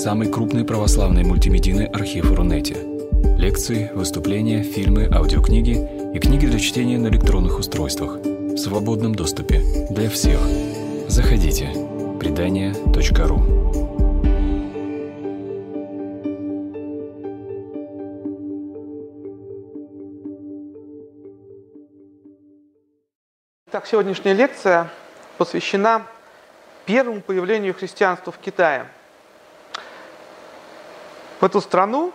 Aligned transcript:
самый 0.00 0.32
крупный 0.32 0.64
православный 0.64 1.24
мультимедийный 1.24 1.84
архив 1.84 2.32
Рунете. 2.32 2.74
Лекции, 3.36 3.90
выступления, 3.92 4.62
фильмы, 4.62 5.06
аудиокниги 5.12 5.76
и 6.14 6.18
книги 6.18 6.46
для 6.46 6.58
чтения 6.58 6.96
на 6.96 7.08
электронных 7.08 7.58
устройствах 7.58 8.16
в 8.16 8.56
свободном 8.56 9.14
доступе 9.14 9.60
для 9.90 10.08
всех. 10.08 10.40
Заходите. 11.06 11.68
Предания.ру 12.18 13.42
Так, 23.70 23.86
сегодняшняя 23.86 24.32
лекция 24.32 24.88
посвящена 25.36 26.06
первому 26.86 27.20
появлению 27.20 27.74
христианства 27.74 28.32
в 28.32 28.38
Китае. 28.38 28.86
В 31.40 31.44
эту 31.44 31.60
страну 31.60 32.12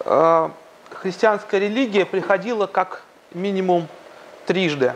э, 0.00 0.50
христианская 0.90 1.58
религия 1.60 2.04
приходила 2.04 2.66
как 2.66 3.02
минимум 3.32 3.88
трижды. 4.46 4.94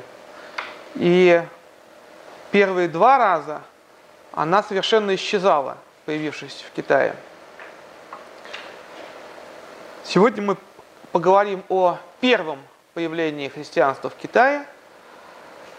И 0.94 1.42
первые 2.50 2.88
два 2.88 3.18
раза 3.18 3.62
она 4.32 4.62
совершенно 4.62 5.14
исчезала, 5.14 5.78
появившись 6.04 6.64
в 6.68 6.74
Китае. 6.74 7.16
Сегодня 10.04 10.42
мы 10.42 10.56
поговорим 11.12 11.64
о 11.68 11.98
первом 12.20 12.60
появлении 12.94 13.48
христианства 13.48 14.10
в 14.10 14.14
Китае, 14.16 14.66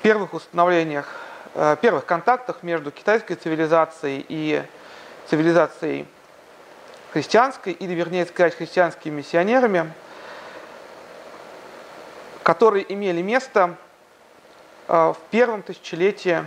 первых 0.02 0.34
установлениях 0.34 1.08
Э, 1.54 1.76
первых 1.82 2.06
контактах 2.06 2.64
между 2.64 2.92
китайской 2.92 3.36
цивилизацией 3.36 4.26
и 4.30 4.64
цивилизацией 5.28 6.08
христианской, 7.12 7.74
или 7.74 7.94
вернее 7.94 8.26
сказать, 8.26 8.56
христианскими 8.56 9.18
миссионерами, 9.18 9.92
которые 12.44 12.92
имели 12.92 13.22
место 13.22 13.76
э, 14.88 14.94
в 14.94 15.18
первом 15.30 15.62
тысячелетии 15.64 16.46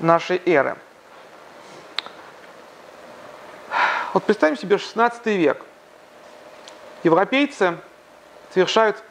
нашей 0.00 0.40
эры. 0.46 0.76
Вот 4.14 4.24
представим 4.24 4.56
себе 4.56 4.78
16 4.78 5.26
век. 5.26 5.64
Европейцы 7.04 7.76
совершают 8.52 9.02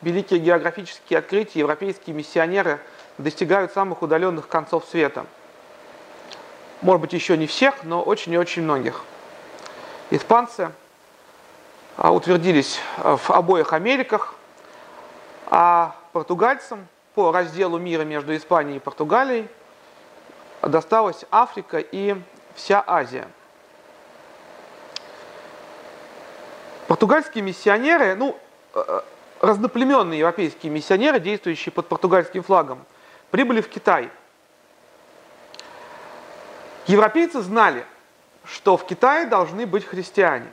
великие 0.00 0.40
географические 0.40 1.18
открытия, 1.18 1.60
европейские 1.60 2.14
миссионеры– 2.14 2.80
достигают 3.18 3.72
самых 3.72 4.02
удаленных 4.02 4.48
концов 4.48 4.84
света. 4.90 5.26
Может 6.82 7.00
быть, 7.00 7.12
еще 7.12 7.36
не 7.36 7.46
всех, 7.46 7.84
но 7.84 8.02
очень 8.02 8.32
и 8.32 8.38
очень 8.38 8.62
многих. 8.62 9.04
Испанцы 10.10 10.70
а, 11.96 12.12
утвердились 12.12 12.80
а, 12.98 13.16
в 13.16 13.30
обоих 13.30 13.72
Америках, 13.72 14.34
а 15.46 15.96
португальцам 16.12 16.86
по 17.14 17.32
разделу 17.32 17.78
мира 17.78 18.02
между 18.02 18.36
Испанией 18.36 18.76
и 18.76 18.80
Португалией 18.80 19.48
досталась 20.62 21.24
Африка 21.30 21.78
и 21.78 22.16
вся 22.54 22.82
Азия. 22.86 23.28
Португальские 26.88 27.42
миссионеры, 27.42 28.14
ну, 28.14 28.36
э, 28.74 29.00
разноплеменные 29.40 30.20
европейские 30.20 30.70
миссионеры, 30.70 31.18
действующие 31.18 31.72
под 31.72 31.88
португальским 31.88 32.42
флагом– 32.42 32.84
прибыли 33.34 33.60
в 33.62 33.68
Китай. 33.68 34.10
Европейцы 36.86 37.42
знали, 37.42 37.84
что 38.44 38.76
в 38.76 38.86
Китае 38.86 39.26
должны 39.26 39.66
быть 39.66 39.84
христиане. 39.84 40.46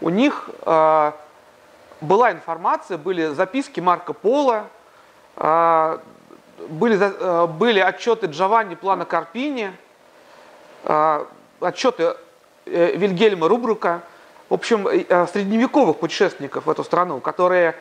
У 0.00 0.08
них 0.08 0.50
э, 0.64 1.12
была 2.00 2.32
информация, 2.32 2.98
были 2.98 3.26
записки 3.28 3.80
Марка 3.80 4.12
Пола, 4.12 4.66
э, 5.36 5.98
были, 6.68 6.98
э, 7.00 7.46
были 7.46 7.80
отчеты 7.80 8.26
Джованни 8.26 8.74
Плана 8.74 9.04
Карпини, 9.04 9.72
э, 10.84 11.24
отчеты 11.60 12.16
э, 12.66 12.96
Вильгельма 12.96 13.48
Рубрука, 13.48 14.02
в 14.48 14.54
общем, 14.54 14.86
э, 14.88 15.26
средневековых 15.26 15.98
путешественников 15.98 16.66
в 16.66 16.70
эту 16.70 16.84
страну, 16.84 17.20
которые 17.20 17.74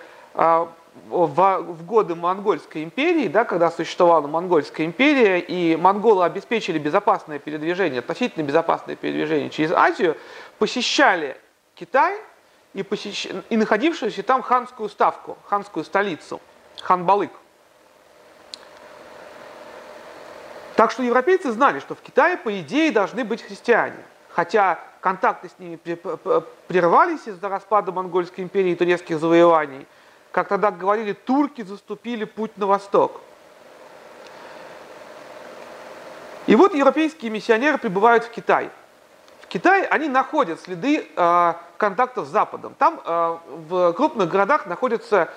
в, 1.11 1.83
годы 1.83 2.15
Монгольской 2.15 2.83
империи, 2.83 3.27
да, 3.27 3.43
когда 3.43 3.69
существовала 3.69 4.27
Монгольская 4.27 4.85
империя, 4.85 5.39
и 5.39 5.75
монголы 5.75 6.23
обеспечили 6.23 6.79
безопасное 6.79 7.37
передвижение, 7.37 7.99
относительно 7.99 8.43
безопасное 8.43 8.95
передвижение 8.95 9.49
через 9.49 9.71
Азию, 9.71 10.17
посещали 10.57 11.37
Китай 11.75 12.17
и, 12.73 12.83
посещ... 12.83 13.27
и 13.49 13.57
находившуюся 13.57 14.23
там 14.23 14.41
ханскую 14.41 14.89
ставку, 14.89 15.37
ханскую 15.45 15.83
столицу, 15.83 16.39
Ханбалык. 16.81 17.31
Так 20.75 20.91
что 20.91 21.03
европейцы 21.03 21.51
знали, 21.51 21.79
что 21.79 21.93
в 21.93 22.01
Китае, 22.01 22.37
по 22.37 22.59
идее, 22.59 22.91
должны 22.91 23.23
быть 23.23 23.43
христиане. 23.43 24.03
Хотя 24.29 24.79
контакты 25.01 25.49
с 25.49 25.59
ними 25.59 25.75
прервались 25.75 27.27
из-за 27.27 27.49
распада 27.49 27.91
Монгольской 27.91 28.41
империи 28.41 28.71
и 28.71 28.75
турецких 28.75 29.19
завоеваний– 29.19 29.85
как 30.31 30.47
тогда 30.47 30.71
говорили, 30.71 31.13
турки 31.13 31.61
заступили 31.61 32.23
путь 32.23 32.57
на 32.57 32.65
восток. 32.65 33.21
И 36.47 36.55
вот 36.55 36.73
европейские 36.73 37.31
миссионеры 37.31 37.77
прибывают 37.77 38.23
в 38.23 38.31
Китай. 38.31 38.69
В 39.41 39.47
Китае 39.47 39.85
они 39.85 40.07
находят 40.07 40.59
следы 40.61 41.07
э, 41.15 41.53
контактов 41.77 42.27
с 42.27 42.29
Западом. 42.29 42.73
Там 42.79 43.01
э, 43.03 43.37
в 43.67 43.93
крупных 43.93 44.29
городах 44.29 44.65
находятся 44.65 45.29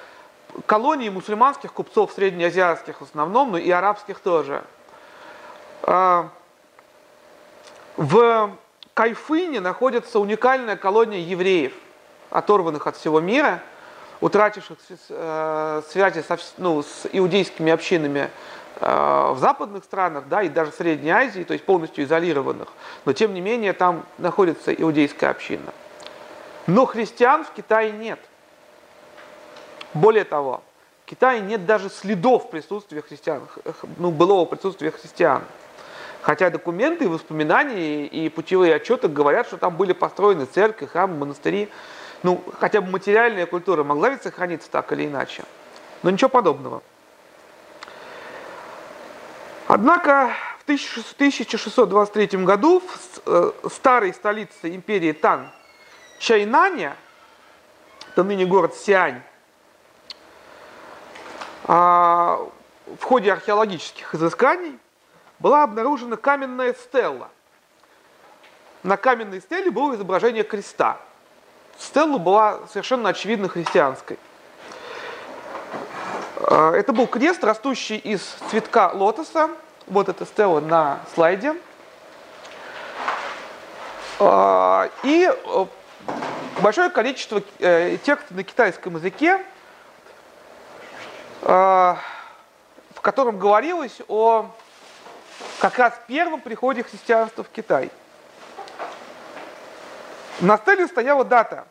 колонии 0.67 1.09
мусульманских 1.09 1.73
купцов, 1.73 2.13
среднеазиатских 2.13 3.01
в 3.01 3.05
основном, 3.05 3.53
но 3.53 3.59
и 3.59 3.71
арабских 3.71 4.21
тоже. 4.21 4.65
Э, 5.83 6.29
в 7.97 8.51
Кайфыне 8.95 9.61
находится 9.61 10.21
уникальная 10.21 10.77
колония 10.77 11.19
евреев, 11.19 11.73
оторванных 12.31 12.87
от 12.87 12.97
всего 12.97 13.21
мира– 13.21 13.61
утративших 14.25 14.79
э, 15.11 15.83
связи 15.91 16.25
со, 16.27 16.39
ну, 16.57 16.83
с 16.83 17.07
иудейскими 17.13 17.71
общинами 17.71 18.31
э, 18.81 19.33
в 19.35 19.39
западных 19.39 19.85
странах, 19.85 20.25
да, 20.31 20.43
и 20.43 20.49
даже 20.49 20.71
в 20.71 20.75
Средней 20.75 21.11
Азии, 21.11 21.43
то 21.43 21.53
есть 21.53 21.67
полностью 21.67 22.05
изолированных, 22.05 22.69
но 23.05 23.13
тем 23.13 23.35
не 23.35 23.43
менее 23.43 23.75
там 23.75 24.07
находится 24.17 24.73
иудейская 24.73 25.29
община. 25.29 25.75
Но 26.67 26.87
христиан 26.87 27.45
в 27.45 27.51
Китае 27.51 27.93
нет. 27.93 28.19
Более 29.93 30.25
того, 30.25 30.63
в 31.05 31.11
Китае 31.11 31.43
нет 31.43 31.67
даже 31.67 31.91
следов 31.91 32.49
присутствия 32.49 33.03
христиан, 33.03 33.43
ну, 33.99 34.11
былого 34.11 34.47
присутствия 34.47 34.91
христиан. 34.91 35.43
Хотя 36.23 36.49
документы, 36.49 37.11
воспоминания 37.11 38.07
и 38.07 38.31
путевые 38.31 38.77
отчеты 38.77 39.09
говорят, 39.09 39.49
что 39.49 39.59
там 39.59 39.77
были 39.77 39.93
построены 39.93 40.47
церкви, 40.47 40.87
храмы, 40.87 41.19
монастыри 41.19 41.69
ну, 42.25 42.43
хотя 42.59 42.81
бы 42.81 42.91
материальная 42.91 43.45
культура 43.45 43.85
могла 43.85 44.09
ведь 44.09 44.23
сохраниться 44.23 44.71
так 44.71 44.91
или 44.93 45.07
иначе. 45.07 45.45
Но 46.03 46.09
ничего 46.09 46.31
подобного. 46.31 46.83
Однако 49.69 50.31
в 50.59 50.63
1623 50.63 52.45
году 52.45 52.81
в 52.81 53.21
э, 53.27 53.53
старой 53.71 54.15
столице 54.15 54.75
империи 54.75 55.13
Тан, 55.13 55.51
Чайнане, 56.19 56.97
это 58.13 58.25
ныне 58.25 58.47
город 58.47 58.75
Сиань, 58.75 59.21
а, 61.65 62.41
в 62.87 63.03
ходе 63.03 63.33
археологических 63.33 64.15
изысканий 64.15 64.79
была 65.41 65.63
обнаружена 65.63 66.17
каменная 66.17 66.73
стелла. 66.73 67.29
На 68.83 68.97
каменной 68.97 69.43
стеле 69.43 69.71
было 69.71 69.95
изображение 69.95 70.43
креста– 70.43 70.99
Стелла 71.79 72.19
была 72.19 72.61
совершенно 72.71 73.11
очевидно 73.11 73.49
христианской. 73.49 74.19
А, 76.37 76.73
это 76.73 76.93
был 76.93 77.07
крест, 77.07 77.43
растущий 77.43 77.97
из 77.97 78.21
цветка 78.51 78.91
лотоса. 78.93 79.51
Вот 79.87 80.09
эта 80.09 80.25
стелла 80.25 80.61
на 80.61 81.01
слайде. 81.15 81.55
А, 84.19 84.89
и 85.03 85.29
э, 85.29 85.67
большое 86.63 86.91
количество 86.91 87.43
э, 87.59 87.99
текста 88.03 88.33
на 88.33 88.45
китайском 88.45 88.97
языке, 88.97 89.45
а, 91.43 91.99
в 92.95 93.01
котором 93.01 93.39
говорилось 93.39 94.01
о 94.09 94.51
как 95.59 95.79
раз 95.79 95.93
первом 96.07 96.41
приходе 96.41 96.83
христианства 96.83 97.45
в 97.45 97.49
Китай– 97.49 97.91
на 100.41 100.57
стеле 100.59 100.87
стояла 100.87 101.25
дата 101.25 101.67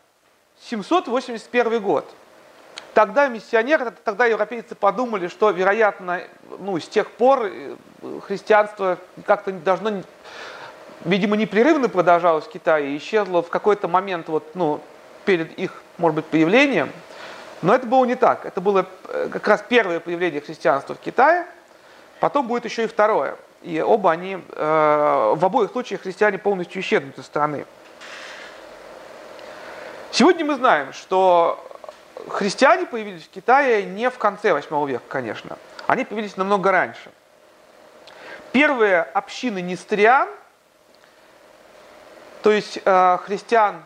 781 0.62 1.82
год. 1.82 2.10
Тогда 2.94 3.28
миссионеры, 3.28 3.92
тогда 4.04 4.26
европейцы 4.26 4.76
подумали, 4.76 5.28
что, 5.28 5.50
вероятно, 5.50 6.22
ну, 6.60 6.80
с 6.80 6.88
тех 6.88 7.10
пор 7.10 7.46
э, 7.46 7.76
христианство 8.22 9.00
как-то 9.26 9.52
должно 9.52 10.04
видимо, 11.06 11.36
непрерывно 11.36 11.90
продолжалось 11.90 12.46
в 12.46 12.50
Китае 12.50 12.92
и 12.92 12.98
исчезло 12.98 13.42
в 13.42 13.50
какой-то 13.50 13.88
момент 13.88 14.28
вот, 14.30 14.56
ну, 14.56 14.80
перед 15.26 15.58
их, 15.58 15.82
может 15.98 16.16
быть, 16.16 16.26
появлением. 16.26 16.92
Но 17.62 17.74
это 17.74 17.88
было 17.88 18.06
не 18.06 18.16
так. 18.16 18.46
Это 18.46 18.62
было 18.62 18.86
э, 19.08 19.30
как 19.32 19.48
раз 19.48 19.64
первое 19.68 20.00
появление 20.00 20.42
христианства 20.42 20.96
в 20.96 21.00
Китае, 21.00 21.46
потом 22.20 22.48
будет 22.48 22.66
еще 22.66 22.84
и 22.84 22.88
второе. 22.88 23.38
И 23.62 23.82
оба 23.82 24.12
они, 24.12 24.38
э, 24.50 25.34
в 25.36 25.46
обоих 25.46 25.72
случаях 25.72 26.02
христиане 26.02 26.38
полностью 26.38 26.82
исчезнут 26.82 27.18
из 27.18 27.26
страны. 27.26 27.66
Сегодня 30.14 30.46
мы 30.46 30.54
знаем, 30.58 30.94
что 30.94 31.60
христиане 32.28 32.86
появились 32.86 33.24
в 33.24 33.30
Китае 33.30 33.84
не 33.84 34.12
в 34.12 34.20
конце 34.20 34.54
8 34.54 34.88
века, 34.88 35.02
конечно. 35.08 35.58
Они 35.88 36.06
появились 36.06 36.38
намного 36.38 36.70
раньше. 36.72 37.10
Первые 38.52 39.02
общины 39.02 39.60
нестриан, 39.60 40.30
то 42.44 42.52
есть 42.52 42.78
э, 42.86 43.18
христиан, 43.26 43.82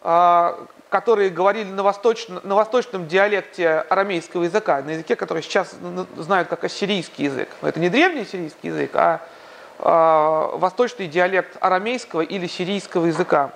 э, 0.00 0.66
которые 0.88 1.28
говорили 1.28 1.70
на, 1.70 1.82
восточном, 1.82 2.40
на 2.42 2.54
восточном 2.54 3.06
диалекте 3.06 3.84
арамейского 3.90 4.44
языка, 4.44 4.80
на 4.80 4.92
языке, 4.92 5.14
который 5.14 5.42
сейчас 5.42 5.76
знают 6.16 6.48
как 6.48 6.64
ассирийский 6.64 7.26
язык. 7.26 7.50
Но 7.60 7.68
это 7.68 7.80
не 7.80 7.90
древний 7.90 8.22
ассирийский 8.22 8.70
язык, 8.70 8.92
а 8.94 9.20
э, 9.78 10.56
восточный 10.56 11.06
диалект 11.06 11.58
арамейского 11.60 12.22
или 12.22 12.46
сирийского 12.46 13.04
языка. 13.04 13.52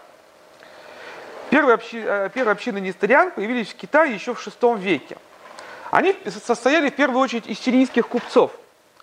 Первые, 1.50 1.76
общи, 1.76 2.02
э, 2.04 2.30
первые 2.32 2.52
общины 2.52 2.78
нестырян 2.78 3.30
появились 3.30 3.72
в 3.72 3.76
Китае 3.76 4.12
еще 4.12 4.34
в 4.34 4.46
VI 4.46 4.78
веке. 4.78 5.16
Они 5.90 6.14
состояли 6.26 6.90
в 6.90 6.94
первую 6.94 7.20
очередь 7.20 7.46
из 7.46 7.58
сирийских 7.58 8.06
купцов, 8.06 8.52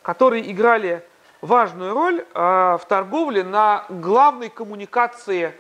которые 0.03 0.51
играли 0.51 1.03
важную 1.42 1.94
роль 1.94 2.21
э, 2.21 2.24
в 2.33 2.81
торговле 2.88 3.44
на 3.44 3.86
главной 3.89 4.50
коммуникации 4.50 5.53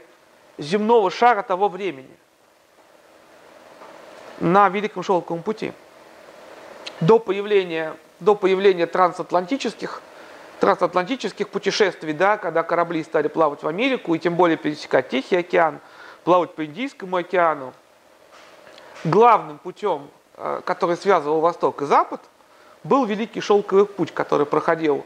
земного 0.59 1.09
шара 1.09 1.41
того 1.41 1.69
времени, 1.69 2.15
на 4.39 4.69
Великом 4.69 5.01
Шелковом 5.01 5.41
пути. 5.41 5.73
До 7.01 7.17
появления, 7.17 7.95
до 8.19 8.35
появления 8.35 8.85
трансатлантических, 8.85 10.03
трансатлантических 10.59 11.49
путешествий, 11.49 12.13
да, 12.13 12.37
когда 12.37 12.61
корабли 12.61 13.03
стали 13.03 13.27
плавать 13.27 13.63
в 13.63 13.67
Америку 13.67 14.13
и 14.13 14.19
тем 14.19 14.35
более 14.35 14.57
пересекать 14.57 15.09
Тихий 15.09 15.37
океан– 15.37 15.79
плавать 16.25 16.55
по 16.55 16.65
Индийскому 16.65 17.15
океану. 17.15 17.73
Главным 19.05 19.59
путем, 19.59 20.09
э, 20.35 20.61
который 20.65 20.97
связывал 20.97 21.39
Восток 21.39 21.83
и 21.83 21.85
Запад, 21.85 22.19
был 22.83 23.05
Великий 23.05 23.39
Шелковый 23.39 23.85
путь, 23.85 24.11
который 24.11 24.47
проходил 24.47 25.05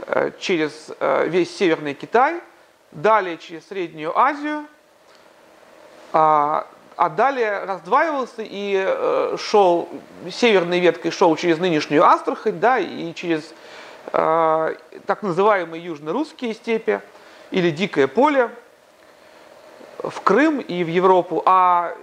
э, 0.00 0.30
через 0.38 0.90
э, 1.00 1.26
весь 1.26 1.56
Северный 1.56 1.94
Китай, 1.94 2.40
далее 2.92 3.38
через 3.38 3.66
Среднюю 3.68 4.16
Азию, 4.16 4.66
а, 6.12 6.66
а 6.96 7.08
далее 7.08 7.64
раздваивался 7.64 8.42
и 8.42 9.36
шел, 9.38 9.88
северной 10.28 10.80
веткой 10.80 11.12
шел 11.12 11.34
через 11.36 11.58
нынешнюю 11.58 12.04
Астрахань, 12.04 12.58
да, 12.58 12.80
и 12.80 13.14
через 13.14 13.54
так 14.10 15.22
называемые 15.22 15.84
южно-русские 15.84 16.52
степи 16.52 17.00
или 17.52 17.70
дикое 17.70 18.08
поле, 18.08 18.50
в 20.02 20.20
Крым 20.22 20.60
и 20.60 20.84
в 20.84 20.88
Европу, 20.88 21.42
а 21.46 21.94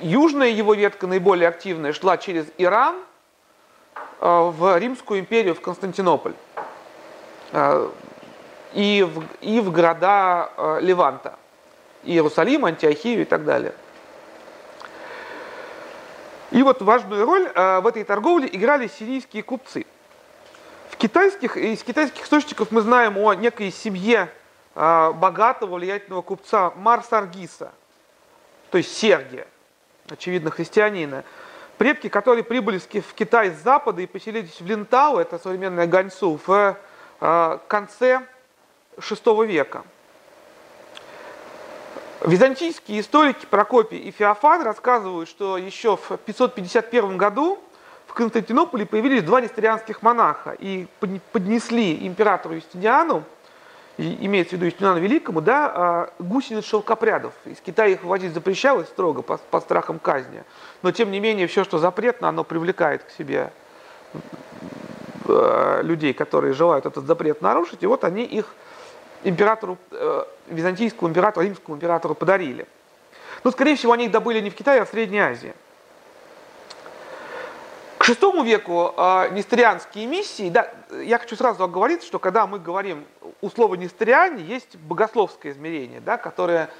южная 0.00 0.48
его 0.48 0.74
ветка, 0.74 1.06
наиболее 1.06 1.48
активная, 1.48 1.92
шла 1.92 2.16
через 2.16 2.46
Иран 2.58 2.96
э, 4.20 4.26
в 4.26 4.78
Римскую 4.78 5.20
империю, 5.20 5.54
в 5.54 5.60
Константинополь 5.60 6.34
э, 7.52 7.88
и 8.74 9.02
в, 9.02 9.24
и 9.40 9.60
в 9.60 9.72
города 9.72 10.50
э, 10.56 10.78
Леванта, 10.82 11.36
Иерусалим, 12.04 12.64
Антиохию 12.64 13.22
и 13.22 13.24
так 13.24 13.44
далее. 13.44 13.72
И 16.52 16.62
вот 16.62 16.80
важную 16.80 17.26
роль 17.26 17.50
в 17.52 17.86
этой 17.88 18.04
торговле 18.04 18.48
играли 18.50 18.86
сирийские 18.86 19.42
купцы. 19.42 19.84
В 20.90 20.96
китайских, 20.96 21.56
из 21.56 21.82
китайских 21.82 22.22
источников 22.24 22.70
мы 22.70 22.82
знаем 22.82 23.18
о 23.18 23.34
некой 23.34 23.72
семье 23.72 24.30
богатого 24.76 25.76
влиятельного 25.76 26.20
купца 26.20 26.70
Марсаргиса, 26.76 27.72
то 28.70 28.78
есть 28.78 28.94
Сергия, 28.94 29.46
очевидно, 30.08 30.50
христианина, 30.50 31.24
предки, 31.78 32.08
которые 32.08 32.44
прибыли 32.44 32.78
в 32.78 33.14
Китай 33.14 33.50
с 33.50 33.62
запада 33.62 34.02
и 34.02 34.06
поселились 34.06 34.60
в 34.60 34.66
Линтау, 34.66 35.16
это 35.16 35.38
современная 35.38 35.86
Ганьсу, 35.86 36.38
в 36.46 36.76
а, 37.20 37.60
конце 37.68 38.22
VI 38.98 39.46
века. 39.46 39.84
Византийские 42.22 43.00
историки 43.00 43.46
Прокопий 43.46 43.98
и 43.98 44.10
Феофан 44.10 44.62
рассказывают, 44.62 45.28
что 45.28 45.56
еще 45.58 45.96
в 45.96 46.16
551 46.18 47.16
году 47.16 47.58
в 48.06 48.14
Константинополе 48.14 48.86
появились 48.86 49.22
два 49.22 49.40
нестерианских 49.40 50.02
монаха 50.02 50.56
и 50.58 50.86
поднесли 51.32 52.06
императору 52.06 52.54
Юстиниану 52.54 53.22
имеется 53.98 54.50
в 54.50 54.52
виду 54.54 54.66
Юстиниану 54.66 55.00
Великому, 55.00 55.40
да, 55.40 55.72
а, 55.74 56.10
гусениц 56.18 56.64
шелкопрядов. 56.64 57.32
Из 57.44 57.60
Китая 57.60 57.92
их 57.92 58.04
вводить 58.04 58.34
запрещалось 58.34 58.88
строго 58.88 59.22
по, 59.22 59.38
по 59.38 59.60
страхам 59.60 59.98
казни. 59.98 60.42
Но 60.82 60.92
тем 60.92 61.10
не 61.10 61.20
менее, 61.20 61.46
все, 61.46 61.64
что 61.64 61.78
запретно, 61.78 62.28
оно 62.28 62.44
привлекает 62.44 63.04
к 63.04 63.10
себе 63.10 63.50
э, 65.26 65.80
людей, 65.82 66.12
которые 66.12 66.52
желают 66.52 66.86
этот 66.86 67.06
запрет 67.06 67.40
нарушить. 67.40 67.82
И 67.82 67.86
вот 67.86 68.04
они 68.04 68.24
их 68.24 68.54
императору, 69.24 69.78
э, 69.90 70.24
византийскому 70.48 71.08
императору, 71.08 71.46
римскому 71.46 71.76
императору 71.76 72.14
подарили. 72.14 72.66
Но, 73.44 73.50
скорее 73.50 73.76
всего, 73.76 73.92
они 73.92 74.06
их 74.06 74.10
добыли 74.10 74.40
не 74.40 74.50
в 74.50 74.54
Китае, 74.54 74.82
а 74.82 74.84
в 74.84 74.88
Средней 74.88 75.20
Азии. 75.20 75.54
VI 78.06 78.44
веку 78.44 78.94
э, 78.96 79.30
несторианские 79.32 80.06
миссии, 80.06 80.48
да, 80.48 80.70
я 81.02 81.18
хочу 81.18 81.34
сразу 81.34 81.64
оговориться, 81.64 82.06
что 82.06 82.20
когда 82.20 82.46
мы 82.46 82.60
говорим 82.60 83.04
у 83.40 83.50
слова 83.50 83.74
несториане, 83.74 84.44
есть 84.44 84.76
богословское 84.76 85.50
измерение, 85.50 86.00
да, 86.00 86.16
которое, 86.16 86.70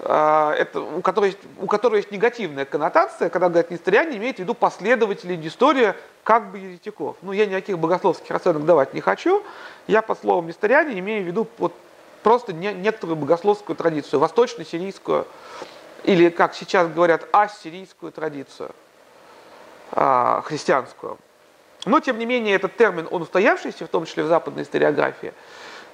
э, 0.00 0.54
это, 0.58 0.80
у, 0.80 1.00
которой 1.00 1.26
есть, 1.26 1.38
у 1.60 1.68
которой 1.68 1.98
есть 1.98 2.10
негативная 2.10 2.64
коннотация, 2.64 3.30
когда 3.30 3.48
говорят 3.48 3.70
несториане, 3.70 4.16
имеет 4.16 4.36
в 4.36 4.38
виду 4.40 4.54
последователи 4.54 5.36
истории 5.46 5.94
как 6.24 6.50
бы 6.50 6.58
еретиков. 6.58 7.16
Ну, 7.22 7.30
я 7.30 7.46
никаких 7.46 7.78
богословских 7.78 8.34
оценок 8.34 8.64
давать 8.64 8.92
не 8.92 9.00
хочу, 9.00 9.44
я 9.86 10.02
по 10.02 10.16
словам 10.16 10.48
несториане 10.48 10.98
имею 10.98 11.22
в 11.22 11.26
виду 11.28 11.46
вот 11.58 11.74
просто 12.24 12.52
не, 12.52 12.72
некоторую 12.72 13.16
богословскую 13.16 13.76
традицию, 13.76 14.18
восточно-сирийскую, 14.18 15.28
или, 16.02 16.28
как 16.28 16.54
сейчас 16.54 16.88
говорят, 16.88 17.28
ассирийскую 17.30 18.10
традицию. 18.10 18.72
А, 19.94 20.40
христианскую. 20.42 21.18
Но, 21.84 22.00
тем 22.00 22.18
не 22.18 22.24
менее, 22.24 22.54
этот 22.54 22.76
термин, 22.76 23.06
он 23.10 23.22
устоявшийся, 23.22 23.84
в 23.84 23.88
том 23.88 24.06
числе 24.06 24.22
в 24.22 24.26
западной 24.26 24.62
историографии. 24.62 25.34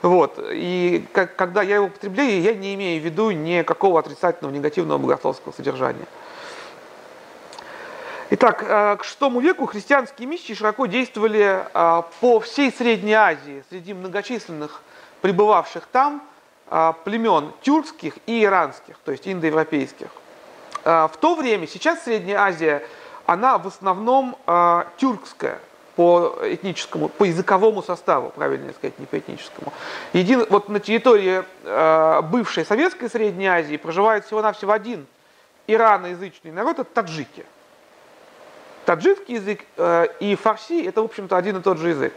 Вот. 0.03 0.39
И 0.53 1.05
как, 1.13 1.35
когда 1.35 1.63
я 1.63 1.77
его 1.77 1.87
употребляю, 1.87 2.41
я 2.41 2.55
не 2.55 2.75
имею 2.75 3.03
в 3.03 3.05
виду 3.05 3.33
никакого 3.33 3.99
отрицательного, 3.99 4.55
негативного 4.55 4.99
богословского 4.99 5.53
содержания. 5.53 6.07
Итак, 8.31 8.63
э, 8.63 8.97
к 8.99 9.03
VI 9.03 9.41
веку 9.41 9.67
христианские 9.67 10.29
миссии 10.29 10.53
широко 10.53 10.87
действовали 10.87 11.65
э, 11.75 12.03
по 12.21 12.39
всей 12.39 12.71
Средней 12.71 13.15
Азии 13.15 13.65
среди 13.71 13.95
многочисленных 13.95 14.83
пребывавших 15.23 15.89
там 15.91 16.23
племен 17.05 17.53
тюркских 17.63 18.19
и 18.27 18.45
иранских, 18.45 18.97
то 19.03 19.11
есть 19.11 19.27
индоевропейских. 19.27 20.09
В 20.85 21.13
то 21.19 21.35
время, 21.35 21.67
сейчас 21.67 22.05
Средняя 22.05 22.41
Азия– 22.41 22.83
она 23.29 23.59
в 23.59 23.67
основном 23.67 24.37
э, 24.47 24.85
тюркская 24.97 25.61
по 25.97 26.39
этническому, 26.43 27.11
по 27.11 27.25
языковому 27.25 27.83
составу, 27.83 28.31
правильно 28.31 28.73
сказать, 28.73 28.99
не 28.99 29.05
по 29.05 29.19
этническому. 29.19 29.71
Един, 30.15 30.47
вот 30.49 30.71
на 30.71 30.81
территории 30.81 31.45
э, 31.63 32.23
бывшей 32.23 32.65
советской 32.65 33.11
Средней 33.11 33.49
Азии 33.49 33.77
проживает 33.77 34.25
всего-навсего 34.25 34.73
один 34.73 35.07
ираноязычный 35.67 36.53
народ, 36.53 36.79
это 36.79 36.91
таджики. 36.91 37.45
Таджикский 38.87 39.35
язык 39.35 39.61
э, 39.77 40.07
и 40.21 40.35
фарси 40.35 40.87
это, 40.87 41.03
в 41.03 41.05
общем-то, 41.05 41.37
один 41.37 41.59
и 41.59 41.61
тот 41.61 41.77
же 41.77 41.91
язык. 41.91 42.15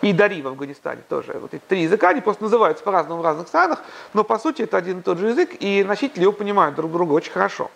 И 0.00 0.14
дари 0.14 0.40
в 0.40 0.46
Афганистане 0.46 1.02
тоже. 1.06 1.36
Вот 1.38 1.52
эти 1.52 1.62
три 1.68 1.82
языка, 1.82 2.08
они 2.08 2.22
просто 2.22 2.44
называются 2.44 2.82
по-разному 2.82 3.20
в 3.20 3.24
разных 3.24 3.48
странах, 3.48 3.82
но 4.14 4.24
по 4.24 4.38
сути 4.38 4.62
это 4.62 4.78
один 4.78 5.00
и 5.00 5.02
тот 5.02 5.18
же 5.18 5.28
язык, 5.28 5.50
и 5.60 5.84
носители 5.84 6.22
его 6.22 6.32
понимают 6.32 6.76
друг 6.76 6.90
друга 6.92 7.12
очень 7.12 7.32
хорошо. 7.32 7.70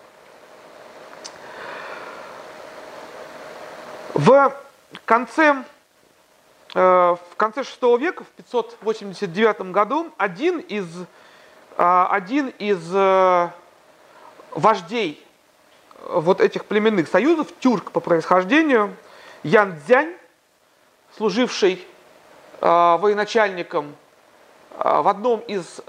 В 4.23 4.53
конце, 5.05 5.63
э, 6.75 6.79
в 6.79 7.35
конце 7.37 7.61
VI 7.61 7.97
века, 7.97 8.23
в 8.23 8.27
589 8.27 9.71
году, 9.71 10.11
один 10.15 10.59
из, 10.59 10.85
э, 11.75 12.05
один 12.11 12.49
из 12.59 12.87
э, 12.93 13.49
вождей 14.51 15.25
вот 16.07 16.39
этих 16.39 16.65
племенных 16.65 17.07
союзов, 17.07 17.47
тюрк 17.59 17.89
по 17.89 17.99
происхождению, 17.99 18.95
Ян 19.41 19.79
Дзянь, 19.87 20.15
служивший 21.17 21.87
военачальником 22.59 23.95
в 24.77 25.07
одном 25.07 25.39
из 25.39 25.81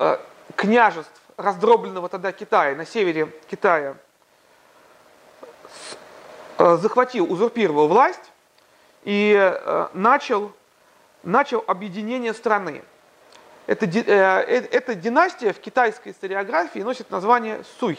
княжеств 0.57 1.21
раздробленного 1.37 2.09
тогда 2.09 2.33
Китая, 2.33 2.75
на 2.77 2.87
севере 2.87 3.31
Китая, 3.51 3.97
захватил, 6.81 7.33
узурпировал 7.33 7.89
власть 7.89 8.33
и 9.05 9.59
начал, 9.95 10.53
начал 11.23 11.65
объединение 11.67 12.35
страны. 12.35 12.83
Эта, 13.67 13.87
эта 13.87 14.95
династия 14.95 15.53
в 15.53 15.61
китайской 15.61 16.11
историографии 16.11 16.81
носит 16.81 17.11
название 17.11 17.63
Суй. 17.79 17.99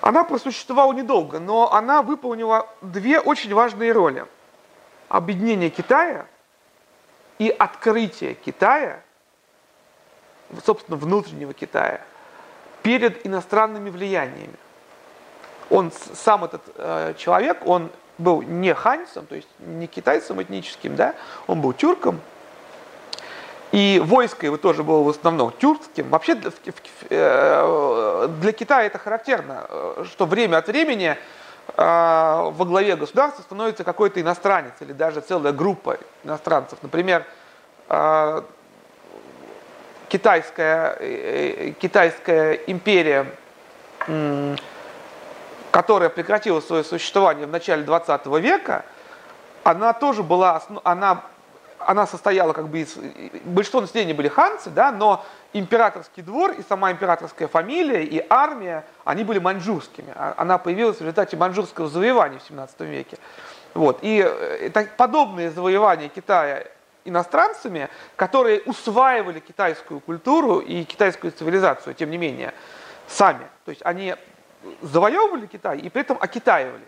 Она 0.00 0.24
просуществовала 0.24 0.92
недолго, 0.92 1.38
но 1.40 1.72
она 1.72 2.02
выполнила 2.02 2.66
две 2.80 3.20
очень 3.20 3.52
важные 3.52 3.92
роли. 3.92 4.26
Объединение 5.08 5.68
Китая 5.70 6.26
и 7.38 7.48
открытие 7.50 8.34
Китая, 8.34 9.02
собственно, 10.64 10.96
внутреннего 10.96 11.52
Китая, 11.52 12.00
перед 12.82 13.26
иностранными 13.26 13.90
влияниями. 13.90 14.56
Он 15.70 15.90
сам 16.14 16.44
этот 16.44 16.62
э, 16.76 17.14
человек, 17.16 17.66
он 17.66 17.90
был 18.18 18.42
не 18.42 18.74
ханьцем, 18.74 19.26
то 19.26 19.34
есть 19.34 19.48
не 19.58 19.86
китайцем 19.86 20.42
этническим, 20.42 20.94
да, 20.96 21.14
он 21.46 21.60
был 21.60 21.72
тюрком, 21.72 22.20
и 23.72 24.02
войско 24.04 24.46
его 24.46 24.56
тоже 24.56 24.82
было 24.82 25.02
в 25.02 25.08
основном 25.08 25.52
тюркским. 25.52 26.08
Вообще 26.08 26.36
э, 27.08 28.28
для 28.40 28.52
Китая 28.52 28.86
это 28.86 28.98
характерно, 28.98 29.66
э, 29.68 30.04
что 30.10 30.26
время 30.26 30.56
от 30.56 30.66
времени 30.66 31.16
э, 31.16 31.16
во 31.76 32.64
главе 32.64 32.96
государства 32.96 33.42
становится 33.42 33.84
какой-то 33.84 34.20
иностранец 34.20 34.72
или 34.80 34.92
даже 34.92 35.20
целая 35.20 35.52
группа 35.52 35.98
иностранцев. 36.24 36.78
Например, 36.82 37.24
китайская, 40.08 41.72
китайская 41.80 42.54
империя, 42.66 43.26
которая 45.70 46.08
прекратила 46.08 46.60
свое 46.60 46.84
существование 46.84 47.46
в 47.46 47.50
начале 47.50 47.82
20 47.82 48.26
века, 48.26 48.84
она 49.62 49.92
тоже 49.92 50.22
была, 50.22 50.62
она 50.84 51.22
она 51.80 52.06
состояла 52.06 52.52
как 52.52 52.68
бы 52.68 52.80
из... 52.80 52.96
Большинство 53.44 53.80
населения 53.80 54.14
были 54.14 54.28
ханцы, 54.28 54.70
да, 54.70 54.92
но 54.92 55.24
императорский 55.52 56.22
двор 56.22 56.52
и 56.52 56.62
сама 56.62 56.92
императорская 56.92 57.48
фамилия 57.48 58.04
и 58.04 58.24
армия, 58.28 58.84
они 59.04 59.24
были 59.24 59.38
маньчжурскими. 59.38 60.12
А, 60.14 60.34
она 60.36 60.58
появилась 60.58 60.98
в 60.98 61.00
результате 61.00 61.36
маньчжурского 61.36 61.88
завоевания 61.88 62.38
в 62.38 62.42
17 62.42 62.80
веке. 62.80 63.16
Вот. 63.74 63.98
И 64.02 64.16
это 64.16 64.86
подобные 64.96 65.50
завоевания 65.50 66.08
Китая 66.08 66.64
иностранцами, 67.04 67.88
которые 68.14 68.60
усваивали 68.66 69.40
китайскую 69.40 70.00
культуру 70.00 70.58
и 70.58 70.84
китайскую 70.84 71.32
цивилизацию, 71.32 71.94
тем 71.94 72.10
не 72.10 72.18
менее, 72.18 72.52
сами. 73.08 73.46
То 73.64 73.70
есть 73.70 73.80
они 73.84 74.14
завоевывали 74.82 75.46
Китай 75.46 75.78
и 75.78 75.88
при 75.88 76.02
этом 76.02 76.18
окитаивались. 76.20 76.82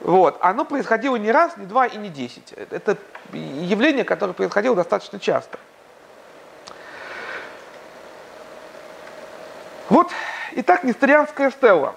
Вот. 0.00 0.36
Оно 0.40 0.64
происходило 0.64 1.16
не 1.16 1.32
раз, 1.32 1.56
не 1.56 1.66
два 1.66 1.86
и 1.86 1.96
не 1.96 2.08
десять. 2.08 2.52
Это 2.52 2.96
явление, 3.32 4.04
которое 4.04 4.32
происходило 4.32 4.76
достаточно 4.76 5.18
часто. 5.18 5.58
Вот, 9.88 10.10
итак, 10.52 10.82
Несторианская 10.82 11.50
стелла. 11.50 11.94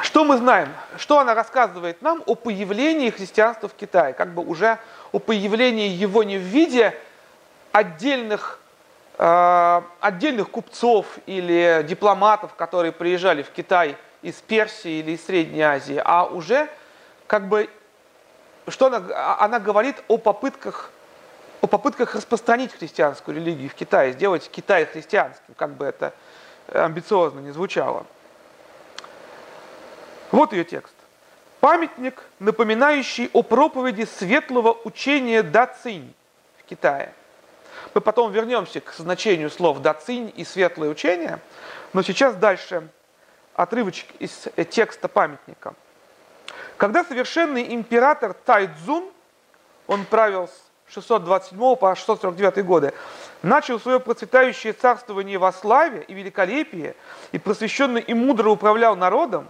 Что 0.00 0.24
мы 0.24 0.36
знаем? 0.36 0.68
Что 0.98 1.20
она 1.20 1.34
рассказывает 1.34 2.02
нам 2.02 2.22
о 2.26 2.34
появлении 2.34 3.10
христианства 3.10 3.68
в 3.68 3.74
Китае? 3.74 4.12
Как 4.12 4.34
бы 4.34 4.44
уже 4.44 4.78
о 5.12 5.20
появлении 5.20 5.88
его 5.88 6.22
не 6.24 6.36
в 6.36 6.42
виде 6.42 6.98
отдельных, 7.72 8.58
э, 8.58 8.65
отдельных 9.18 10.50
купцов 10.50 11.06
или 11.24 11.84
дипломатов, 11.88 12.54
которые 12.54 12.92
приезжали 12.92 13.42
в 13.42 13.50
Китай 13.50 13.96
из 14.22 14.34
Персии 14.34 14.98
или 15.00 15.12
из 15.12 15.24
Средней 15.24 15.62
Азии, 15.62 16.00
а 16.04 16.24
уже 16.24 16.68
как 17.26 17.48
бы, 17.48 17.70
что 18.68 18.86
она, 18.86 19.02
а, 19.14 19.44
она 19.44 19.58
говорит 19.58 20.02
о 20.08 20.18
попытках, 20.18 20.90
о 21.60 21.66
попытках 21.66 22.14
распространить 22.14 22.72
христианскую 22.72 23.36
религию 23.36 23.70
в 23.70 23.74
Китае, 23.74 24.12
сделать 24.12 24.50
Китай 24.50 24.84
христианским, 24.84 25.54
как 25.56 25.74
бы 25.74 25.84
это 25.84 26.12
амбициозно 26.68 27.40
не 27.40 27.52
звучало. 27.52 28.04
Вот 30.32 30.52
ее 30.52 30.64
текст. 30.64 30.94
Памятник, 31.60 32.22
напоминающий 32.38 33.30
о 33.32 33.42
проповеди 33.42 34.04
светлого 34.04 34.76
учения 34.84 35.42
Дацинь 35.42 36.14
в 36.58 36.64
Китае. 36.64 37.12
Мы 37.94 38.00
потом 38.00 38.32
вернемся 38.32 38.80
к 38.80 38.92
значению 38.92 39.50
слов 39.50 39.80
Дацинь 39.80 40.32
и 40.36 40.44
светлое 40.44 40.88
учение, 40.90 41.40
но 41.92 42.02
сейчас 42.02 42.34
дальше 42.36 42.88
отрывочек 43.54 44.06
из 44.18 44.48
э, 44.56 44.64
текста 44.64 45.08
памятника. 45.08 45.74
Когда 46.76 47.04
совершенный 47.04 47.74
император 47.74 48.34
Тайцзун, 48.34 49.10
он 49.86 50.04
правил 50.04 50.48
с 50.48 50.92
627 50.92 51.76
по 51.76 51.94
649 51.94 52.64
годы, 52.64 52.92
начал 53.42 53.80
свое 53.80 53.98
процветающее 53.98 54.72
царствование 54.72 55.38
во 55.38 55.52
славе 55.52 56.04
и 56.06 56.14
великолепии, 56.14 56.94
и 57.32 57.38
просвещенно 57.38 57.98
и 57.98 58.14
мудро 58.14 58.50
управлял 58.50 58.94
народом, 58.94 59.48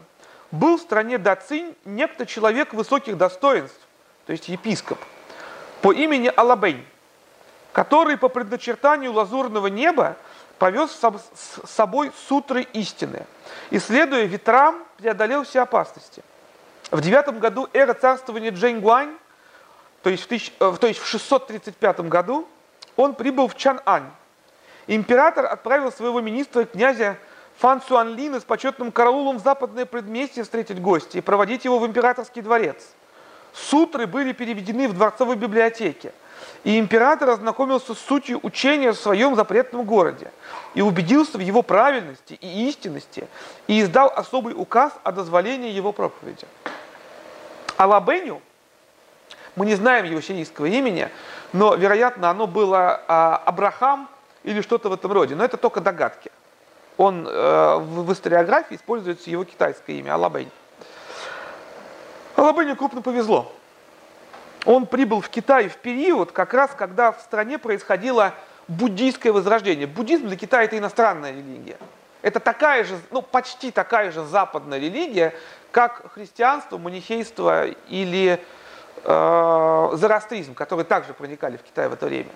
был 0.50 0.78
в 0.78 0.80
стране 0.80 1.18
Дацинь 1.18 1.74
некто 1.84 2.26
человек 2.26 2.72
высоких 2.72 3.16
достоинств, 3.16 3.80
то 4.26 4.32
есть 4.32 4.48
епископ, 4.48 4.98
по 5.82 5.92
имени 5.92 6.32
Алабень, 6.34 6.86
который 7.76 8.16
по 8.16 8.30
предначертанию 8.30 9.12
лазурного 9.12 9.66
неба 9.66 10.16
повез 10.58 10.92
с 10.92 11.70
собой 11.70 12.10
сутры 12.26 12.62
истины. 12.72 13.26
Исследуя 13.70 14.24
ветрам, 14.24 14.82
преодолел 14.96 15.44
все 15.44 15.60
опасности. 15.60 16.22
В 16.90 17.02
девятом 17.02 17.38
году 17.38 17.68
эра 17.74 17.92
царствования 17.92 18.50
Джэньгуань, 18.50 19.14
то 20.02 20.08
есть 20.08 20.24
в, 20.24 20.32
э, 20.32 20.76
то 20.80 20.86
есть 20.86 21.00
в 21.00 21.06
635 21.06 22.00
году, 22.08 22.48
он 22.96 23.12
прибыл 23.12 23.46
в 23.46 23.54
Чан-Ань. 23.54 24.10
Император 24.86 25.44
отправил 25.44 25.92
своего 25.92 26.22
министра, 26.22 26.64
князя 26.64 27.18
Фан 27.58 27.82
Суанлина 27.82 28.40
с 28.40 28.44
почетным 28.44 28.90
караулом 28.90 29.36
в 29.36 29.42
западное 29.42 29.84
предместье 29.84 30.44
встретить 30.44 30.80
гостя 30.80 31.18
и 31.18 31.20
проводить 31.20 31.66
его 31.66 31.78
в 31.78 31.86
императорский 31.86 32.40
дворец. 32.40 32.82
Сутры 33.52 34.06
были 34.06 34.32
переведены 34.32 34.88
в 34.88 34.94
дворцовой 34.94 35.36
библиотеке– 35.36 36.14
и 36.64 36.78
император 36.80 37.30
ознакомился 37.30 37.94
с 37.94 37.98
сутью 37.98 38.40
учения 38.42 38.92
в 38.92 38.96
своем 38.96 39.36
запретном 39.36 39.84
городе 39.84 40.32
и 40.74 40.82
убедился 40.82 41.38
в 41.38 41.40
его 41.40 41.62
правильности 41.62 42.34
и 42.34 42.68
истинности 42.68 43.28
и 43.68 43.80
издал 43.80 44.12
особый 44.14 44.52
указ 44.56 44.92
о 45.04 45.12
дозволении 45.12 45.70
его 45.70 45.92
проповеди. 45.92 46.46
Алабеню, 47.76 48.42
мы 49.54 49.66
не 49.66 49.76
знаем 49.76 50.06
его 50.06 50.20
сирийского 50.20 50.66
имени, 50.66 51.08
но, 51.52 51.74
вероятно, 51.76 52.30
оно 52.30 52.46
было 52.46 53.00
а, 53.06 53.40
Абрахам 53.44 54.08
или 54.42 54.60
что-то 54.60 54.88
в 54.88 54.92
этом 54.92 55.12
роде, 55.12 55.34
но 55.36 55.44
это 55.44 55.56
только 55.56 55.80
догадки. 55.80 56.32
Он 56.96 57.28
э, 57.28 57.76
в, 57.78 58.10
историографии 58.12 58.74
используется 58.74 59.30
его 59.30 59.44
китайское 59.44 59.96
имя 59.96 60.14
Алабень. 60.14 60.50
Алабеню 62.36 62.74
крупно 62.74 63.02
повезло 63.02 63.52
он 64.66 64.86
прибыл 64.86 65.20
в 65.20 65.28
Китай 65.28 65.68
в 65.68 65.76
период, 65.76 66.32
как 66.32 66.52
раз 66.52 66.72
когда 66.76 67.12
в 67.12 67.20
стране 67.20 67.56
происходило 67.58 68.34
буддийское 68.68 69.32
возрождение. 69.32 69.86
Буддизм 69.86 70.26
для 70.26 70.36
Китая 70.36 70.64
это 70.64 70.76
иностранная 70.76 71.30
религия. 71.30 71.78
Это 72.22 72.40
такая 72.40 72.82
же, 72.84 72.98
ну 73.12 73.22
почти 73.22 73.70
такая 73.70 74.10
же 74.10 74.24
западная 74.24 74.78
религия, 74.78 75.32
как 75.70 76.12
христианство, 76.12 76.76
манихейство 76.76 77.66
или 77.66 78.40
э, 79.04 79.88
зороастризм, 79.92 80.54
которые 80.54 80.84
также 80.84 81.14
проникали 81.14 81.56
в 81.56 81.62
Китай 81.62 81.88
в 81.88 81.92
это 81.92 82.06
время. 82.06 82.30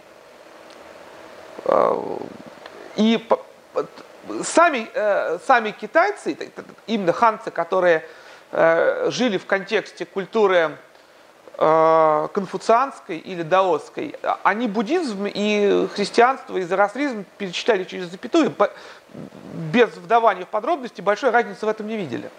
Э, 1.65 2.17
и 2.95 3.27
сами, 4.45 4.89
э, 4.95 5.39
сами 5.45 5.73
китайцы, 5.73 6.39
именно 6.87 7.13
ханцы, 7.13 7.51
которые 7.51 8.05
э, 8.53 9.09
жили 9.11 9.39
в 9.39 9.47
контексте 9.47 10.05
культуры 10.05 10.77
конфуцианской 11.61 13.19
или 13.19 13.43
даосской, 13.43 14.17
они 14.45 14.67
буддизм 14.67 15.27
и 15.27 15.87
христианство 15.95 16.57
и 16.57 16.63
зороастризм 16.63 17.27
перечитали 17.37 17.85
через 17.85 18.07
запятую, 18.07 18.55
без 19.73 19.91
вдавания 19.97 20.47
в 20.47 20.49
подробности, 20.49 21.03
большой 21.03 21.31
разницы 21.31 21.67
в 21.67 21.69
этом 21.69 21.87
не 21.87 21.99
видели. 21.99 22.31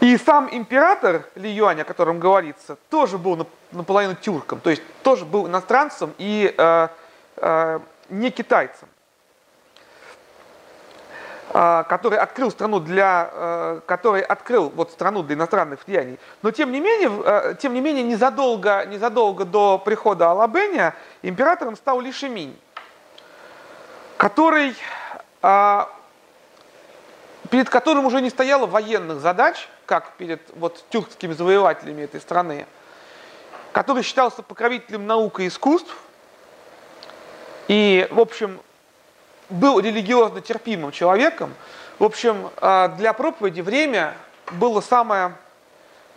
И 0.00 0.16
сам 0.16 0.48
император 0.50 1.26
Ли 1.36 1.48
Юань, 1.50 1.82
о 1.82 1.84
котором 1.84 2.18
говорится, 2.18 2.76
тоже 2.90 3.18
был 3.18 3.46
наполовину 3.70 4.14
тюрком, 4.14 4.60
то 4.60 4.70
есть 4.70 4.82
тоже 5.02 5.24
был 5.24 5.46
иностранцем 5.46 6.14
и 6.18 6.52
э, 6.56 6.88
э, 7.36 7.80
не 8.08 8.30
китайцем. 8.30 8.88
А, 11.54 11.82
который 11.82 12.18
открыл 12.18 12.50
страну 12.50 12.80
для, 12.80 13.28
э, 13.30 13.80
который 13.84 14.22
открыл 14.22 14.70
вот 14.70 14.90
страну 14.90 15.22
для 15.22 15.36
иностранных 15.36 15.86
влияний. 15.86 16.18
Но 16.40 16.50
тем 16.50 16.72
не 16.72 16.80
менее, 16.80 17.10
э, 17.22 17.54
тем 17.60 17.74
не 17.74 17.82
менее 17.82 18.02
незадолго, 18.02 18.86
незадолго 18.86 19.44
до 19.44 19.76
прихода 19.76 20.30
Алабения 20.30 20.94
императором 21.20 21.76
стал 21.76 22.00
Лишеминь, 22.00 22.58
который, 24.16 24.74
а, 25.42 25.90
перед 27.50 27.68
которым 27.68 28.06
уже 28.06 28.22
не 28.22 28.30
стояло 28.30 28.64
военных 28.64 29.20
задач, 29.20 29.68
как 29.84 30.12
перед 30.12 30.40
вот, 30.56 30.82
тюркскими 30.88 31.34
завоевателями 31.34 32.00
этой 32.00 32.22
страны, 32.22 32.66
который 33.72 34.02
считался 34.02 34.42
покровителем 34.42 35.06
наук 35.06 35.40
и 35.40 35.48
искусств, 35.48 35.94
и, 37.68 38.08
в 38.10 38.20
общем, 38.20 38.58
был 39.52 39.78
религиозно 39.78 40.40
терпимым 40.40 40.90
человеком. 40.90 41.54
В 41.98 42.04
общем, 42.04 42.50
а, 42.56 42.88
для 42.88 43.12
проповеди 43.12 43.60
время 43.60 44.14
было 44.52 44.80
самое, 44.80 45.34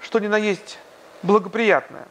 что 0.01 0.20
ни 0.20 0.27
на 0.27 0.38
есть, 0.38 0.80
благоприятное. 1.22 2.08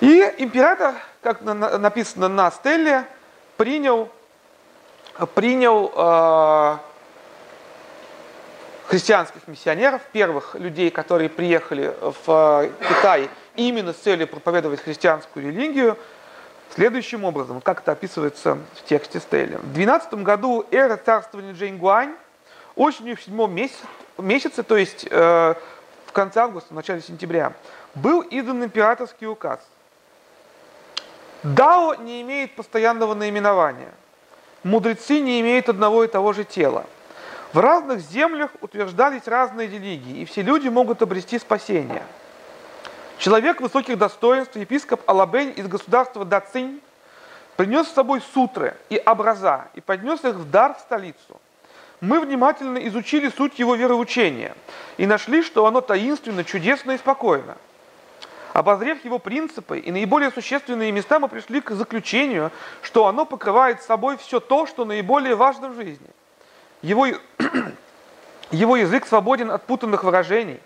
И 0.00 0.34
император, 0.38 0.94
как 1.22 1.40
написано 1.40 2.28
на 2.28 2.50
стелле, 2.50 3.06
принял, 3.56 4.10
принял 5.34 5.90
э, 5.96 6.76
христианских 8.86 9.48
миссионеров, 9.48 10.02
первых 10.12 10.54
людей, 10.54 10.90
которые 10.90 11.30
приехали 11.30 11.96
в 12.02 12.70
Китай 12.86 13.30
именно 13.54 13.94
с 13.94 13.96
целью 13.96 14.28
проповедовать 14.28 14.82
христианскую 14.82 15.46
религию– 15.46 15.96
следующим 16.76 17.24
образом, 17.24 17.62
как 17.62 17.80
это 17.80 17.92
описывается 17.92 18.58
в 18.74 18.84
тексте 18.84 19.18
Стелли. 19.18 19.56
В 19.56 19.72
12 19.72 20.14
году 20.22 20.66
эра 20.70 20.98
царствования 20.98 21.54
Джейн 21.54 21.78
Гуань, 21.78 22.14
осенью 22.76 23.16
в 23.16 23.22
седьмом 23.22 23.54
месяце, 23.54 23.80
месяце 24.18 24.62
то 24.62 24.76
есть 24.76 25.06
э, 25.10 25.54
в 26.06 26.12
конце 26.12 26.40
августа, 26.40 26.74
в 26.74 26.76
начале 26.76 27.00
сентября, 27.00 27.54
был 27.94 28.22
издан 28.30 28.62
императорский 28.62 29.26
указ. 29.26 29.58
Дао 31.42 31.94
не 31.94 32.20
имеет 32.20 32.54
постоянного 32.54 33.14
наименования. 33.14 33.92
Мудрецы 34.62 35.20
не 35.20 35.40
имеют 35.40 35.70
одного 35.70 36.04
и 36.04 36.08
того 36.08 36.34
же 36.34 36.44
тела. 36.44 36.84
В 37.54 37.58
разных 37.58 38.00
землях 38.00 38.50
утверждались 38.60 39.26
разные 39.26 39.66
религии, 39.66 40.18
и 40.18 40.24
все 40.26 40.42
люди 40.42 40.68
могут 40.68 41.00
обрести 41.00 41.38
спасение– 41.38 42.02
Человек 43.18 43.60
высоких 43.60 43.96
достоинств, 43.96 44.56
епископ 44.56 45.00
Алабень 45.08 45.54
из 45.56 45.66
государства 45.68 46.24
Дацинь, 46.24 46.80
принес 47.56 47.88
с 47.88 47.92
собой 47.92 48.20
сутры 48.34 48.76
и 48.90 49.02
образа 49.04 49.68
и 49.74 49.80
поднес 49.80 50.22
их 50.24 50.34
в 50.34 50.50
дар 50.50 50.74
в 50.74 50.80
столицу. 50.80 51.40
Мы 52.02 52.20
внимательно 52.20 52.76
изучили 52.88 53.30
суть 53.30 53.58
его 53.58 53.74
вероучения 53.74 54.54
и 54.98 55.06
нашли, 55.06 55.42
что 55.42 55.64
оно 55.64 55.80
таинственно, 55.80 56.44
чудесно 56.44 56.92
и 56.92 56.98
спокойно. 56.98 57.56
Обозрев 58.52 59.02
его 59.04 59.18
принципы 59.18 59.78
и 59.78 59.90
наиболее 59.90 60.30
существенные 60.30 60.92
места, 60.92 61.18
мы 61.18 61.28
пришли 61.28 61.62
к 61.62 61.70
заключению, 61.70 62.50
что 62.82 63.06
оно 63.06 63.24
покрывает 63.24 63.82
собой 63.82 64.18
все 64.18 64.40
то, 64.40 64.66
что 64.66 64.84
наиболее 64.84 65.34
важно 65.34 65.70
в 65.70 65.74
жизни. 65.74 66.08
Его, 66.82 67.06
его 68.50 68.76
язык 68.76 69.06
свободен 69.06 69.50
от 69.50 69.64
путанных 69.64 70.04
выражений, 70.04 70.60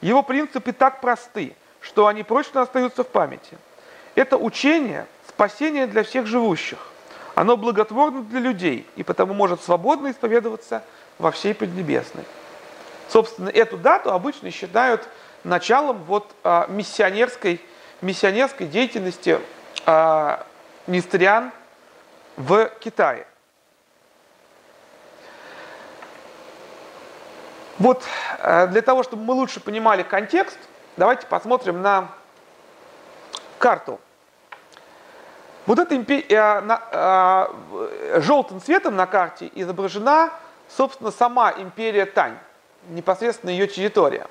его 0.00 0.22
принципы 0.22 0.72
так 0.72 1.02
просты, 1.02 1.54
что 1.80 2.06
они 2.06 2.22
прочно 2.22 2.62
остаются 2.62 3.04
в 3.04 3.08
памяти. 3.08 3.58
Это 4.14 4.36
учение– 4.36 5.06
спасение 5.28 5.86
для 5.86 6.02
всех 6.02 6.26
живущих. 6.26 6.78
Оно 7.34 7.56
благотворно 7.56 8.22
для 8.22 8.40
людей 8.40 8.86
и 8.96 9.02
потому 9.02 9.32
может 9.34 9.62
свободно 9.62 10.10
исповедоваться 10.10 10.82
во 11.18 11.30
всей 11.30 11.54
Поднебесной. 11.54 12.24
Собственно, 13.08 13.48
эту 13.48 13.76
дату 13.76 14.12
обычно 14.12 14.50
считают 14.50 15.08
началом 15.42 16.04
вот, 16.04 16.30
а, 16.44 16.66
миссионерской, 16.68 17.60
миссионерской 18.02 18.66
деятельности 18.66 19.40
а, 19.86 20.46
нестриан 20.86 21.52
в 22.36 22.70
Китае. 22.80 23.26
Вот 27.78 28.04
а, 28.40 28.66
для 28.66 28.82
того, 28.82 29.02
чтобы 29.02 29.24
мы 29.24 29.34
лучше 29.34 29.60
понимали 29.60 30.02
контекст, 30.02 30.58
Давайте 31.00 31.26
посмотрим 31.26 31.80
на 31.80 32.08
карту. 33.58 33.98
Вот 35.64 35.78
эта 35.78 35.96
импи... 35.96 36.26
э, 36.28 36.60
на, 36.60 36.82
э, 36.92 38.20
желтым 38.20 38.60
цветом 38.60 38.96
на 38.96 39.06
карте 39.06 39.50
изображена, 39.54 40.28
собственно, 40.68 41.10
сама 41.10 41.54
империя 41.56 42.04
Тань, 42.04 42.36
непосредственно 42.90 43.48
ее 43.48 43.66
территория. 43.66 44.26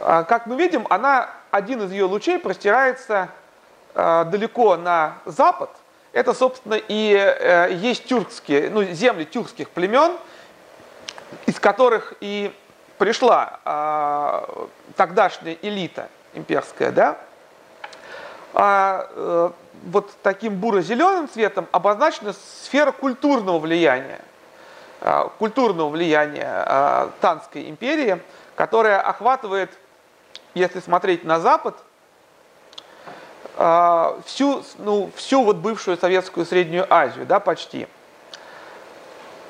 Э, 0.00 0.24
как 0.28 0.44
мы 0.44 0.56
видим, 0.56 0.86
она, 0.90 1.30
один 1.50 1.82
из 1.82 1.90
ее 1.90 2.04
лучей 2.04 2.38
простирается 2.38 3.30
э, 3.94 4.24
далеко 4.26 4.76
на 4.76 5.14
запад. 5.24 5.70
Это, 6.12 6.34
собственно, 6.34 6.74
и 6.74 7.14
э, 7.14 7.72
есть 7.72 8.04
тюркские, 8.04 8.68
ну, 8.68 8.82
земли 8.82 9.24
тюркских 9.24 9.70
племен, 9.70 10.18
из 11.46 11.58
которых 11.58 12.12
и 12.20 12.54
пришла 12.98 13.60
э, 13.64 14.66
тогдашняя 14.98 15.56
элита 15.62 16.08
имперская, 16.34 16.90
да, 16.90 17.18
а 18.52 19.06
э, 19.10 19.50
вот 19.84 20.10
таким 20.24 20.56
буро-зеленым 20.56 21.28
цветом 21.28 21.68
обозначена 21.70 22.32
сфера 22.32 22.90
культурного 22.90 23.60
влияния, 23.60 24.20
э, 25.00 25.28
культурного 25.38 25.88
влияния 25.88 26.64
э, 26.66 27.10
Танской 27.20 27.70
империи, 27.70 28.20
которая 28.56 29.00
охватывает, 29.00 29.70
если 30.54 30.80
смотреть 30.80 31.22
на 31.22 31.38
Запад, 31.38 31.76
э, 33.56 34.20
всю, 34.26 34.64
ну, 34.78 35.12
всю 35.14 35.44
вот 35.44 35.58
бывшую 35.58 35.96
Советскую 35.96 36.44
Среднюю 36.44 36.92
Азию, 36.92 37.24
да, 37.24 37.38
почти. 37.38 37.86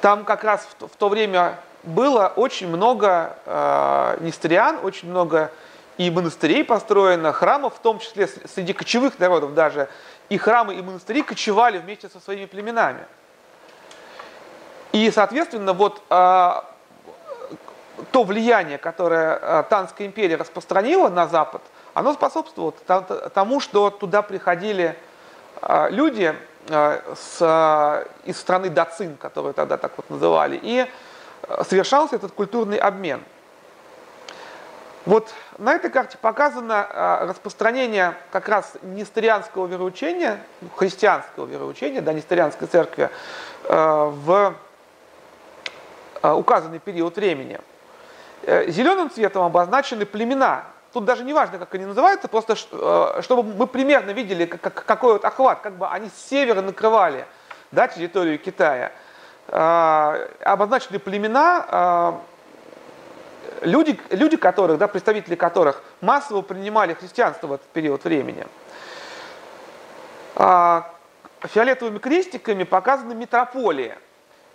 Там 0.02 0.26
как 0.26 0.44
раз 0.44 0.68
в, 0.78 0.88
в 0.88 0.96
то 0.96 1.08
время 1.08 1.58
было 1.82 2.32
очень 2.34 2.68
много 2.68 3.36
э, 3.44 4.16
нестриан, 4.20 4.78
очень 4.82 5.08
много 5.10 5.50
и 5.96 6.10
монастырей 6.10 6.64
построено, 6.64 7.32
храмов, 7.32 7.74
в 7.74 7.80
том 7.80 7.98
числе 7.98 8.28
среди 8.28 8.72
кочевых 8.72 9.18
народов 9.18 9.54
даже, 9.54 9.88
и 10.28 10.38
храмы, 10.38 10.74
и 10.74 10.82
монастыри 10.82 11.22
кочевали 11.22 11.78
вместе 11.78 12.08
со 12.08 12.20
своими 12.20 12.46
племенами. 12.46 13.04
И, 14.92 15.10
соответственно, 15.10 15.72
вот 15.72 16.00
э, 16.08 16.50
то 18.12 18.22
влияние, 18.24 18.78
которое 18.78 19.38
э, 19.40 19.64
Танская 19.68 20.06
империя 20.06 20.36
распространила 20.36 21.08
на 21.08 21.26
Запад, 21.26 21.62
оно 21.94 22.14
способствовало 22.14 22.72
тому, 23.34 23.60
что 23.60 23.90
туда 23.90 24.22
приходили 24.22 24.96
э, 25.62 25.90
люди 25.90 26.34
э, 26.68 27.14
с, 27.16 27.38
э, 27.40 28.06
из 28.24 28.38
страны 28.38 28.70
Дацин, 28.70 29.16
которую 29.16 29.52
тогда 29.52 29.76
так 29.76 29.92
вот 29.96 30.08
называли, 30.10 30.58
и 30.62 30.86
совершался 31.64 32.16
этот 32.16 32.32
культурный 32.32 32.78
обмен. 32.78 33.22
Вот 35.06 35.32
на 35.56 35.72
этой 35.72 35.90
карте 35.90 36.18
показано 36.20 36.86
а, 36.86 37.26
распространение 37.26 38.14
как 38.30 38.46
раз 38.48 38.74
нестерианского 38.82 39.66
вероучения, 39.66 40.38
христианского 40.76 41.46
вероучения, 41.46 42.02
да, 42.02 42.12
нестерианской 42.12 42.68
церкви 42.68 43.08
а, 43.64 44.10
в 44.10 44.54
а, 46.20 46.34
указанный 46.34 46.78
период 46.78 47.16
времени. 47.16 47.58
Э, 48.42 48.70
Зеленым 48.70 49.10
цветом 49.10 49.44
обозначены 49.44 50.04
племена. 50.04 50.64
Тут 50.92 51.06
даже 51.06 51.24
не 51.24 51.32
важно, 51.32 51.58
как 51.58 51.74
они 51.74 51.86
называются, 51.86 52.28
просто 52.28 52.54
чтобы 52.56 53.42
мы 53.42 53.66
примерно 53.66 54.10
видели, 54.10 54.44
какой 54.44 55.14
вот 55.14 55.24
охват, 55.24 55.60
как 55.60 55.74
бы 55.74 55.88
они 55.88 56.08
с 56.08 56.28
севера 56.28 56.60
накрывали 56.60 57.24
да, 57.72 57.88
территорию 57.88 58.38
Китая– 58.38 58.92
обозначены 59.50 60.98
племена, 60.98 61.64
а, 61.68 62.20
люди, 63.62 63.98
люди 64.10 64.36
которых, 64.36 64.78
да, 64.78 64.88
представители 64.88 65.36
которых 65.36 65.82
массово 66.00 66.42
принимали 66.42 66.94
христианство 66.94 67.46
в 67.46 67.52
этот 67.54 67.66
период 67.68 68.04
времени. 68.04 68.46
А, 70.36 70.90
фиолетовыми 71.40 71.98
крестиками 71.98 72.64
показаны 72.64 73.14
метрополии. 73.14 73.96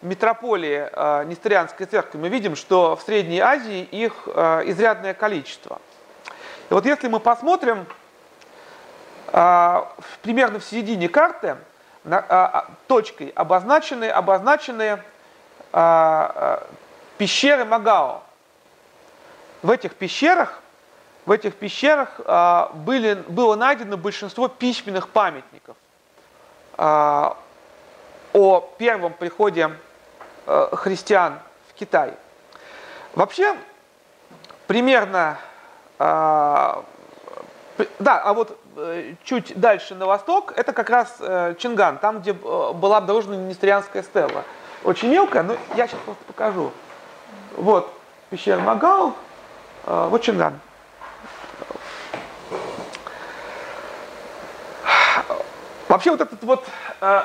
Метрополии 0.01 1.25
Нестерианской 1.25 1.85
церкви. 1.85 2.17
Мы 2.17 2.27
видим, 2.27 2.57
что 2.57 2.97
в 2.97 3.03
Средней 3.03 3.39
Азии 3.39 3.83
их 3.83 4.27
изрядное 4.27 5.13
количество. 5.13 5.79
И 6.69 6.73
вот 6.73 6.85
если 6.85 7.07
мы 7.07 7.21
посмотрим 7.21 7.85
примерно 9.31 10.59
в 10.59 10.65
середине 10.65 11.07
карты, 11.07 11.47
а, 11.47 11.57
а, 11.57 11.72
точкой 12.87 13.29
обозначены, 13.29 14.09
обозначены 14.09 15.01
а, 15.71 16.67
пещеры 17.17 17.65
Магао. 17.65 18.21
В 19.61 19.71
этих 19.71 19.95
пещерах, 19.95 20.59
в 21.25 21.31
этих 21.31 21.55
пещерах 21.55 22.19
были, 22.73 23.13
было 23.29 23.55
найдено 23.55 23.95
большинство 23.95 24.49
письменных 24.49 25.07
памятников. 25.07 25.77
о 26.75 27.37
первом 28.77 29.13
приходе 29.13 29.71
э, 30.47 30.67
христиан 30.73 31.39
в 31.69 31.73
Китай. 31.75 32.13
Вообще, 33.13 33.55
примерно, 34.67 35.37
да, 37.99 38.21
а 38.21 38.33
вот 38.33 38.59
чуть 39.23 39.59
дальше 39.59 39.95
на 39.95 40.05
восток, 40.05 40.53
это 40.55 40.73
как 40.73 40.89
раз 40.89 41.15
э, 41.19 41.55
Чинган, 41.57 41.97
там, 41.97 42.19
где 42.21 42.31
э, 42.31 42.73
была 42.73 42.97
обнаружена 42.97 43.35
нестерианская 43.35 44.03
стела. 44.03 44.43
Очень 44.83 45.09
мелкая, 45.09 45.43
но 45.43 45.55
я 45.75 45.87
сейчас 45.87 45.99
просто 46.05 46.23
покажу. 46.25 46.71
Вот 47.55 47.93
пещера 48.29 48.59
Магал, 48.59 49.13
э, 49.85 50.07
вот 50.09 50.21
Чинган. 50.21 50.59
Вообще 55.87 56.09
вот 56.09 56.21
этот 56.21 56.41
вот, 56.43 56.65
э, 57.01 57.21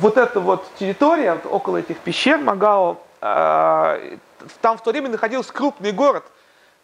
вот 0.00 0.16
эта 0.16 0.40
вот 0.40 0.66
территория 0.78 1.38
около 1.50 1.76
этих 1.76 1.98
пещер 1.98 2.38
Магао, 2.38 2.96
э, 3.20 4.16
там 4.62 4.78
в 4.78 4.82
то 4.82 4.90
время 4.90 5.10
находился 5.10 5.52
крупный 5.52 5.92
город. 5.92 6.24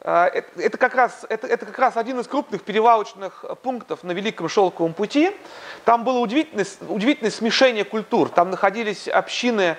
Э, 0.03 0.27
это, 0.27 0.61
это, 0.61 0.79
как 0.79 0.95
раз, 0.95 1.25
это, 1.29 1.47
это 1.47 1.67
как 1.67 1.79
раз 1.79 1.97
один 1.97 2.21
из 2.21 2.27
крупных 2.27 2.63
перевалочных 2.63 3.45
пунктов 3.63 4.05
на 4.05 4.13
Великом 4.13 4.49
Шелковом 4.49 4.95
пути. 4.95 5.35
Там 5.85 6.05
было 6.05 6.19
удивительное, 6.19 6.67
удивительное 6.89 7.31
смешение 7.31 7.85
культур. 7.85 8.29
Там 8.29 8.51
находились 8.51 9.09
общины 9.09 9.77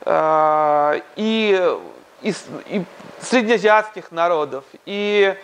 э, 0.00 1.00
и, 1.16 1.76
и, 2.22 2.34
и 2.66 2.84
среднеазиатских 3.20 4.10
народов, 4.12 4.64
и 4.86 5.36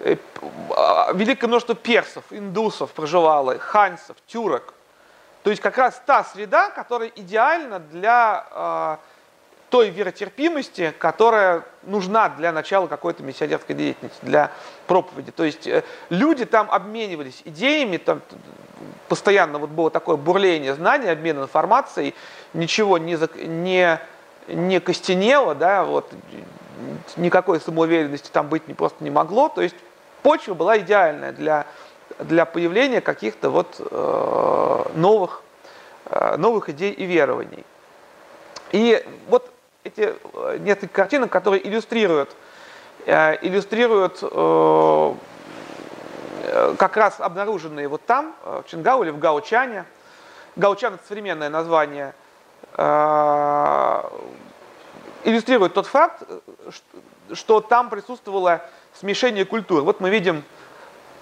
Э, 0.00 0.16
а, 0.76 1.12
великое 1.12 1.48
множество 1.48 1.74
персов, 1.74 2.24
индусов 2.30 2.92
проживало, 2.92 3.58
ханьцев, 3.58 4.16
тюрок. 4.26 4.74
То 5.42 5.50
есть 5.50 5.60
как 5.62 5.76
раз 5.76 6.00
та 6.06 6.22
среда, 6.24 6.70
которая 6.70 7.10
идеальна 7.16 7.80
для 7.80 8.46
э, 8.50 8.96
той 9.70 9.90
веротерпимости, 9.90 10.94
которая 10.98 11.64
нужна 11.82 12.28
для 12.30 12.52
начала 12.52 12.86
какой-то 12.86 13.22
миссионерской 13.22 13.74
деятельности, 13.74 14.18
для 14.22 14.50
проповеди. 14.86 15.30
То 15.30 15.44
есть 15.44 15.66
э, 15.66 15.84
люди 16.08 16.44
там 16.44 16.70
обменивались 16.70 17.42
идеями, 17.44 17.98
там 17.98 18.22
постоянно 19.08 19.58
вот 19.58 19.70
было 19.70 19.90
такое 19.90 20.16
бурление 20.16 20.74
знаний, 20.74 21.08
обмен 21.08 21.42
информацией, 21.42 22.14
ничего 22.54 22.98
не, 22.98 23.18
не, 23.44 24.00
не 24.48 24.80
костенело, 24.80 25.54
да, 25.54 25.84
вот, 25.84 26.10
никакой 27.16 27.60
самоуверенности 27.60 28.30
там 28.30 28.48
быть 28.48 28.68
не 28.68 28.74
просто 28.74 29.02
не 29.04 29.10
могло. 29.10 29.48
То 29.48 29.62
есть 29.62 29.76
почва 30.22 30.54
была 30.54 30.78
идеальная 30.78 31.32
для, 31.32 31.66
для 32.18 32.44
появления 32.44 33.00
каких-то 33.00 33.50
вот 33.50 33.76
э, 33.78 34.84
новых, 34.94 35.42
э, 36.06 36.36
новых 36.36 36.68
идей 36.68 36.92
и 36.92 37.04
верований. 37.04 37.64
И 38.72 39.04
вот 39.28 39.50
эти 39.88 40.14
э, 40.34 40.58
несколько 40.60 40.94
картинок, 40.94 41.30
которые 41.30 41.66
иллюстрируют, 41.66 42.36
э, 43.06 43.36
иллюстрируют 43.42 44.18
э, 44.22 45.14
как 46.78 46.96
раз 46.96 47.20
обнаруженные 47.20 47.88
вот 47.88 48.04
там, 48.06 48.34
в 48.44 48.64
Чингау 48.66 49.02
или 49.02 49.10
в 49.10 49.18
Гаучане. 49.18 49.84
Гаучан 50.56 50.94
это 50.94 51.02
современное 51.06 51.50
название, 51.50 52.14
иллюстрирует 55.24 55.74
тот 55.74 55.86
факт, 55.86 56.22
что, 57.32 57.60
там 57.60 57.90
присутствовала 57.90 58.62
смешение 58.94 59.44
культур. 59.44 59.82
Вот 59.82 60.00
мы 60.00 60.08
видим 60.10 60.42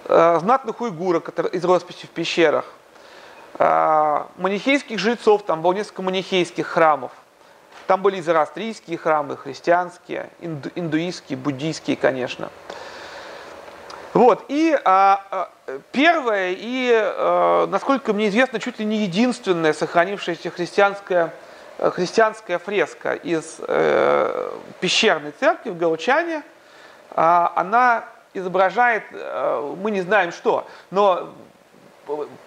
знатных 0.05 0.79
уйгуров 0.79 1.23
которые, 1.23 1.53
из 1.53 1.65
росписи 1.65 2.05
в 2.05 2.09
пещерах, 2.09 2.65
манихейских 3.59 4.97
жрецов, 4.97 5.43
там 5.43 5.61
было 5.61 5.73
несколько 5.73 6.01
манихейских 6.01 6.65
храмов. 6.65 7.11
Там 7.87 8.01
были 8.01 8.21
зороастрийские 8.21 8.97
храмы, 8.97 9.37
христианские, 9.37 10.29
инду, 10.41 10.69
индуистские, 10.75 11.37
буддийские, 11.37 11.95
конечно. 11.95 12.49
Вот, 14.13 14.45
и 14.47 14.77
а, 14.83 15.25
а, 15.31 15.49
первое 15.91 16.55
и, 16.57 16.91
а, 16.93 17.65
насколько 17.67 18.13
мне 18.13 18.29
известно, 18.29 18.59
чуть 18.59 18.79
ли 18.79 18.85
не 18.85 18.97
единственная 18.97 19.73
сохранившаяся 19.73 20.49
христианская, 20.49 21.33
христианская 21.77 22.57
фреска 22.57 23.13
из 23.13 23.57
э, 23.59 24.51
пещерной 24.79 25.31
церкви 25.39 25.69
в 25.69 25.77
Гаучане– 25.77 26.43
а, 27.19 27.51
она 27.55 28.05
изображает, 28.35 29.03
э, 29.11 29.75
мы 29.81 29.89
не 29.89 30.01
знаем 30.01 30.31
что, 30.31 30.67
но 30.91 31.33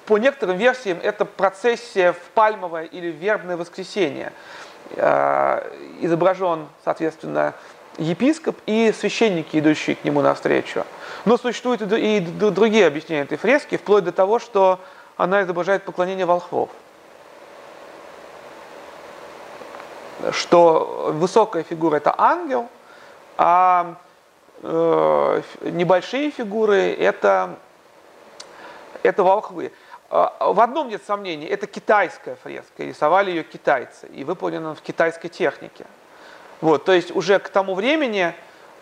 по 0.06 0.16
некоторым 0.16 0.58
версиям 0.58 0.98
это 1.02 1.24
процессия 1.24 2.12
в 2.12 2.20
пальмовое 2.34 2.84
или 2.84 3.08
вербное 3.08 3.56
воскресенье. 3.56 4.32
Э, 5.02 5.70
изображен, 6.00 6.66
соответственно, 6.84 7.54
епископ 7.98 8.56
и 8.66 8.92
священники, 8.92 9.58
идущие 9.58 9.96
к 9.96 10.04
нему 10.04 10.20
навстречу. 10.20 10.84
Но 11.24 11.36
существуют 11.36 11.82
и 11.82 12.20
другие 12.20 12.86
объяснения 12.86 13.22
этой 13.22 13.38
фрески, 13.38 13.76
вплоть 13.76 14.04
до 14.04 14.12
того, 14.12 14.38
что 14.38 14.78
она 15.16 15.42
изображает 15.42 15.84
поклонение 15.84 16.26
волхвов. 16.26 16.70
Что 20.32 21.12
высокая 21.14 21.62
фигура 21.62 21.96
это 21.96 22.14
ангел, 22.16 22.68
а 23.36 23.96
Э, 24.62 25.40
небольшие 25.62 26.30
фигуры 26.30 26.92
это, 26.92 27.56
это 29.02 29.22
волхвы. 29.22 29.72
А, 30.10 30.52
в 30.52 30.60
одном 30.60 30.88
нет 30.88 31.02
сомнений, 31.06 31.46
это 31.46 31.68
китайская 31.68 32.36
фреска, 32.42 32.82
рисовали 32.82 33.30
ее 33.30 33.44
китайцы, 33.44 34.08
и 34.08 34.24
выполнена 34.24 34.74
в 34.74 34.82
китайской 34.82 35.28
технике. 35.28 35.86
Вот, 36.60 36.84
то 36.84 36.92
есть 36.92 37.14
уже 37.14 37.38
к 37.38 37.48
тому 37.48 37.74
времени 37.74 38.34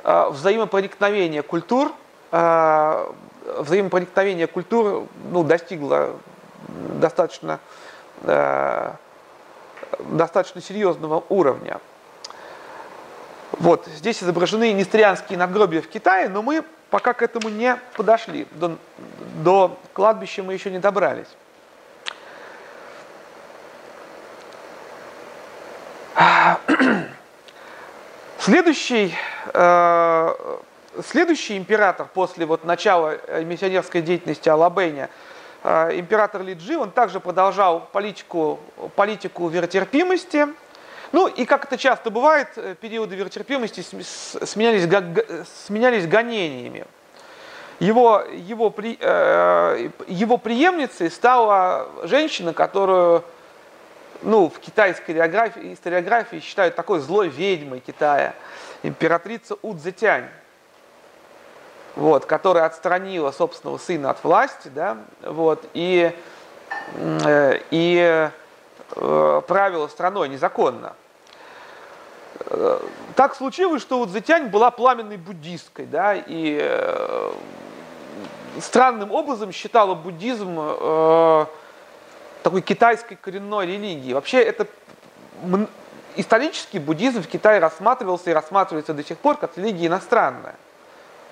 э, 0.05 0.29
взаимопроникновение 0.31 1.43
культур, 1.43 1.93
э, 2.33 3.13
взаимопроникновение 3.59 4.47
культур 4.47 5.07
ну, 5.31 5.45
достигло 5.45 6.17
достаточно, 6.69 7.61
достаточно 10.01 10.61
серьезного 10.61 11.25
уровня. 11.29 11.81
Вот, 13.53 13.87
здесь 13.87 14.23
изображены 14.23 14.73
нестрианские 14.73 15.39
надгробия 15.39 15.81
в 15.81 15.89
Китае, 15.89 16.29
но 16.29 16.43
мы 16.43 16.65
пока 16.91 17.15
к 17.15 17.23
этому 17.23 17.49
не 17.49 17.77
подошли. 17.97 18.47
До, 18.53 18.77
до 19.43 19.79
кладбища 19.93 20.43
мы 20.43 20.53
еще 20.53 20.71
не 20.71 20.79
добрались. 20.79 21.29
Следующий, 28.39 29.15
э, 29.53 30.59
следующий 31.05 31.57
император 31.57 32.07
после 32.13 32.47
вот 32.47 32.65
начала 32.65 33.19
миссионерской 33.43 34.03
деятельности 34.03 34.49
Алабэня, 34.49 35.11
э, 35.65 35.99
император 35.99 36.43
Лиджи, 36.43 36.77
он 36.77 36.91
также 36.91 37.21
продолжал 37.21 37.89
политику, 37.93 38.59
политику 38.97 39.49
веротерпимости, 39.49 40.49
ну 41.13 41.27
и 41.27 41.45
как 41.45 41.65
это 41.65 41.79
часто 41.79 42.11
бывает, 42.11 42.49
э, 42.57 42.75
периоды 42.81 43.17
веротерпимости 43.17 43.81
сменялись, 43.81 44.89
сменялись 45.67 46.07
гонениями. 46.07 46.87
Его, 47.81 48.25
его, 48.33 48.71
при, 48.71 48.99
э, 49.01 49.91
его 50.09 50.37
преемницей 50.37 51.11
стала 51.11 51.89
женщина, 52.05 52.53
которую 52.53 53.25
ну, 54.23 54.49
в 54.49 54.59
китайской 54.59 55.13
историографии, 55.13 56.41
считают 56.41 56.75
такой 56.75 57.01
злой 57.01 57.29
ведьмой 57.29 57.81
Китая, 57.81 58.35
императрица 58.83 59.57
Удзетянь, 59.63 60.29
вот, 61.95 62.27
которая 62.27 62.65
отстранила 62.65 63.31
собственного 63.31 63.79
сына 63.79 64.11
от 64.11 64.23
власти, 64.25 64.69
да, 64.75 64.99
вот, 65.23 65.65
и, 65.75 66.13
э, 66.95 67.61
и 67.71 68.31
правила 68.91 69.89
страной 69.89 70.29
незаконно. 70.29 70.95
Э, 72.47 72.81
так 73.15 73.35
случилось, 73.35 73.83
что 73.83 73.99
вот 73.99 74.11
Зетянь 74.11 74.49
была 74.49 74.71
пламенной 74.71 75.17
буддисткой, 75.17 75.87
да, 75.87 76.15
и 76.15 76.59
э, 76.61 77.33
странным 78.61 79.13
образом 79.13 79.53
считала 79.53 79.95
буддизм 79.95 80.57
э, 80.59 81.47
такой 82.43 82.63
китайской 82.63 83.17
коренной 83.17 83.67
религией. 83.67 84.15
Вообще 84.15 84.41
это 84.41 84.67
исторически 86.17 86.79
буддизм 86.79 87.23
в 87.23 87.29
Китае 87.29 87.61
рассматривался 87.61 88.31
и 88.31 88.33
рассматривается 88.33 88.95
до 88.95 89.05
сих 89.05 89.19
пор 89.19 89.37
как 89.37 89.57
религия 89.57 89.87
иностранная, 89.87 90.57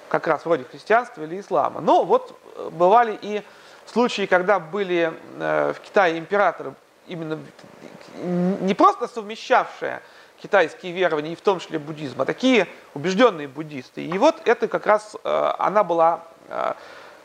как 0.08 0.26
раз 0.26 0.44
вроде 0.44 0.64
христианства 0.64 1.22
или 1.22 1.40
ислама. 1.40 1.80
Но 1.80 2.04
вот 2.04 2.38
э, 2.56 2.68
бывали 2.72 3.18
и 3.22 3.42
случаи, 3.86 4.26
когда 4.26 4.58
были 4.58 5.12
э, 5.38 5.72
в 5.72 5.80
Китае 5.80 6.18
императоры 6.18 6.74
именно 7.06 7.38
не 8.22 8.74
просто 8.74 9.08
совмещавшие 9.08 10.02
китайские 10.42 10.92
верования, 10.92 11.32
и 11.32 11.36
в 11.36 11.40
том 11.40 11.60
числе 11.60 11.78
буддизм, 11.78 12.20
а 12.20 12.24
такие 12.24 12.68
убежденные 12.94 13.48
буддисты. 13.48 14.04
И 14.04 14.18
вот 14.18 14.36
это 14.46 14.68
как 14.68 14.86
раз 14.86 15.16
э, 15.22 15.52
она 15.58 15.82
была 15.82 16.24
э, 16.48 16.72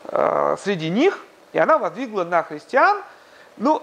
э, 0.04 0.56
среди 0.60 0.88
них, 0.88 1.18
и 1.52 1.58
она 1.58 1.78
воздвигла 1.78 2.24
на 2.24 2.42
христиан, 2.42 3.02
ну, 3.58 3.82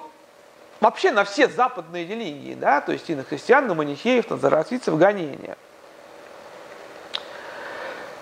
вообще 0.80 1.12
на 1.12 1.24
все 1.24 1.48
западные 1.48 2.06
религии, 2.06 2.56
да, 2.56 2.82
то 2.82 2.92
есть 2.92 3.10
и 3.10 3.16
на 3.16 3.24
христиан, 3.24 3.68
на 3.68 3.76
манихеев, 3.76 4.30
на 4.30 4.38
заратийцев 4.38 4.98
гонения. 4.98 5.58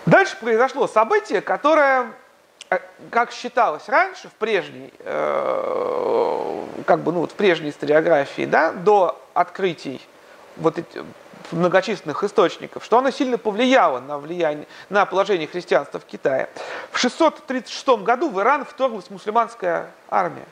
Дальше 0.06 0.38
произошло 0.40 0.88
событие, 0.88 1.42
которое, 1.42 2.12
как 3.12 3.32
считалось 3.32 3.88
раньше, 3.88 4.28
в 4.28 4.34
прежней, 4.34 4.94
э, 5.00 6.66
как 6.86 7.00
бы, 7.00 7.12
ну, 7.12 7.22
вот 7.22 7.32
в 7.32 7.36
прежней 7.36 7.70
историографии, 7.70 8.46
да, 8.46 8.72
до 8.72 9.20
открытий 9.34 10.02
вот 10.58 10.78
этих 10.78 11.04
многочисленных 11.52 12.24
источников, 12.24 12.84
что 12.84 12.98
оно 12.98 13.12
сильно 13.12 13.38
повлияло 13.38 14.00
на, 14.00 14.18
влияние, 14.18 14.68
на 14.90 15.06
положение 15.06 15.48
христианства 15.48 16.00
в 16.00 16.06
Китае. 16.06 16.50
В 16.92 16.98
636 16.98 17.88
году 18.04 18.30
в 18.30 18.40
Иран 18.42 18.66
вторглась 18.66 19.10
мусульманская 19.10 19.92
армия. 20.10 20.46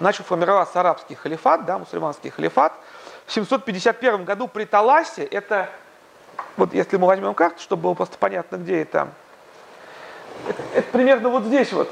Начал 0.00 0.24
формироваться 0.24 0.80
арабский 0.80 1.14
халифат, 1.14 1.66
да, 1.66 1.78
мусульманский 1.78 2.30
халифат. 2.30 2.72
В 3.26 3.32
751 3.32 4.24
году 4.24 4.48
при 4.48 4.64
Таласе, 4.64 5.24
это 5.24 5.68
вот 6.56 6.74
если 6.74 6.96
мы 6.96 7.06
возьмем 7.06 7.34
карту, 7.34 7.60
чтобы 7.60 7.82
было 7.82 7.94
просто 7.94 8.18
понятно, 8.18 8.56
где 8.56 8.82
это, 8.82 9.08
это, 10.48 10.62
это 10.74 10.90
примерно 10.90 11.28
вот 11.28 11.44
здесь 11.44 11.72
вот, 11.72 11.90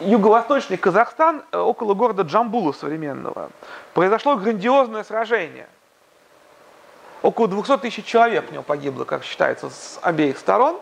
юго-восточный 0.00 0.76
Казахстан, 0.76 1.44
э, 1.52 1.58
около 1.58 1.94
города 1.94 2.22
Джамбула 2.22 2.72
современного, 2.72 3.50
произошло 3.94 4.36
грандиозное 4.36 5.04
сражение. 5.04 5.68
Около 7.22 7.48
200 7.48 7.78
тысяч 7.78 8.04
человек 8.04 8.48
в 8.48 8.52
нем 8.52 8.62
погибло, 8.62 9.04
как 9.04 9.24
считается, 9.24 9.70
с 9.70 9.98
обеих 10.02 10.38
сторон. 10.38 10.80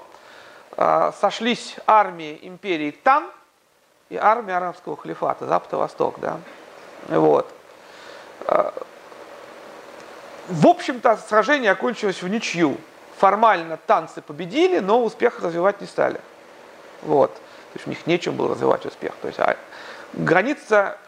А, 0.76 1.12
сошлись 1.12 1.76
армии 1.86 2.38
империи 2.42 2.90
Тан 2.90 3.30
и 4.10 4.16
армия 4.16 4.56
арабского 4.58 4.96
халифата, 4.96 5.46
Запад 5.46 5.72
и 5.72 5.76
Восток. 5.76 6.20
Да? 6.20 6.38
Вот. 7.08 7.50
А, 8.46 8.74
в 10.48 10.66
общем-то, 10.66 11.16
сражение 11.16 11.70
окончилось 11.70 12.22
в 12.22 12.28
ничью. 12.28 12.76
Формально 13.18 13.78
танцы 13.86 14.20
победили, 14.20 14.78
но 14.78 15.02
успех 15.02 15.40
развивать 15.40 15.80
не 15.80 15.86
стали. 15.86 16.20
Вот. 17.02 17.34
То 17.34 17.40
есть 17.74 17.86
у 17.86 17.90
них 17.90 18.06
нечем 18.06 18.36
было 18.36 18.50
развивать 18.50 18.84
успех. 18.86 19.12
То 19.22 19.28
есть 19.28 19.40
а 19.40 19.56
граница 20.12 20.98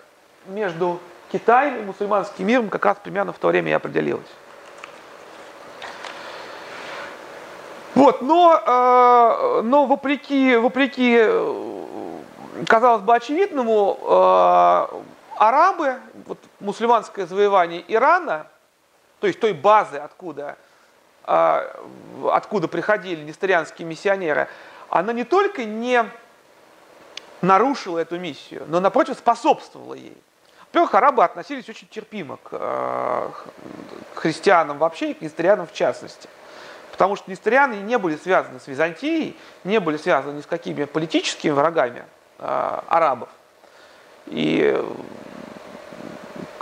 между 0.46 1.00
Китаем 1.30 1.76
и 1.78 1.82
мусульманским 1.82 2.46
миром 2.46 2.70
как 2.70 2.84
раз 2.86 2.96
примерно 3.02 3.32
в 3.32 3.38
то 3.38 3.48
время 3.48 3.70
и 3.70 3.74
определилась. 3.74 4.26
Вот, 7.94 8.22
но, 8.22 8.54
э, 8.54 9.62
но 9.62 9.86
вопреки, 9.86 10.56
вопреки, 10.56 11.16
э, 11.20 12.18
казалось 12.66 13.02
бы, 13.02 13.14
очевидному, 13.14 13.98
э, 14.00 15.00
арабы, 15.36 15.96
вот, 16.26 16.38
мусульманское 16.60 17.26
завоевание 17.26 17.84
Ирана– 17.88 18.46
то 19.20 19.26
есть 19.26 19.40
той 19.40 19.52
базы, 19.52 19.96
откуда, 19.96 20.56
откуда 21.28 22.68
приходили 22.68 23.22
несторианские 23.22 23.86
миссионеры, 23.86 24.48
она 24.88 25.12
не 25.12 25.24
только 25.24 25.64
не 25.64 26.04
нарушила 27.42 27.98
эту 27.98 28.18
миссию, 28.18 28.64
но, 28.68 28.80
напротив, 28.80 29.18
способствовала 29.18 29.94
ей. 29.94 30.16
Во-первых, 30.68 30.94
арабы 30.94 31.24
относились 31.24 31.68
очень 31.68 31.88
терпимо 31.88 32.36
к, 32.36 32.48
а, 32.52 33.32
к 34.14 34.18
христианам 34.18 34.78
вообще 34.78 35.12
и 35.12 35.14
к 35.14 35.20
несторианам 35.20 35.66
в 35.66 35.72
частности. 35.72 36.28
Потому 36.92 37.16
что 37.16 37.30
несторианы 37.30 37.74
не 37.74 37.96
были 37.96 38.16
связаны 38.16 38.58
с 38.60 38.66
Византией, 38.66 39.36
не 39.64 39.78
были 39.78 39.96
связаны 39.96 40.38
ни 40.38 40.40
с 40.40 40.46
какими 40.46 40.84
политическими 40.84 41.52
врагами 41.52 42.04
э, 42.38 42.80
арабов. 42.88 43.28
И 44.26 44.84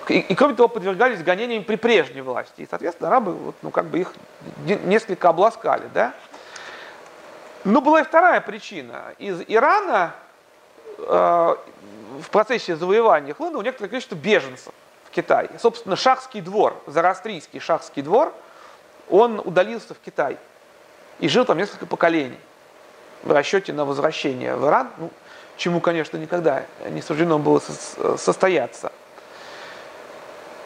и, 0.08 0.20
и 0.20 0.34
кроме 0.34 0.54
того, 0.54 0.68
подвергались 0.68 1.22
гонениям 1.22 1.64
при 1.64 1.76
прежней 1.76 2.20
власти. 2.20 2.62
И, 2.62 2.66
соответственно, 2.68 3.08
арабы 3.08 3.32
вот, 3.32 3.54
ну, 3.62 3.70
как 3.70 3.86
бы 3.86 4.00
их 4.00 4.12
несколько 4.66 5.28
обласкали. 5.28 5.88
Да? 5.92 6.14
Но 7.64 7.80
была 7.80 8.00
и 8.00 8.04
вторая 8.04 8.40
причина. 8.40 9.14
Из 9.18 9.42
Ирана 9.48 10.14
э, 10.98 11.56
в 12.20 12.30
процессе 12.30 12.76
завоевания 12.76 13.34
хлынуло 13.34 13.62
некоторое 13.62 13.88
количество 13.88 14.14
беженцев 14.14 14.72
в 15.04 15.10
Китай. 15.10 15.48
Собственно, 15.58 15.96
шахский 15.96 16.40
двор, 16.40 16.80
зарастрийский 16.86 17.60
шахский 17.60 18.02
двор, 18.02 18.32
он 19.08 19.40
удалился 19.44 19.94
в 19.94 19.98
Китай 19.98 20.36
и 21.18 21.28
жил 21.28 21.44
там 21.44 21.58
несколько 21.58 21.86
поколений 21.86 22.38
в 23.22 23.32
расчете 23.32 23.72
на 23.72 23.84
возвращение 23.84 24.56
в 24.56 24.66
Иран, 24.66 24.90
ну, 24.98 25.10
чему, 25.56 25.80
конечно, 25.80 26.16
никогда 26.16 26.64
не 26.88 27.02
суждено 27.02 27.38
было 27.38 27.60
состояться 28.16 28.92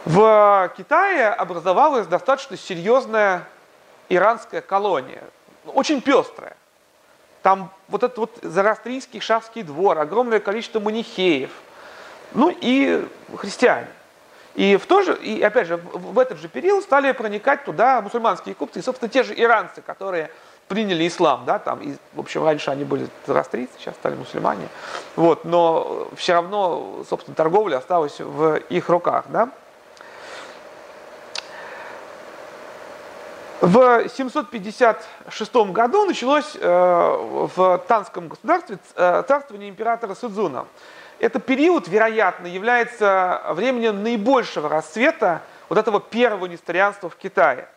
в 0.04 0.72
Китае 0.76 1.28
образовалась 1.28 2.06
достаточно 2.06 2.56
серьезная 2.56 3.44
иранская 4.08 4.60
колония, 4.60 5.22
очень 5.66 6.00
пестрая. 6.00 6.56
Там 7.42 7.70
вот 7.88 8.02
этот 8.02 8.18
вот 8.18 8.38
зарастрийский 8.42 9.20
шахский 9.20 9.62
двор, 9.62 9.98
огромное 9.98 10.40
количество 10.40 10.80
манихеев, 10.80 11.50
ну 12.32 12.54
и 12.60 13.06
христиане. 13.36 13.88
И, 14.54 14.76
в 14.76 14.86
то 14.86 15.02
же, 15.02 15.16
и 15.16 15.40
опять 15.40 15.68
же, 15.68 15.76
в 15.76 16.18
этот 16.18 16.38
же 16.38 16.48
период 16.48 16.82
стали 16.82 17.12
проникать 17.12 17.64
туда 17.64 18.00
мусульманские 18.02 18.54
купцы, 18.54 18.80
и, 18.80 18.82
собственно, 18.82 19.08
те 19.08 19.22
же 19.22 19.32
иранцы, 19.38 19.80
которые 19.80 20.30
приняли 20.66 21.06
ислам, 21.06 21.44
да, 21.46 21.58
там, 21.58 21.80
и, 21.80 21.94
в 22.14 22.20
общем, 22.20 22.44
раньше 22.44 22.70
они 22.70 22.84
были 22.84 23.08
зарастрийцы, 23.26 23.72
сейчас 23.78 23.94
стали 23.94 24.16
мусульмане, 24.16 24.68
вот, 25.16 25.44
но 25.44 26.08
все 26.16 26.34
равно, 26.34 27.04
собственно, 27.08 27.34
торговля 27.34 27.78
осталась 27.78 28.20
в 28.20 28.56
их 28.56 28.88
руках, 28.88 29.26
да. 29.28 29.50
В 33.60 34.08
756 34.08 35.54
году 35.54 36.06
началось 36.06 36.56
э, 36.58 37.46
в 37.54 37.78
Танском 37.86 38.28
государстве 38.28 38.78
э, 38.96 39.22
царствование 39.28 39.68
императора 39.68 40.14
Судзуна. 40.14 40.64
Этот 41.18 41.44
период, 41.44 41.86
вероятно, 41.86 42.46
является 42.46 43.42
временем 43.50 44.02
наибольшего 44.02 44.70
расцвета 44.70 45.42
вот 45.68 45.76
этого 45.76 46.00
первого 46.00 46.46
несторианства 46.46 47.10
в 47.10 47.16
Китае. 47.16 47.68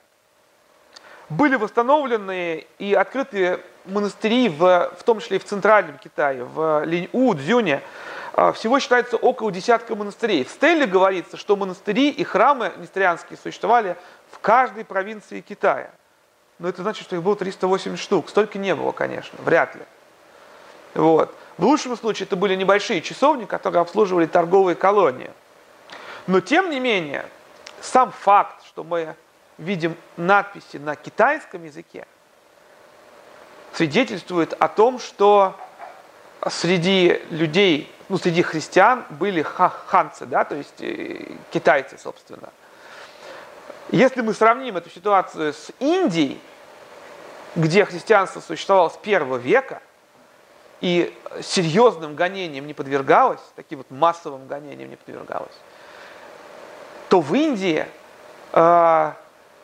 Были 1.28 1.58
восстановлены 1.58 2.66
и 2.80 2.94
открыты 2.94 3.60
монастыри, 3.84 4.48
в, 4.48 4.90
в 4.98 5.04
том 5.04 5.20
числе 5.20 5.36
и 5.36 5.40
в 5.42 5.44
центральном 5.44 5.98
Китае, 5.98 6.46
в 6.46 6.86
Линь-У, 6.86 7.34
Дзюне. 7.34 7.82
Э, 8.36 8.54
всего 8.54 8.80
считается 8.80 9.18
около 9.18 9.52
десятка 9.52 9.96
монастырей. 9.96 10.46
В 10.46 10.50
Стелле 10.50 10.86
говорится, 10.86 11.36
что 11.36 11.58
монастыри 11.58 12.10
и 12.10 12.24
храмы 12.24 12.72
несторианские 12.78 13.38
существовали 13.38 13.98
в 14.34 14.40
каждой 14.40 14.84
провинции 14.84 15.42
Китая. 15.42 15.92
Но 16.60 16.68
это 16.68 16.82
значит, 16.82 17.04
что 17.04 17.16
их 17.16 17.24
было 17.24 17.36
380 17.36 18.00
штук. 18.00 18.30
Столько 18.30 18.58
не 18.58 18.74
было, 18.76 18.92
конечно, 18.92 19.38
вряд 19.44 19.76
ли. 19.76 19.82
Вот. 20.96 21.34
В 21.58 21.66
лучшем 21.66 21.96
случае 21.96 22.26
это 22.26 22.36
были 22.36 22.56
небольшие 22.56 23.02
часовни, 23.02 23.46
которые 23.46 23.82
обслуживали 23.82 24.26
торговые 24.26 24.76
колонии. 24.76 25.30
Но 26.26 26.42
тем 26.42 26.70
не 26.72 26.80
менее, 26.80 27.26
сам 27.82 28.12
факт, 28.12 28.66
что 28.66 28.84
мы 28.84 29.16
видим 29.58 29.96
надписи 30.18 30.78
на 30.78 30.96
китайском 30.96 31.64
языке, 31.64 32.08
свидетельствует 33.74 34.54
о 34.54 34.68
том, 34.68 35.00
что 35.00 35.56
среди 36.50 37.22
людей, 37.30 37.92
ну, 38.10 38.18
среди 38.18 38.42
христиан 38.42 39.06
были 39.12 39.44
ханцы, 39.44 40.26
да, 40.26 40.44
то 40.44 40.56
есть 40.56 40.82
э, 40.82 41.36
китайцы, 41.52 41.98
собственно– 42.00 42.50
если 43.94 44.22
мы 44.22 44.34
сравним 44.34 44.78
эту 44.78 44.90
ситуацию 44.90 45.54
с 45.54 45.72
Индией, 45.80 46.42
где 47.56 47.86
христианство 47.86 48.40
существовало 48.40 48.90
с 48.90 48.98
первого 48.98 49.38
века 49.38 49.84
и 50.82 51.16
серьезным 51.44 52.16
гонением 52.16 52.66
не 52.66 52.74
подвергалось, 52.74 53.40
таким 53.56 53.78
вот 53.78 53.92
массовым 53.92 54.48
гонением 54.48 54.90
не 54.90 54.96
подвергалось, 54.96 55.54
то 57.08 57.22
в 57.22 57.36
Индии 57.36 57.86
э, 58.54 59.12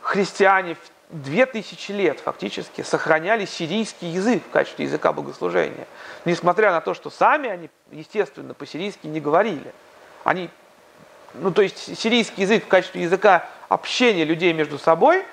христиане 0.02 0.76
в 0.76 1.22
2000 1.24 1.92
лет 1.94 2.20
фактически 2.20 2.84
сохраняли 2.84 3.46
сирийский 3.46 4.06
язык 4.10 4.44
в 4.46 4.52
качестве 4.52 4.86
языка 4.86 5.12
богослужения. 5.12 5.88
Несмотря 6.26 6.72
на 6.72 6.82
то, 6.82 6.94
что 6.94 7.10
сами 7.10 7.50
они, 7.50 7.72
естественно, 7.89 8.54
по-сирийски 8.54 9.08
не 9.08 9.20
говорили. 9.20 9.74
Они, 10.24 10.52
ну 11.34 11.52
то 11.52 11.63
есть 11.63 11.98
сирийский 11.98 12.44
язык 12.44 12.65
в 12.65 12.68
качестве 12.68 13.02
языка 13.02 13.50
общения 13.70 14.26
людей 14.26 14.52
между 14.52 14.78
собой, 14.78 15.24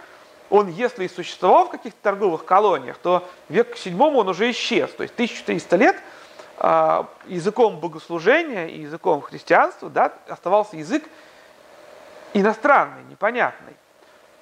он, 0.49 0.69
если 0.69 1.05
и 1.05 1.09
существовал 1.09 1.67
в 1.67 1.71
каких-то 1.71 1.99
торговых 2.03 2.45
колониях, 2.45 2.99
то 2.99 3.29
век 3.49 3.77
седьмому 3.77 4.21
он 4.21 4.29
уже 4.29 4.51
исчез. 4.53 4.91
То 4.93 5.03
есть 5.03 5.15
1300 5.15 5.77
лет 5.77 5.97
э, 6.59 7.05
языком 7.27 7.81
богослужения 7.81 8.69
и 8.69 8.83
языком 8.83 9.23
христианства 9.23 9.91
да, 9.91 10.13
оставался 10.29 10.77
язык 10.77 11.03
иностранный, 12.33 13.03
непонятный. 13.11 13.75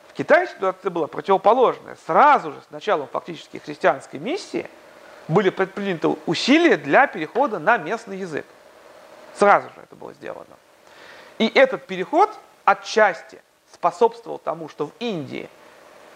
В 0.09 0.13
Китае 0.13 0.47
ситуация 0.47 0.91
была 0.91 1.07
противоположная. 1.07 1.97
Сразу 2.07 2.53
же 2.53 2.61
с 2.69 2.71
началом 2.71 3.09
фактически 3.09 3.59
христианской 3.59 4.21
миссии 4.21 4.69
были 5.27 5.49
предприняты 5.51 6.09
усилия 6.27 6.77
для 6.77 7.07
перехода 7.07 7.59
на 7.59 7.79
местный 7.79 8.19
язык. 8.19 8.45
Сразу 9.35 9.69
же 9.69 9.81
это 9.83 9.97
было 9.97 10.13
сделано. 10.13 10.57
И 11.39 11.49
этот 11.49 11.87
переход 11.87 12.31
отчасти 12.65 13.41
способствовал 13.75 14.39
тому, 14.39 14.69
что 14.69 14.87
в 14.87 14.93
Индии, 15.01 15.51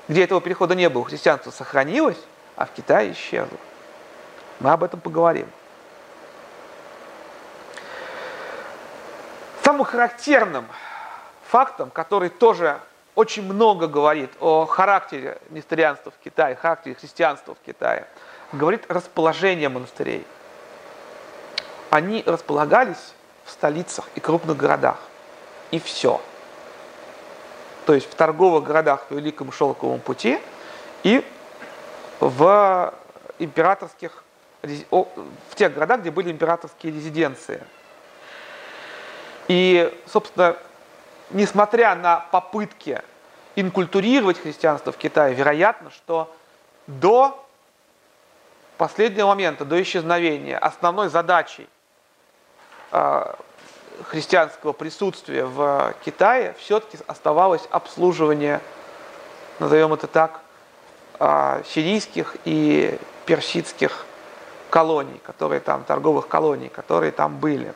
где 0.06 0.24
этого 0.24 0.40
перехода 0.40 0.74
не 0.74 0.88
было, 0.88 1.04
христианство 1.04 1.50
сохранилось, 1.50 2.18
а 2.56 2.64
в 2.64 2.72
Китае 2.72 3.12
исчезло. 3.12 3.58
Мы 4.60 4.70
об 4.70 4.82
этом 4.82 5.00
поговорим. 5.00 5.48
Самым 9.62 9.84
характерным 9.84 10.66
фактом, 11.46 11.90
который 11.90 12.30
тоже 12.30 12.80
очень 13.14 13.42
много 13.42 13.88
говорит 13.88 14.30
о 14.40 14.64
характере 14.64 15.38
несторианства 15.50 16.12
в 16.12 16.24
Китае, 16.24 16.56
характере 16.56 16.94
христианства 16.94 17.54
в 17.54 17.66
Китае, 17.66 18.06
говорит 18.52 18.84
расположение 18.88 19.68
монастырей. 19.68 20.24
Они 21.90 22.22
располагались 22.24 23.14
в 23.44 23.50
столицах 23.50 24.08
и 24.14 24.20
крупных 24.20 24.56
городах. 24.56 24.98
И 25.70 25.78
все. 25.78 26.20
То 27.88 27.94
есть 27.94 28.10
в 28.10 28.14
торговых 28.14 28.64
городах 28.64 29.06
по 29.06 29.14
Великому 29.14 29.50
Шелковому 29.50 29.98
пути 29.98 30.38
и 31.04 31.24
в 32.20 32.92
императорских, 33.38 34.24
в 34.60 35.54
тех 35.54 35.72
городах, 35.72 36.00
где 36.02 36.10
были 36.10 36.30
императорские 36.30 36.92
резиденции. 36.92 37.64
И, 39.46 39.90
собственно, 40.04 40.56
несмотря 41.30 41.94
на 41.94 42.26
попытки 42.30 43.00
инкультурировать 43.56 44.38
христианство 44.38 44.92
в 44.92 44.98
Китае, 44.98 45.34
вероятно, 45.34 45.90
что 45.90 46.30
до 46.86 47.42
последнего 48.76 49.28
момента, 49.28 49.64
до 49.64 49.80
исчезновения, 49.80 50.58
основной 50.58 51.08
задачей 51.08 51.66
э, 52.92 53.34
христианского 54.04 54.72
присутствия 54.72 55.44
в 55.44 55.94
Китае 56.04 56.54
все-таки 56.58 56.98
оставалось 57.06 57.62
обслуживание, 57.70 58.60
назовем 59.58 59.92
это 59.92 60.06
так, 60.06 60.40
э, 61.18 61.62
сирийских 61.66 62.36
и 62.44 62.98
персидских 63.26 64.06
колоний, 64.70 65.20
которые 65.24 65.60
там, 65.60 65.84
торговых 65.84 66.28
колоний, 66.28 66.68
которые 66.68 67.12
там 67.12 67.38
были 67.38 67.74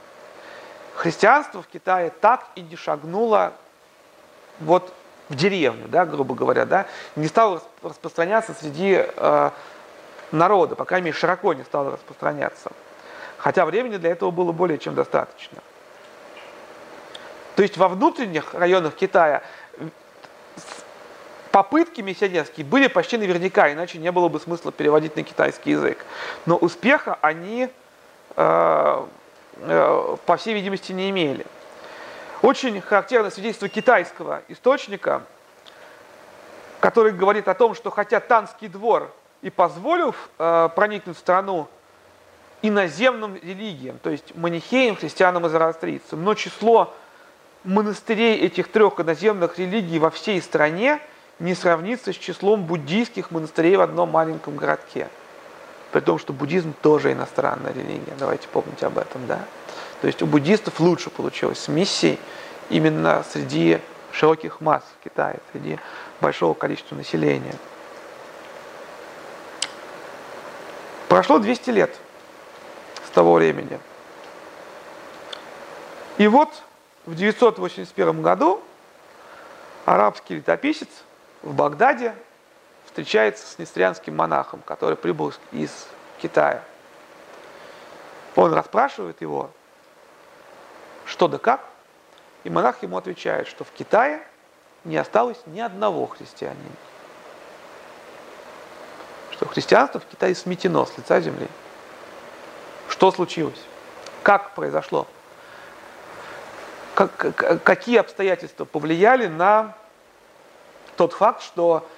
христианство 0.94 1.62
в 1.62 1.66
Китае 1.66 2.10
так 2.20 2.46
и 2.54 2.60
не 2.60 2.76
шагнуло 2.76 3.52
вот 4.60 4.92
в 5.28 5.34
деревню, 5.34 5.88
да, 5.88 6.04
грубо 6.04 6.34
говоря, 6.34 6.66
да, 6.66 6.86
не 7.16 7.26
стало 7.26 7.62
распространяться 7.82 8.54
среди 8.54 9.04
э, 9.04 9.50
народа, 10.30 10.76
по 10.76 10.84
крайней 10.84 11.06
мере, 11.06 11.16
широко 11.16 11.54
не 11.54 11.64
стало 11.64 11.92
распространяться. 11.92 12.70
Хотя 13.38 13.64
времени 13.64 13.96
для 13.96 14.10
этого 14.10 14.30
было 14.30 14.52
более 14.52 14.78
чем 14.78 14.94
достаточно. 14.94 15.58
То 17.56 17.62
есть 17.62 17.76
во 17.76 17.88
внутренних 17.88 18.54
районах 18.54 18.94
Китая 18.94 19.42
попытки 21.50 22.00
миссионерские 22.00 22.64
были 22.64 22.88
почти 22.88 23.18
наверняка, 23.18 23.72
иначе 23.72 23.98
не 23.98 24.10
было 24.10 24.28
бы 24.28 24.40
смысла 24.40 24.72
переводить 24.72 25.16
на 25.16 25.22
китайский 25.22 25.72
язык. 25.72 26.04
Но 26.46 26.56
успеха 26.56 27.18
они 27.20 27.68
э, 28.36 29.06
Э, 29.64 30.16
по 30.26 30.36
всей 30.36 30.54
видимости, 30.54 30.92
не 30.92 31.10
имели. 31.10 31.46
Очень 32.40 32.80
характерное 32.80 33.30
свидетельство 33.30 33.68
китайского 33.68 34.42
источника, 34.48 35.22
который 36.80 37.12
говорит 37.12 37.48
о 37.48 37.54
том, 37.54 37.74
что 37.74 37.90
хотя 37.90 38.18
Танский 38.20 38.68
двор 38.68 39.12
и 39.42 39.50
позволил 39.50 40.14
э, 40.38 40.68
проникнуть 40.74 41.16
в 41.16 41.20
страну 41.20 41.68
иноземным 42.62 43.36
религиям, 43.36 43.98
то 43.98 44.10
есть 44.10 44.34
манихеям, 44.34 44.96
христианам 44.96 45.46
и 45.46 45.48
зороастрийцам, 45.48 46.24
но 46.24 46.34
число 46.34 46.94
монастырей 47.64 48.38
этих 48.38 48.68
трех 48.68 49.00
иноземных 49.00 49.58
религий 49.58 49.98
во 49.98 50.10
всей 50.10 50.40
стране 50.42 51.00
не 51.38 51.54
сравнится 51.54 52.12
с 52.12 52.16
числом 52.16 52.64
буддийских 52.64 53.30
монастырей 53.30 53.76
в 53.76 53.80
одном 53.80 54.10
маленьком 54.10 54.56
городке 54.56 55.08
при 55.92 56.00
том, 56.00 56.18
что 56.18 56.32
буддизм 56.32 56.72
тоже 56.80 57.12
иностранная 57.12 57.72
религия. 57.72 58.14
Давайте 58.18 58.48
помнить 58.48 58.82
об 58.82 58.98
этом, 58.98 59.26
да. 59.26 59.40
То 60.00 60.06
есть 60.06 60.22
у 60.22 60.26
буддистов 60.26 60.80
лучше 60.80 61.10
получилось 61.10 61.58
с 61.58 61.68
миссией 61.68 62.18
именно 62.70 63.22
среди 63.30 63.78
широких 64.10 64.60
масс 64.60 64.82
в 64.98 65.04
Китае, 65.04 65.38
среди 65.52 65.78
большого 66.20 66.54
количества 66.54 66.96
населения. 66.96 67.54
Прошло 71.08 71.38
200 71.38 71.70
лет 71.70 71.94
с 73.06 73.10
того 73.10 73.34
времени. 73.34 73.78
И 76.16 76.26
вот 76.26 76.62
в 77.06 77.14
981 77.14 78.22
году 78.22 78.62
арабский 79.84 80.36
летописец 80.36 80.88
в 81.42 81.54
Багдаде 81.54 82.14
встречается 82.86 83.46
с 83.46 83.58
нестрянским 83.58 84.16
монахом, 84.16 84.62
который 84.64 84.96
прибыл 84.96 85.32
из 85.50 85.86
Китая. 86.20 86.62
Он 88.36 88.52
расспрашивает 88.52 89.20
его, 89.20 89.50
что 91.04 91.28
да 91.28 91.38
как, 91.38 91.60
и 92.44 92.50
монах 92.50 92.82
ему 92.82 92.96
отвечает, 92.96 93.48
что 93.48 93.64
в 93.64 93.70
Китае 93.72 94.22
не 94.84 94.96
осталось 94.96 95.38
ни 95.46 95.60
одного 95.60 96.06
христианина. 96.06 96.76
Что 99.32 99.46
христианство 99.46 100.00
в 100.00 100.06
Китае 100.06 100.34
сметено 100.34 100.86
с 100.86 100.96
лица 100.96 101.20
земли. 101.20 101.48
Что 102.88 103.10
случилось? 103.10 103.60
Как 104.22 104.54
произошло? 104.54 105.06
Как, 106.94 107.62
какие 107.64 107.98
обстоятельства 107.98 108.64
повлияли 108.64 109.26
на 109.26 109.74
тот 110.96 111.14
факт, 111.14 111.42
что 111.42 111.88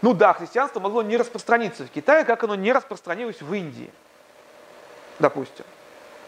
ну 0.00 0.14
да, 0.14 0.32
христианство 0.32 0.80
могло 0.80 1.02
не 1.02 1.16
распространиться 1.16 1.84
в 1.84 1.90
Китае, 1.90 2.24
как 2.24 2.44
оно 2.44 2.54
не 2.54 2.72
распространилось 2.72 3.42
в 3.42 3.52
Индии, 3.52 3.90
допустим. 5.18 5.64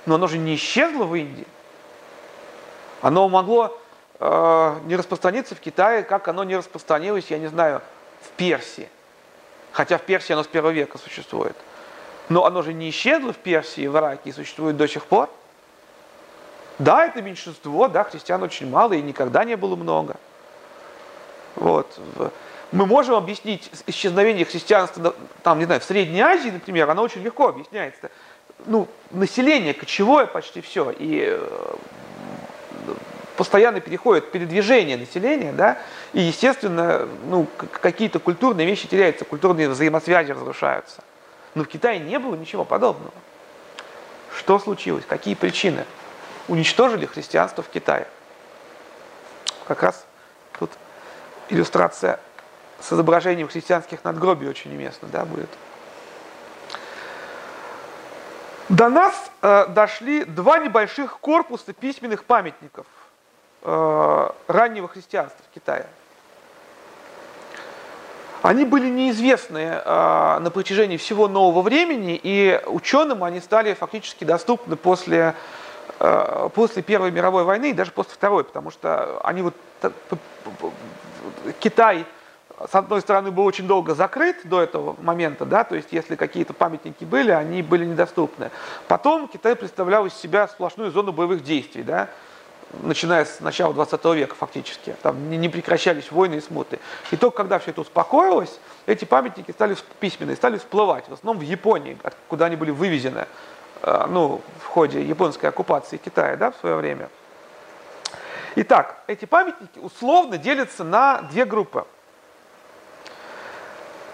Но 0.06 0.16
оно 0.16 0.26
же 0.26 0.38
не 0.38 0.56
исчезло 0.56 1.04
в 1.04 1.14
Индии. 1.14 1.46
Оно 3.00 3.28
могло 3.28 3.78
э, 4.18 4.76
не 4.86 4.96
распространиться 4.96 5.54
в 5.54 5.60
Китае, 5.60 6.02
как 6.02 6.26
оно 6.26 6.42
не 6.42 6.56
распространилось, 6.56 7.26
я 7.30 7.38
не 7.38 7.46
знаю, 7.46 7.80
в 8.22 8.28
Персии. 8.30 8.88
Хотя 9.72 9.98
в 9.98 10.02
Персии 10.02 10.32
оно 10.32 10.42
с 10.42 10.48
первого 10.48 10.72
века 10.72 10.98
существует. 10.98 11.56
Но 12.28 12.44
оно 12.44 12.62
же 12.62 12.72
не 12.72 12.90
исчезло 12.90 13.32
в 13.32 13.38
Персии, 13.38 13.86
в 13.86 13.96
Ираке 13.96 14.30
и 14.30 14.32
существует 14.32 14.76
до 14.76 14.88
сих 14.88 15.04
пор. 15.04 15.30
Да, 16.80 17.04
это 17.04 17.20
меньшинство, 17.20 17.88
да, 17.88 18.04
христиан 18.04 18.42
очень 18.42 18.68
мало 18.68 18.94
и 18.94 19.02
никогда 19.02 19.44
не 19.44 19.54
было 19.54 19.76
много. 19.76 20.16
Вот 21.56 22.00
мы 22.72 22.86
можем 22.86 23.16
объяснить 23.16 23.70
исчезновение 23.86 24.46
христианства, 24.46 25.14
там, 25.42 25.58
не 25.58 25.66
знаю, 25.66 25.80
в 25.82 25.84
Средней 25.84 26.20
Азии, 26.20 26.48
например, 26.48 26.88
оно 26.88 27.02
очень 27.02 27.22
легко 27.22 27.48
объясняется. 27.48 28.10
Ну, 28.66 28.88
население 29.10 29.74
кочевое 29.74 30.26
почти 30.26 30.62
все, 30.62 30.90
и 30.90 31.24
э, 31.26 31.74
постоянно 33.36 33.80
переходит 33.80 34.30
передвижение 34.30 34.96
населения, 34.96 35.52
да, 35.52 35.78
и, 36.14 36.20
естественно, 36.20 37.06
ну, 37.26 37.46
какие-то 37.56 38.20
культурные 38.20 38.66
вещи 38.66 38.88
теряются, 38.88 39.26
культурные 39.26 39.68
взаимосвязи 39.68 40.32
разрушаются. 40.32 41.02
Но 41.54 41.64
в 41.64 41.66
Китае 41.66 41.98
не 41.98 42.18
было 42.18 42.36
ничего 42.36 42.64
подобного. 42.64 43.12
Что 44.34 44.58
случилось? 44.58 45.04
Какие 45.06 45.34
причины? 45.34 45.84
Уничтожили 46.48 47.06
христианство 47.06 47.62
в 47.62 47.68
Китае. 47.68 48.06
Как 49.66 49.82
раз 49.82 50.04
тут 50.58 50.70
иллюстрация 51.48 52.18
с 52.80 52.92
изображением 52.92 53.48
христианских 53.48 54.04
надгробий 54.04 54.48
очень 54.48 54.74
уместно 54.74 55.08
да, 55.08 55.24
будет. 55.24 55.50
До 58.68 58.88
нас 58.88 59.30
э, 59.42 59.66
дошли 59.68 60.24
два 60.24 60.58
небольших 60.58 61.18
корпуса 61.18 61.72
письменных 61.72 62.24
памятников 62.24 62.86
э, 63.62 64.30
раннего 64.46 64.86
христианства 64.86 65.44
в 65.50 65.54
Китае. 65.54 65.86
Они 68.42 68.64
были 68.64 68.88
неизвестны 68.88 69.58
э, 69.58 70.38
на 70.38 70.50
протяжении 70.50 70.96
всего 70.96 71.26
нового 71.28 71.62
времени, 71.62 72.18
и 72.22 72.60
ученым 72.66 73.24
они 73.24 73.40
стали 73.40 73.74
фактически 73.74 74.24
доступны 74.24 74.76
после, 74.76 75.34
после 76.54 76.82
Первой 76.82 77.10
мировой 77.10 77.44
войны 77.44 77.70
и 77.70 77.72
даже 77.74 77.92
после 77.92 78.14
Второй, 78.14 78.44
потому 78.44 78.70
что 78.70 79.20
они 79.20 79.42
вот, 79.42 79.54
Китай 81.60 82.06
с 82.68 82.74
одной 82.74 83.00
стороны, 83.00 83.30
был 83.30 83.46
очень 83.46 83.66
долго 83.66 83.94
закрыт 83.94 84.36
до 84.44 84.60
этого 84.60 84.94
момента, 85.00 85.46
да, 85.46 85.64
то 85.64 85.76
есть 85.76 85.88
если 85.92 86.14
какие-то 86.14 86.52
памятники 86.52 87.04
были, 87.04 87.30
они 87.30 87.62
были 87.62 87.86
недоступны. 87.86 88.50
Потом 88.86 89.28
Китай 89.28 89.56
представлял 89.56 90.04
из 90.06 90.14
себя 90.14 90.46
сплошную 90.46 90.90
зону 90.90 91.12
боевых 91.12 91.42
действий, 91.42 91.82
да, 91.82 92.08
начиная 92.82 93.24
с 93.24 93.40
начала 93.40 93.72
20 93.72 94.04
века 94.16 94.34
фактически. 94.34 94.94
Там 95.02 95.30
не 95.30 95.48
прекращались 95.48 96.12
войны 96.12 96.36
и 96.36 96.40
смуты. 96.40 96.78
И 97.10 97.16
только 97.16 97.38
когда 97.38 97.58
все 97.58 97.70
это 97.70 97.80
успокоилось, 97.80 98.60
эти 98.86 99.04
памятники 99.04 99.50
стали 99.50 99.76
письменные, 99.98 100.36
стали 100.36 100.58
всплывать, 100.58 101.08
в 101.08 101.12
основном 101.12 101.42
в 101.42 101.46
Японии, 101.46 101.96
куда 102.28 102.46
они 102.46 102.56
были 102.56 102.70
вывезены 102.70 103.20
э, 103.20 103.26
ну, 103.82 104.40
в 104.62 104.66
ходе 104.66 105.02
японской 105.02 105.46
оккупации 105.46 105.96
Китая 105.96 106.36
да, 106.36 106.50
в 106.50 106.56
свое 106.56 106.76
время. 106.76 107.08
Итак, 108.56 109.02
эти 109.06 109.24
памятники 109.24 109.78
условно 109.78 110.36
делятся 110.36 110.82
на 110.82 111.22
две 111.22 111.44
группы. 111.44 111.86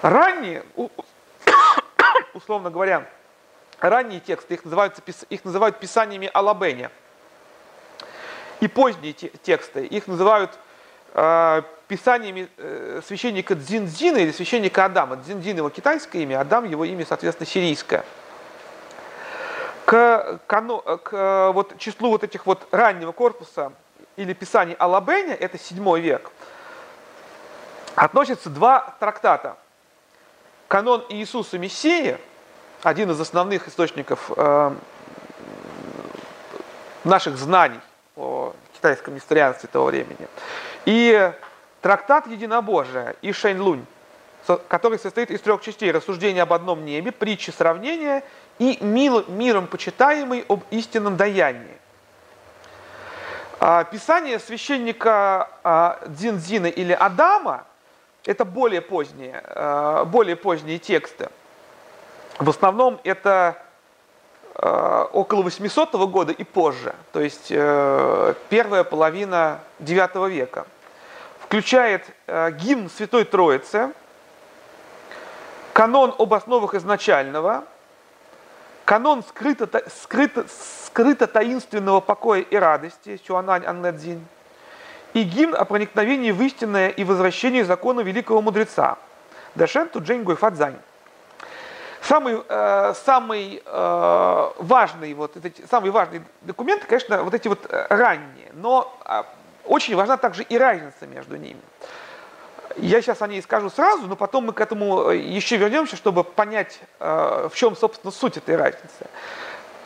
Ранние, 0.02 0.62
условно 2.34 2.70
говоря, 2.70 3.08
ранние 3.80 4.20
тексты, 4.20 4.54
их 4.54 4.64
называют, 4.64 5.00
их 5.30 5.44
называют 5.44 5.80
писаниями 5.80 6.30
Алабене. 6.32 6.90
И 8.60 8.68
поздние 8.68 9.12
тексты, 9.12 9.84
их 9.86 10.06
называют 10.06 10.58
э, 11.14 11.62
писаниями 11.88 12.48
э, 12.56 13.00
священника 13.06 13.54
Дзиндзина 13.54 14.18
или 14.18 14.32
священника 14.32 14.84
Адама. 14.84 15.16
Дзиндзин 15.16 15.56
его 15.56 15.70
китайское 15.70 16.22
имя, 16.22 16.40
Адам 16.40 16.64
его 16.64 16.84
имя, 16.84 17.04
соответственно, 17.06 17.46
сирийское. 17.46 18.04
К, 19.86 20.40
к, 20.46 20.98
к 21.04 21.52
вот, 21.52 21.78
числу 21.78 22.10
вот 22.10 22.24
этих 22.24 22.44
вот 22.44 22.66
раннего 22.72 23.12
корпуса 23.12 23.72
или 24.16 24.32
писаний 24.32 24.74
Алабеня, 24.74 25.34
это 25.34 25.58
7 25.58 25.98
век, 26.00 26.30
относятся 27.94 28.50
два 28.50 28.96
трактата. 28.98 29.56
Канон 30.68 31.06
Иисуса 31.08 31.58
Мессии, 31.58 32.18
один 32.82 33.12
из 33.12 33.20
основных 33.20 33.68
источников 33.68 34.32
э, 34.36 34.74
наших 37.04 37.36
знаний 37.38 37.80
о 38.16 38.54
китайском 38.74 39.14
несторианстве 39.14 39.68
того 39.72 39.86
времени, 39.86 40.26
и 40.84 41.32
трактат 41.80 42.26
Единобожия 42.26 43.14
и 43.22 43.30
Шэнь-Лунь, 43.30 43.86
который 44.66 44.98
состоит 44.98 45.30
из 45.30 45.40
трех 45.40 45.62
частей. 45.62 45.92
Рассуждение 45.92 46.42
об 46.42 46.52
одном 46.52 46.84
небе, 46.84 47.12
притчи 47.12 47.50
сравнения 47.50 48.24
и 48.58 48.78
миром 48.82 49.66
почитаемый 49.66 50.44
об 50.48 50.62
истинном 50.70 51.16
даянии. 51.16 51.78
А, 53.58 53.84
писание 53.84 54.38
священника 54.38 55.48
а, 55.62 55.98
Дзинзина 56.06 56.66
или 56.66 56.92
Адама– 56.92 57.64
это 58.24 58.44
более 58.44 58.80
поздние, 58.80 59.42
а, 59.44 60.04
более 60.04 60.36
поздние 60.36 60.78
тексты. 60.78 61.28
В 62.38 62.50
основном 62.50 63.00
это 63.04 63.62
около 64.58 65.42
800 65.42 65.92
года 66.08 66.32
и 66.32 66.42
позже, 66.42 66.94
то 67.12 67.20
есть 67.20 67.48
э, 67.50 68.34
первая 68.48 68.84
половина 68.84 69.60
IX 69.80 70.30
века. 70.30 70.66
Включает 71.40 72.06
э, 72.26 72.52
гимн 72.52 72.88
Святой 72.88 73.26
Троицы, 73.26 73.92
канон 75.74 76.14
об 76.16 76.32
основах 76.32 76.72
изначального– 76.72 77.64
Канон 78.86 79.24
скрыто, 79.24 79.68
скрыто, 79.90 80.46
скрыто 80.84 81.26
таинственного 81.26 82.00
покоя 82.00 82.40
и 82.40 82.54
радости, 82.54 83.20
Сюанань 83.26 83.66
Аннадзин, 83.66 84.24
и 85.12 85.24
гимн 85.24 85.56
о 85.56 85.64
проникновении 85.64 86.30
в 86.30 86.40
истинное 86.40 86.90
и 86.90 87.02
возвращении 87.02 87.62
закона 87.62 88.00
великого 88.00 88.40
мудреца, 88.40 88.96
Дашен 89.56 89.88
Туджень 89.88 90.22
Гуйфадзань. 90.22 90.76
Самый, 92.00 92.40
э, 92.48 92.94
самый 93.04 93.60
э, 93.66 94.50
важный, 94.58 95.14
вот, 95.14 95.36
эти, 95.36 95.66
самый 95.66 95.90
важный 95.90 96.22
документ, 96.42 96.84
конечно, 96.84 97.24
вот 97.24 97.34
эти 97.34 97.48
вот 97.48 97.66
э, 97.68 97.86
ранние, 97.90 98.52
но 98.52 98.96
э, 99.04 99.24
очень 99.64 99.96
важна 99.96 100.16
также 100.16 100.44
и 100.44 100.56
разница 100.56 101.08
между 101.08 101.34
ними. 101.34 101.60
Я 102.78 103.00
сейчас 103.00 103.22
о 103.22 103.26
ней 103.26 103.40
скажу 103.40 103.70
сразу, 103.70 104.06
но 104.06 104.16
потом 104.16 104.46
мы 104.46 104.52
к 104.52 104.60
этому 104.60 105.10
э, 105.10 105.16
еще 105.16 105.56
вернемся, 105.56 105.96
чтобы 105.96 106.24
понять, 106.24 106.78
э, 107.00 107.48
в 107.50 107.56
чем, 107.56 107.74
собственно, 107.74 108.10
суть 108.10 108.36
этой 108.36 108.56
разницы. 108.56 109.06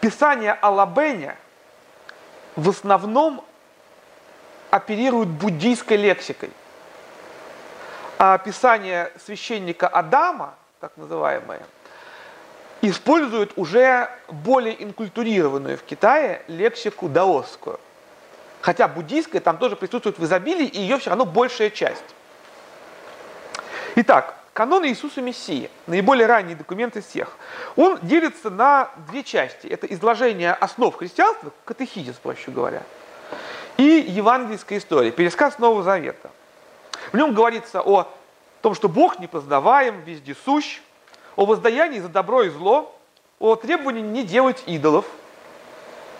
Писание 0.00 0.54
Алабеня 0.54 1.36
в 2.56 2.68
основном 2.68 3.44
оперирует 4.70 5.28
буддийской 5.28 5.96
лексикой. 5.96 6.50
А 8.18 8.38
писание 8.38 9.12
священника 9.24 9.86
Адама, 9.86 10.54
так 10.80 10.92
называемое, 10.96 11.62
использует 12.82 13.52
уже 13.56 14.10
более 14.28 14.82
инкультурированную 14.82 15.78
в 15.78 15.82
Китае 15.82 16.42
лексику 16.48 17.08
даосскую. 17.08 17.78
Хотя 18.62 18.88
буддийская 18.88 19.40
там 19.40 19.58
тоже 19.58 19.76
присутствует 19.76 20.18
в 20.18 20.24
изобилии, 20.24 20.66
и 20.66 20.80
ее 20.80 20.98
все 20.98 21.10
равно 21.10 21.24
большая 21.24 21.70
часть. 21.70 22.04
Итак, 23.96 24.36
канон 24.52 24.86
Иисуса 24.86 25.20
Мессии, 25.20 25.70
наиболее 25.86 26.26
ранний 26.26 26.54
документ 26.54 26.96
из 26.96 27.06
всех, 27.06 27.36
он 27.76 27.98
делится 28.02 28.50
на 28.50 28.90
две 29.08 29.24
части. 29.24 29.66
Это 29.66 29.86
изложение 29.88 30.52
основ 30.52 30.94
христианства, 30.94 31.50
катехизис, 31.64 32.14
проще 32.14 32.50
говоря, 32.50 32.82
и 33.76 34.04
евангельская 34.08 34.78
история, 34.78 35.10
пересказ 35.10 35.58
Нового 35.58 35.82
Завета. 35.82 36.30
В 37.12 37.16
нем 37.16 37.34
говорится 37.34 37.80
о 37.80 38.06
том, 38.62 38.74
что 38.74 38.88
Бог 38.88 39.18
непознаваем, 39.18 40.02
вездесущ, 40.02 40.80
о 41.34 41.46
воздаянии 41.46 41.98
за 41.98 42.08
добро 42.08 42.42
и 42.42 42.50
зло, 42.50 42.94
о 43.40 43.56
требовании 43.56 44.02
не 44.02 44.22
делать 44.22 44.62
идолов, 44.66 45.06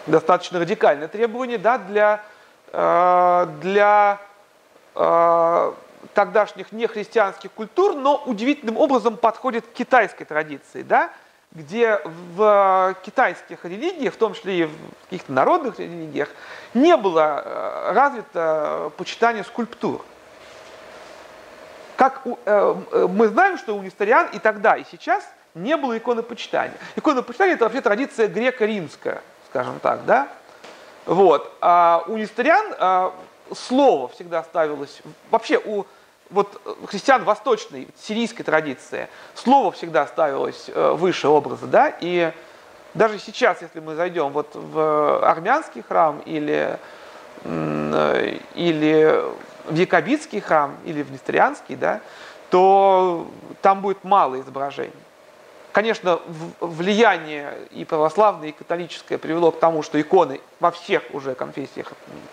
достаточно 0.06 0.58
радикальное 0.58 1.06
требование 1.06 1.58
да, 1.58 1.78
для, 1.78 2.24
э, 2.72 3.46
для 3.60 4.18
э, 4.94 5.72
тогдашних 6.14 6.72
нехристианских 6.72 7.50
культур, 7.52 7.94
но 7.94 8.22
удивительным 8.26 8.76
образом 8.76 9.16
подходит 9.16 9.66
к 9.66 9.72
китайской 9.72 10.24
традиции, 10.24 10.82
да, 10.82 11.11
где 11.52 12.00
в 12.04 12.96
китайских 13.02 13.64
религиях, 13.64 14.14
в 14.14 14.16
том 14.16 14.34
числе 14.34 14.58
и 14.61 14.64
в 14.64 14.72
каких-то 15.04 15.32
народных 15.32 15.78
религиях, 15.80 16.28
не 16.74 16.96
было 16.96 17.42
э, 17.44 17.92
развито 17.92 18.92
почитание 18.96 19.42
скульптур. 19.42 20.04
Как 21.96 22.24
у, 22.24 22.38
э, 22.44 22.76
э, 22.92 23.06
мы 23.11 23.28
знаем, 23.28 23.58
что 23.58 23.76
у 23.76 23.82
несториан 23.82 24.28
и 24.32 24.38
тогда, 24.38 24.76
и 24.76 24.84
сейчас 24.90 25.28
не 25.54 25.76
было 25.76 25.98
иконопочитания. 25.98 26.76
Иконопочитание– 26.94 27.54
это 27.56 27.64
вообще 27.64 27.80
традиция 27.80 28.28
греко-римская, 28.28 29.20
скажем 29.48 29.80
так, 29.80 30.04
да? 30.04 30.28
Вот. 31.06 31.52
А 31.61 32.04
у 32.06 32.16
несториан 32.16 32.74
а, 32.78 33.12
слово 33.52 34.08
всегда 34.08 34.44
ставилось, 34.44 35.02
вообще 35.30 35.61
у 35.64 35.84
вот 36.30 36.60
христиан 36.86 37.24
восточной, 37.24 37.88
сирийской 38.00 38.42
традиции, 38.42 39.08
слово 39.34 39.72
всегда 39.72 40.06
ставилось 40.06 40.70
э, 40.72 40.92
выше 40.92 41.28
образа, 41.28 41.66
да, 41.66 41.92
и 42.00 42.32
даже 42.94 43.18
сейчас, 43.18 43.62
если 43.62 43.80
мы 43.80 43.94
зайдем 43.94 44.30
вот 44.30 44.48
в 44.54 45.28
армянский 45.28 45.82
храм 45.82 46.20
или, 46.24 46.78
э, 47.44 48.38
или 48.54 49.24
в 49.66 49.74
якобитский 49.74 50.40
храм, 50.40 50.76
или 50.84 51.02
в 51.02 51.10
несторианский, 51.10 51.76
да, 51.76 52.00
то 52.50 53.28
там 53.62 53.80
будет 53.80 54.02
мало 54.02 54.40
изображений. 54.40 54.92
Конечно, 55.72 56.20
влияние 56.58 57.54
и 57.70 57.84
православное, 57.84 58.48
и 58.48 58.52
католическое 58.52 59.18
привело 59.18 59.52
к 59.52 59.60
тому, 59.60 59.82
что 59.82 60.00
иконы 60.00 60.40
во 60.58 60.72
всех 60.72 61.02
уже 61.12 61.36
конфессиях 61.36 61.92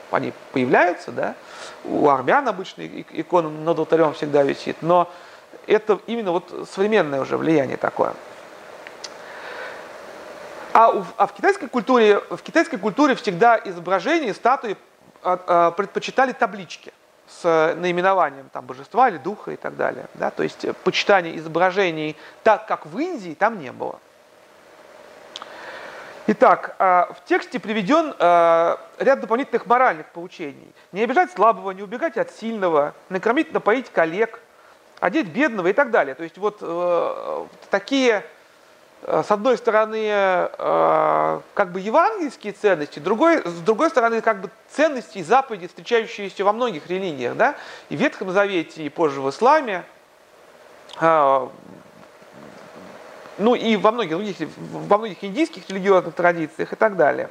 они 0.09 0.33
появляются, 0.53 1.11
да. 1.11 1.35
У 1.83 2.09
армян 2.09 2.47
обычно 2.47 2.87
икона 2.87 3.49
над 3.49 3.77
алтарем 3.77 4.13
всегда 4.13 4.41
висит, 4.41 4.77
но 4.81 5.11
это 5.67 5.99
именно 6.07 6.31
вот 6.31 6.67
современное 6.73 7.21
уже 7.21 7.37
влияние 7.37 7.77
такое. 7.77 8.15
А, 10.73 10.89
у, 10.89 11.05
а 11.17 11.27
в 11.27 11.33
китайской 11.33 11.67
культуре, 11.67 12.19
в 12.31 12.41
китайской 12.41 12.77
культуре 12.77 13.13
всегда 13.13 13.61
изображения, 13.63 14.33
статуи 14.33 14.77
а, 15.21 15.39
а, 15.45 15.71
предпочитали 15.71 16.31
таблички 16.31 16.91
с 17.27 17.75
наименованием 17.77 18.49
там, 18.51 18.65
божества 18.65 19.09
или 19.09 19.17
духа 19.17 19.51
и 19.51 19.55
так 19.55 19.75
далее. 19.75 20.05
Да? 20.13 20.31
То 20.31 20.43
есть 20.43 20.65
почитание 20.83 21.37
изображений 21.37 22.15
так, 22.43 22.67
как 22.67 22.85
в 22.85 22.97
Индии, 22.97 23.33
там 23.33 23.59
не 23.59 23.71
было. 23.71 23.99
Итак, 26.27 26.75
а, 26.77 27.13
в 27.13 27.25
тексте 27.25 27.59
приведен 27.59 28.13
ряд 28.19 29.19
дополнительных 29.21 29.65
моральных 29.65 30.07
поучений. 30.07 30.73
Не 30.91 31.03
обижать 31.03 31.31
слабого, 31.31 31.71
не 31.71 31.83
убегать 31.83 32.17
от 32.17 32.31
сильного, 32.31 32.93
накормить, 33.09 33.53
напоить 33.53 33.89
коллег, 33.89 34.41
одеть 34.99 35.27
бедного 35.27 35.67
и 35.67 35.73
так 35.73 35.89
далее. 35.89 36.15
То 36.15 36.23
есть 36.23 36.37
вот 36.37 36.57
э, 36.61 37.45
такие 37.69 38.23
Э, 38.23 38.36
с 39.03 39.31
одной 39.31 39.57
стороны, 39.57 40.07
э, 40.09 41.39
как 41.53 41.71
бы 41.71 41.79
евангельские 41.79 42.53
ценности, 42.53 42.99
другой, 42.99 43.37
с 43.45 43.59
другой 43.61 43.89
стороны, 43.89 44.21
как 44.21 44.41
бы 44.41 44.49
ценности 44.71 45.21
заповеди, 45.21 45.67
встречающиеся 45.67 46.43
во 46.43 46.51
многих 46.51 46.87
религиях, 46.87 47.35
да, 47.35 47.55
и 47.89 47.95
в 47.95 47.99
Ветхом 47.99 48.31
Завете, 48.31 48.83
и 48.83 48.89
позже 48.89 49.21
в 49.21 49.29
Исламе, 49.29 49.83
э, 50.99 51.47
ну 53.37 53.55
и 53.55 53.75
во 53.77 53.91
многих 53.91 54.11
других, 54.11 54.35
во 54.71 54.97
многих 54.97 55.23
индийских 55.23 55.69
религиозных 55.69 56.15
традициях 56.15 56.73
и 56.73 56.75
так 56.75 56.95
далее. 56.95 57.29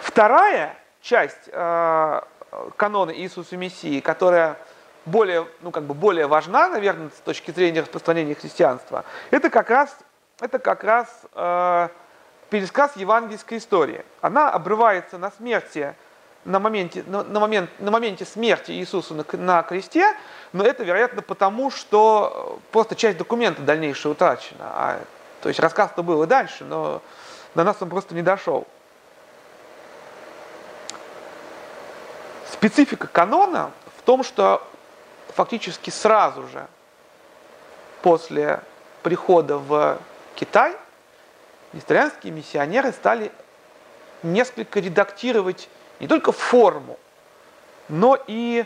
Вторая 0.00 0.76
часть 1.02 1.50
канона 1.50 3.10
Иисуса 3.10 3.56
Мессии, 3.56 4.00
которая 4.00 4.56
более, 5.04 5.46
ну, 5.62 5.70
как 5.70 5.84
бы 5.84 5.94
более 5.94 6.26
важна, 6.26 6.68
наверное, 6.68 7.10
с 7.10 7.20
точки 7.20 7.50
зрения 7.50 7.80
распространения 7.80 8.34
христианства, 8.34 9.04
это 9.30 9.50
как 9.50 9.70
раз 9.70 9.96
это 10.40 10.58
как 10.58 10.84
раз 10.84 11.08
э, 11.34 11.88
пересказ 12.50 12.96
евангельской 12.96 13.58
истории. 13.58 14.04
Она 14.20 14.50
обрывается 14.50 15.18
на 15.18 15.30
смерти 15.30 15.94
на 16.44 16.60
моменте, 16.60 17.02
на, 17.06 17.24
на, 17.24 17.40
момент, 17.40 17.70
на 17.80 17.90
моменте 17.90 18.24
смерти 18.24 18.70
Иисуса 18.70 19.14
на, 19.14 19.24
на 19.32 19.62
кресте, 19.64 20.14
но 20.52 20.64
это, 20.64 20.84
вероятно, 20.84 21.20
потому, 21.20 21.72
что 21.72 22.60
просто 22.70 22.94
часть 22.94 23.18
документа 23.18 23.62
дальнейшего 23.62 24.12
утрачена. 24.12 24.64
А, 24.64 25.00
то 25.42 25.48
есть 25.48 25.58
рассказ-то 25.58 26.04
был 26.04 26.22
и 26.22 26.26
дальше, 26.26 26.64
но 26.64 27.02
до 27.56 27.64
нас 27.64 27.76
он 27.80 27.88
просто 27.88 28.14
не 28.14 28.22
дошел. 28.22 28.66
Специфика 32.52 33.08
канона 33.08 33.72
в 33.98 34.02
том, 34.02 34.22
что 34.22 34.66
фактически 35.34 35.90
сразу 35.90 36.46
же 36.48 36.66
после 38.02 38.60
прихода 39.02 39.58
в 39.58 39.98
Китай 40.36 40.76
несторианские 41.72 42.32
миссионеры 42.32 42.92
стали 42.92 43.32
несколько 44.22 44.80
редактировать 44.80 45.68
не 45.98 46.06
только 46.06 46.30
форму, 46.30 46.98
но 47.88 48.18
и 48.26 48.64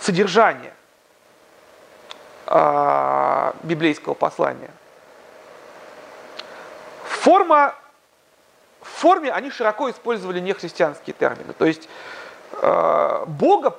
содержание 0.00 0.74
э, 2.46 3.52
библейского 3.62 4.14
послания. 4.14 4.70
Форма, 7.04 7.74
в 8.80 8.88
форме 8.88 9.30
они 9.32 9.50
широко 9.50 9.88
использовали 9.90 10.40
нехристианские 10.40 11.14
термины. 11.14 11.52
То 11.52 11.66
есть 11.66 11.88
э, 12.60 13.24
Бога 13.26 13.76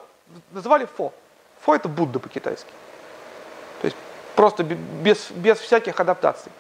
называли 0.52 0.88
Фо. 0.98 1.14
Фо 1.62 1.76
это 1.76 1.90
Будда 1.90 2.20
по-китайски. 2.20 2.72
Просто 4.36 4.64
без, 4.64 5.30
без 5.32 5.60
всяких 5.60 6.00
адаптаций. 6.00 6.52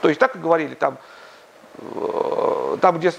То 0.00 0.08
есть 0.08 0.20
так 0.20 0.36
и 0.36 0.38
говорили, 0.38 0.74
там, 0.74 0.98
э, 1.78 2.76
там 2.80 2.98
где 2.98 3.10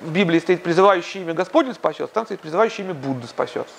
в 0.00 0.10
Библии 0.10 0.40
стоит 0.40 0.62
призывающее 0.62 1.22
имя 1.22 1.34
Господень 1.34 1.74
спасется, 1.74 2.12
там 2.12 2.24
стоит 2.24 2.40
призывающее 2.40 2.84
имя 2.84 2.94
Будда 2.94 3.26
спасется. 3.28 3.74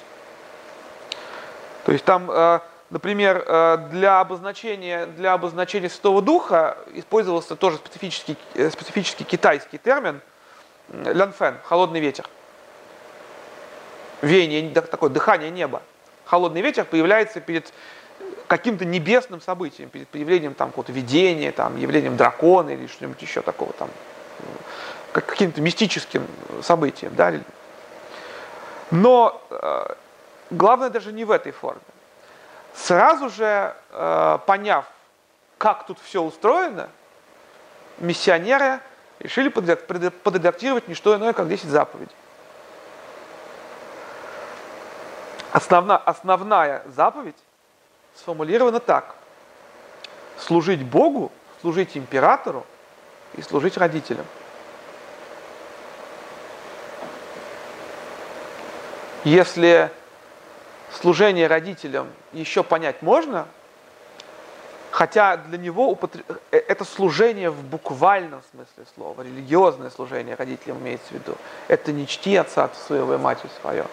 То 1.86 1.92
есть 1.92 2.06
там, 2.06 2.32
э, 2.32 2.60
например, 2.90 3.44
э, 3.46 3.78
для 3.92 4.22
обозначения, 4.22 5.08
для 5.08 5.34
обозначения 5.34 5.90
Святого 5.90 6.22
Духа 6.22 6.78
использовался 6.94 7.58
тоже 7.58 7.78
специфический, 7.78 8.38
специфический 8.54 9.26
китайский 9.26 9.78
термин 9.78 10.22
лянфен, 10.90 11.58
холодный 11.64 12.00
ветер. 12.00 12.26
Веяние, 14.22 14.74
такое 14.74 15.10
дыхание 15.10 15.52
неба. 15.52 15.82
Холодный 16.26 16.62
ветер 16.62 16.86
появляется 16.86 17.40
перед 17.40 17.72
каким-то 18.48 18.86
небесным 18.86 19.42
событием, 19.42 19.90
перед 19.90 20.08
появлением 20.08 20.54
там 20.54 20.70
какого-то 20.70 20.92
видения, 20.92 21.52
там, 21.52 21.78
явлением 21.78 22.18
дракона 22.18 22.72
или 22.72 22.88
что-нибудь 22.88 23.22
еще 23.22 23.42
такого 23.42 23.74
там, 23.74 23.90
каким-то 25.12 25.62
мистическим 25.62 26.26
событием. 26.62 27.14
Да? 27.16 27.34
Но 28.92 29.42
Главное 30.50 30.90
даже 30.90 31.12
не 31.12 31.26
в 31.26 31.32
этой 31.32 31.52
форме. 31.52 31.82
Сразу 32.74 33.30
же, 33.30 33.76
э, 33.92 34.38
поняв, 34.46 34.86
как 35.58 35.86
тут 35.86 35.98
все 36.00 36.22
устроено, 36.22 36.90
миссионеры 37.98 38.80
решили 39.20 39.50
подредактировать 39.50 40.88
не 40.88 40.94
что 40.94 41.16
иное, 41.16 41.34
как 41.34 41.50
10 41.50 41.66
заповедей. 41.66 42.16
Основна, 45.52 45.98
основная 45.98 46.84
заповедь 46.86 47.36
сформулирована 48.18 48.80
так. 48.80 49.16
Служить 50.40 50.84
Богу, 50.84 51.32
служить 51.62 51.98
императору 51.98 52.66
и 53.36 53.42
служить 53.42 53.78
родителям. 53.78 54.26
Если 59.24 59.92
служение 60.92 61.48
родителям 61.48 62.08
еще 62.34 62.64
понять 62.64 63.02
можно, 63.02 63.48
хотя 64.98 65.38
для 65.38 65.60
него. 65.60 65.98
Э, 66.52 66.58
это 66.58 66.84
служение 66.84 67.52
в 67.52 67.64
буквальном 67.64 68.42
смысле 68.52 68.86
слова, 68.96 69.22
религиозное 69.22 69.92
служение 69.92 70.36
родителям 70.36 70.80
имеется 70.80 71.08
в 71.10 71.12
виду. 71.12 71.36
Это 71.68 71.92
не 71.92 72.08
чти 72.08 72.36
отца 72.36 72.70
своего 72.88 73.14
и 73.14 73.18
мать 73.18 73.40
свое. 73.62 73.86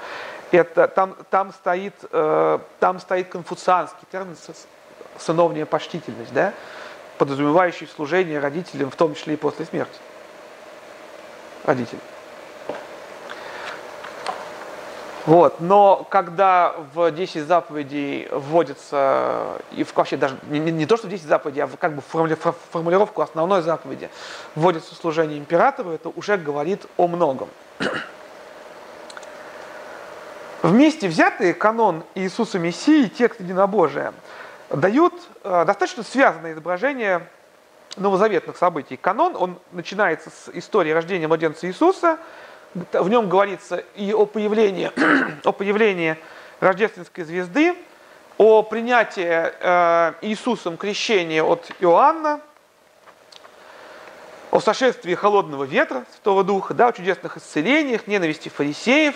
Это, 0.55 0.87
там, 0.87 1.17
там, 1.31 1.53
стоит, 1.53 1.95
э, 2.13 2.59
там 2.79 3.01
стоит 3.01 3.29
конфуцианский 3.29 4.07
термин 4.13 4.37
сыновняя 5.19 5.67
почтительность, 5.67 6.33
да? 6.33 6.53
подразумевающий 7.19 7.89
служение 7.89 8.39
родителям, 8.39 8.89
в 8.93 8.95
том 8.95 9.17
числе 9.17 9.35
и 9.35 9.37
после 9.37 9.65
смерти 9.65 9.99
родителей. 11.65 11.99
Вот. 15.27 15.59
Но 15.59 16.07
когда 16.09 16.77
в 16.95 17.11
10 17.11 17.49
заповедей 17.49 18.29
вводится, 18.31 19.61
и 19.73 19.83
в, 19.83 19.93
вообще 19.97 20.17
даже 20.17 20.37
не, 20.51 20.61
не 20.61 20.87
то, 20.87 20.97
что 20.97 21.09
в 21.09 21.11
10 21.11 21.27
заповедей, 21.27 21.65
а 21.65 21.67
в 21.67 21.77
как 21.79 21.97
бы 21.97 22.01
формули, 22.01 22.37
формулировку 22.71 23.23
основной 23.23 23.63
заповеди 23.63 24.09
вводится 24.55 24.95
служение 24.95 25.37
императору, 25.37 25.91
это 25.91 26.11
уже 26.11 26.37
говорит 26.37 26.87
о 26.97 27.09
многом. 27.09 27.49
Вместе 30.65 31.09
взятые 31.09 31.53
канон 31.53 32.05
Иисуса 32.15 32.59
Мессии 32.59 33.05
и 33.05 33.09
текст 33.11 33.39
единобожия 33.39 34.15
дают 34.71 35.13
э, 35.43 35.65
достаточно 35.67 36.03
связанное 36.03 36.55
изображение 36.55 37.29
новозаветных 37.99 38.57
событий. 38.57 38.97
Канон, 38.97 39.37
он 39.37 39.59
начинается 39.73 40.31
с 40.31 40.49
истории 40.55 40.91
рождения 40.91 41.29
младенца 41.29 41.67
Иисуса– 41.67 42.19
в 42.75 43.09
нем 43.09 43.29
говорится 43.29 43.85
и 43.95 44.13
о 44.13 44.27
появлении, 44.27 44.91
о 45.45 45.53
появлении 45.53 46.17
рождественской 46.61 47.25
звезды, 47.25 47.77
о 48.37 48.63
принятии 48.63 49.29
э, 49.29 50.15
Иисусом 50.23 50.77
крещения 50.77 51.43
от 51.43 51.71
Иоанна, 51.79 52.41
о 54.51 54.61
сошествии 54.61 55.15
холодного 55.15 55.65
ветра 55.65 56.05
Святого 56.15 56.43
Духа, 56.43 56.75
да, 56.75 56.89
о 56.89 56.93
чудесных 56.93 57.37
исцелениях, 57.37 58.07
ненависти 58.07 58.49
фарисеев, 58.49 59.15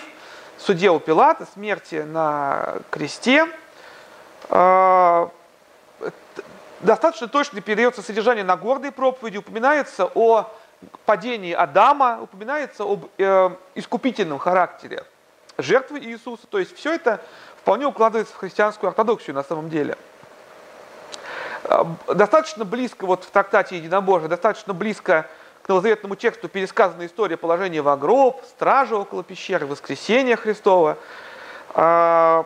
суде 0.59 0.89
у 0.89 0.99
Пилата, 0.99 1.47
смерти 1.53 1.95
на 1.95 2.75
кресте. 2.89 3.47
Э, 4.49 5.27
достаточно 6.81 7.27
точно 7.27 7.61
передается 7.61 8.01
содержание 8.01 8.43
Нагорной 8.43 8.91
проповеди, 8.91 9.37
упоминается 9.37 10.09
о 10.13 10.49
падении 11.05 11.53
Адама 11.53 12.19
упоминается 12.21 12.83
об 12.83 13.05
э, 13.17 13.49
искупительном 13.75 14.39
характере 14.39 15.03
жертвы 15.57 15.99
Иисуса. 15.99 16.47
То 16.47 16.59
есть 16.59 16.75
все 16.75 16.93
это 16.93 17.21
вполне 17.57 17.85
укладывается 17.85 18.33
в 18.33 18.37
христианскую 18.37 18.89
ортодоксию 18.89 19.35
на 19.35 19.43
самом 19.43 19.69
деле. 19.69 19.97
Э, 21.65 21.83
достаточно 22.13 22.65
близко, 22.65 23.05
вот 23.05 23.23
в 23.25 23.29
трактате 23.29 23.77
Единобожия, 23.77 24.29
достаточно 24.29 24.73
близко 24.73 25.27
новозаветному 25.69 26.15
тексту 26.15 26.49
пересказана 26.49 27.05
история 27.05 27.37
положения 27.37 27.81
в 27.81 27.95
гроб, 27.97 28.43
стражи 28.49 28.95
около 28.95 29.23
пещеры, 29.23 29.67
воскресения 29.67 30.35
Христова. 30.35 30.97
Э, 31.75 32.43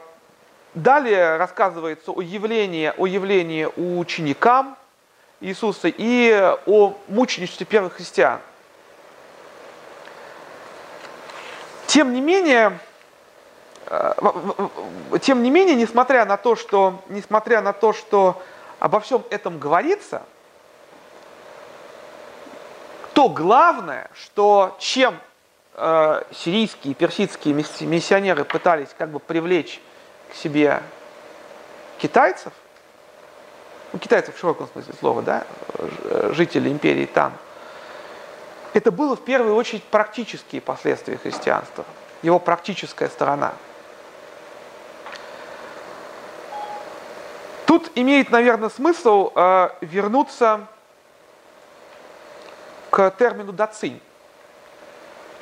далее 0.75 1.37
рассказывается 1.37 2.11
о 2.11 2.21
явлении, 2.21 2.93
о 2.95 3.07
явлении 3.07 3.65
ученикам, 3.77 4.77
Иисуса 5.39 5.87
и 5.87 6.55
о 6.65 6.97
мученичестве 7.07 7.65
первых 7.65 7.93
христиан. 7.93 8.39
Тем 11.87 12.13
не 12.13 12.21
менее, 12.21 12.77
э, 13.87 14.13
тем 15.21 15.43
не 15.43 15.49
менее, 15.49 15.75
несмотря 15.75 16.25
на 16.25 16.37
то, 16.37 16.55
что, 16.55 17.01
несмотря 17.07 17.61
на 17.61 17.71
то, 17.71 17.93
что 17.93 18.41
обо 18.79 18.99
всем 18.99 19.23
этом 19.29 19.59
говорится, 19.59 20.23
то 23.13 23.29
главное, 23.29 24.09
что 24.15 24.75
чем 24.79 25.19
э, 25.75 26.21
сирийские 26.31 26.91
и 26.91 26.95
персидские 26.95 27.53
миссионеры 27.53 28.43
пытались 28.43 28.89
как 28.97 29.09
бы 29.09 29.19
привлечь 29.19 29.79
к 30.31 30.35
себе 30.35 30.81
китайцев, 31.99 32.53
ну, 33.91 33.99
китайцев 33.99 34.35
в 34.35 34.39
широком 34.39 34.67
смысле 34.73 34.93
слова, 34.99 35.21
да, 35.21 35.45
жители 36.31 36.69
империи 36.69 37.05
Тан, 37.05 37.33
это 38.73 38.91
было 38.91 39.15
в 39.15 39.23
первую 39.23 39.55
очередь 39.55 39.83
практические 39.83 40.61
последствия 40.61 41.17
христианства, 41.17 41.85
его 42.23 42.39
практическая 42.39 43.07
сторона. 43.07 43.53
Тут 47.67 47.91
имеет, 47.95 48.31
наверное, 48.31 48.69
смысл 48.69 49.31
э, 49.35 49.69
вернуться 49.81 50.67
к 52.93 53.09
термину 53.17 53.51
«дацинь». 53.51 53.99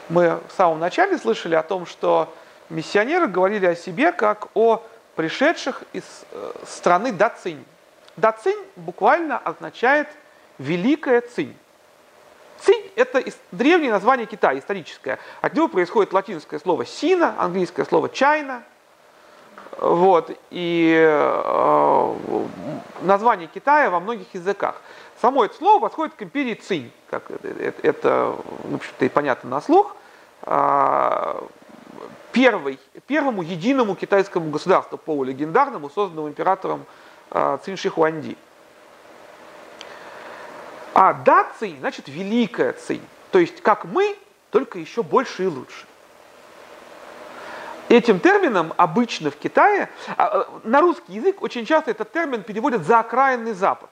Мы 0.07 0.39
в 0.47 0.53
самом 0.55 0.79
начале 0.79 1.17
слышали 1.17 1.53
о 1.55 1.63
том, 1.63 1.85
что 1.85 2.33
миссионеры 2.69 3.27
говорили 3.27 3.65
о 3.65 3.75
себе 3.75 4.13
как 4.13 4.47
о 4.53 4.81
пришедших 5.17 5.83
из 5.91 6.05
э, 6.31 6.51
страны 6.65 7.11
Дацинь. 7.11 7.65
Дацинь 8.15 8.57
буквально 8.77 9.37
означает 9.37 10.07
великая 10.59 11.19
цинь. 11.19 11.53
Цинь 12.61 12.89
это 12.95 13.21
древнее 13.51 13.91
название 13.91 14.27
Китая, 14.27 14.57
историческое. 14.57 15.19
От 15.41 15.53
него 15.53 15.67
происходит 15.67 16.13
латинское 16.13 16.57
слово 16.57 16.85
«сина», 16.85 17.35
английское 17.37 17.83
слово 17.83 18.07
«чайна». 18.07 18.63
Вот, 19.77 20.37
и 20.51 20.95
э, 21.05 22.15
название 23.01 23.47
Китая 23.47 23.89
во 23.89 23.99
многих 23.99 24.33
языках. 24.33 24.81
Само 25.21 25.45
это 25.45 25.55
слово 25.55 25.79
восходит 25.79 26.15
к 26.15 26.23
империи 26.23 26.55
Цинь, 26.55 26.91
как 27.11 27.29
это, 27.29 27.47
это 27.83 28.35
в 28.63 28.73
общем-то, 28.73 29.05
и 29.05 29.09
понятно 29.09 29.51
на 29.51 29.61
слух. 29.61 29.95
А, 30.41 31.47
первый, 32.31 32.79
первому 33.05 33.43
единому 33.43 33.95
китайскому 33.95 34.49
государству 34.49 34.97
полулегендарному, 34.97 35.91
созданному 35.91 36.27
императором 36.27 36.85
а, 37.29 37.59
Цинь 37.59 37.77
Шихуанди. 37.77 38.35
А 40.95 41.13
да 41.13 41.47
Цинь 41.59 41.77
значит 41.77 42.07
великая 42.07 42.73
Цинь. 42.73 43.05
То 43.29 43.37
есть 43.37 43.61
как 43.61 43.85
мы, 43.85 44.17
только 44.49 44.79
еще 44.79 45.03
больше 45.03 45.43
и 45.43 45.47
лучше. 45.47 45.85
Этим 47.89 48.19
термином 48.19 48.73
обычно 48.75 49.29
в 49.29 49.35
Китае, 49.35 49.87
а, 50.17 50.47
на 50.63 50.81
русский 50.81 51.13
язык 51.13 51.43
очень 51.43 51.67
часто 51.67 51.91
этот 51.91 52.11
термин 52.11 52.41
переводят 52.41 52.87
за 52.87 53.01
окраинный 53.01 53.53
Запад. 53.53 53.90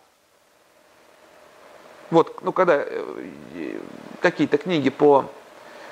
Вот, 2.11 2.41
ну, 2.41 2.51
когда 2.51 2.83
э, 2.85 3.79
какие-то 4.21 4.57
книги 4.57 4.89
по, 4.89 5.25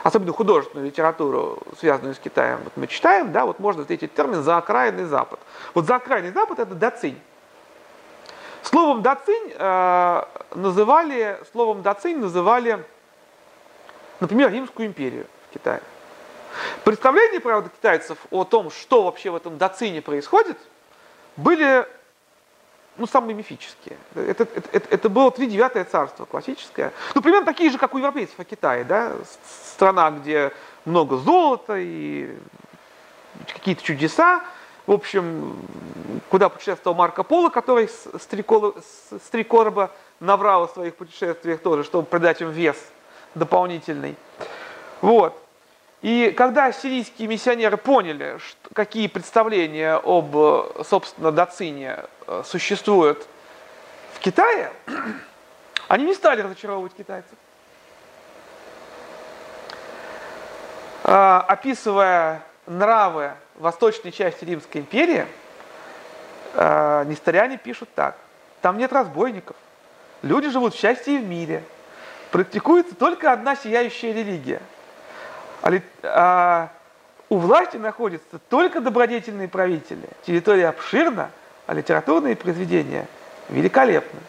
особенно 0.03 0.34
художественную 0.34 0.88
литературу, 0.88 1.59
связанную 1.80 2.15
с 2.15 2.20
Китаем, 2.20 2.59
вот 2.63 2.74
мы 2.76 2.88
читаем, 2.88 3.32
да, 3.32 3.45
вот 3.45 3.59
можно 3.59 3.84
встретить 3.84 4.13
термин 4.15 4.41
«за 4.41 4.57
окраинный 4.57 5.05
Запад». 5.05 5.39
Вот 5.74 5.86
«за 5.86 5.97
окраинный 5.97 6.32
Запад»— 6.32 6.59
это 6.59 6.74
«дацинь». 6.74 7.20
Словом 8.63 9.03
«дацинь» 9.03 9.53
э, 9.55 10.24
называли, 10.55 11.39
словом 11.51 11.84
«дацинь» 11.84 12.18
называли, 12.18 12.84
например, 14.20 14.51
Римскую 14.51 14.88
империю 14.88 15.28
в 15.49 15.53
Китае. 15.53 15.82
Представления, 16.84 17.39
правда, 17.39 17.70
китайцев 17.70 18.18
о 18.32 18.43
том, 18.43 18.72
что 18.72 19.03
вообще 19.03 19.30
в 19.30 19.36
этом 19.36 19.57
доцине 19.59 20.01
происходит, 20.01 20.57
были 21.36 21.86
ну, 22.98 23.08
самые 23.08 23.36
мифические. 23.36 23.98
Это, 24.16 24.43
это, 24.43 24.70
это, 24.72 24.88
это 24.89 25.10
было 25.10 25.32
тридевятое 25.32 25.86
царство 25.86 26.26
классическое. 26.26 26.91
Ну, 27.16 27.22
примерно 27.22 27.45
такие 27.45 27.70
же, 27.70 27.78
как 27.78 27.93
у 27.93 27.98
европейцев 27.98 28.39
о 28.39 28.43
Китае, 28.43 28.84
да? 28.84 29.14
Страна, 29.74 30.12
где 30.12 30.52
много 30.86 31.18
золота 31.18 31.76
и 31.78 32.36
какие-то 33.54 33.84
чудеса. 33.84 34.43
В 34.86 34.91
общем, 34.91 35.60
куда 36.30 36.50
путешествовал 36.50 36.95
Марко 36.95 37.24
Поло, 37.24 37.50
который 37.50 37.89
с 37.89 38.08
с 38.16 39.30
три 39.32 39.43
короба 39.43 39.91
наврал 40.20 40.64
о 40.64 40.68
своих 40.68 40.95
путешествиях 40.95 41.62
тоже, 41.62 41.84
чтобы 41.84 42.08
придать 42.08 42.41
им 42.41 42.52
вес 42.52 42.78
дополнительный. 43.36 44.16
Вот. 45.02 45.47
И 46.02 46.32
когда 46.38 46.66
ассирийские 46.66 47.28
миссионеры 47.28 47.76
поняли, 47.76 48.38
какие 48.74 49.08
представления 49.08 49.95
об, 49.95 50.36
собственно, 50.86 51.32
доцине 51.32 52.04
э, 52.28 52.43
существуют 52.45 53.26
в 54.14 54.20
Китае, 54.20 54.72
они 55.88 56.06
не 56.06 56.14
стали 56.14 56.41
разочаровывать 56.41 56.93
китайцев. 56.93 57.34
А, 61.04 61.43
описывая 61.48 62.43
нравы 62.68 63.32
восточной 63.56 64.12
части 64.12 64.45
Римской 64.45 64.82
империи, 64.82 65.26
а, 66.54 67.06
несториане 67.06 67.58
пишут 67.58 67.89
так. 67.95 68.18
Там 68.62 68.78
нет 68.78 68.93
разбойников. 68.93 69.56
Люди 70.22 70.50
живут 70.50 70.76
в 70.76 70.80
счастье 70.80 71.16
и 71.16 71.20
в 71.20 71.26
мире. 71.26 71.64
Практикуется 72.30 72.93
только 72.93 73.32
одна 73.32 73.56
сияющая 73.56 74.14
религия– 74.14 74.62
а, 75.62 75.72
а 76.03 76.70
у 77.30 77.38
власти 77.38 77.78
находятся 77.78 78.39
только 78.49 78.80
добродетельные 78.80 79.47
правители. 79.47 80.08
Территория 80.26 80.70
обширна, 80.70 81.32
а 81.66 81.74
литературные 81.74 82.36
произведения 82.36 83.08
великолепны. 83.49 84.20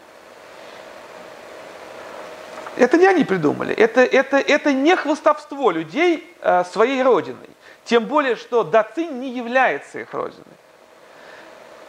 Это 2.75 2.97
не 2.97 3.07
они 3.07 3.23
придумали. 3.23 3.73
Это, 3.73 4.01
это, 4.01 4.37
это 4.37 4.73
не 4.73 4.95
хвостовство 4.95 5.71
людей 5.71 6.33
э, 6.41 6.63
своей 6.65 7.01
родиной. 7.03 7.49
Тем 7.85 8.05
более, 8.05 8.35
что 8.35 8.63
Дацин 8.63 9.19
не 9.19 9.31
является 9.31 9.99
их 9.99 10.13
родиной. 10.13 10.45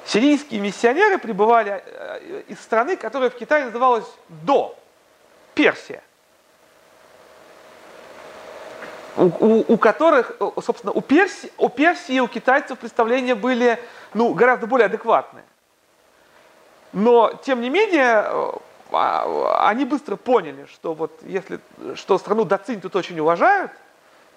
Сирийские 0.04 0.60
миссионеры 0.60 1.18
прибывали 1.18 1.82
э, 1.84 2.42
из 2.48 2.58
страны, 2.60 2.96
которая 2.96 3.30
в 3.30 3.36
Китае 3.36 3.66
называлась 3.66 4.06
До, 4.28 4.76
Персия 5.54 6.02
у, 9.16 9.72
у, 9.72 9.76
которых, 9.76 10.36
собственно, 10.62 10.92
у 10.92 11.00
Персии, 11.00 11.52
у 11.58 11.68
Персии 11.68 12.14
и 12.14 12.20
у 12.20 12.28
китайцев 12.28 12.78
представления 12.78 13.34
были 13.34 13.78
ну, 14.14 14.32
гораздо 14.34 14.66
более 14.66 14.86
адекватные. 14.86 15.44
Но, 16.92 17.32
тем 17.44 17.60
не 17.60 17.70
менее, 17.70 18.24
э, 18.26 18.52
а, 18.92 19.68
они 19.68 19.84
быстро 19.84 20.16
поняли, 20.16 20.66
что 20.66 20.94
вот 20.94 21.12
если, 21.22 21.60
что 21.94 22.18
страну 22.18 22.44
Дацинь 22.44 22.80
тут 22.80 22.96
очень 22.96 23.18
уважают, 23.20 23.70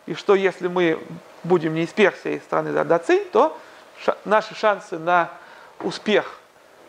и 0.05 0.13
что 0.13 0.35
если 0.35 0.67
мы 0.67 0.99
будем 1.43 1.73
не 1.73 1.83
из 1.83 1.89
Персии, 1.89 2.33
а 2.33 2.35
из 2.35 2.43
страны 2.43 2.71
Дацинь, 2.83 3.25
то 3.31 3.57
наши 4.25 4.53
шансы 4.53 4.99
на 4.99 5.31
успех 5.79 6.39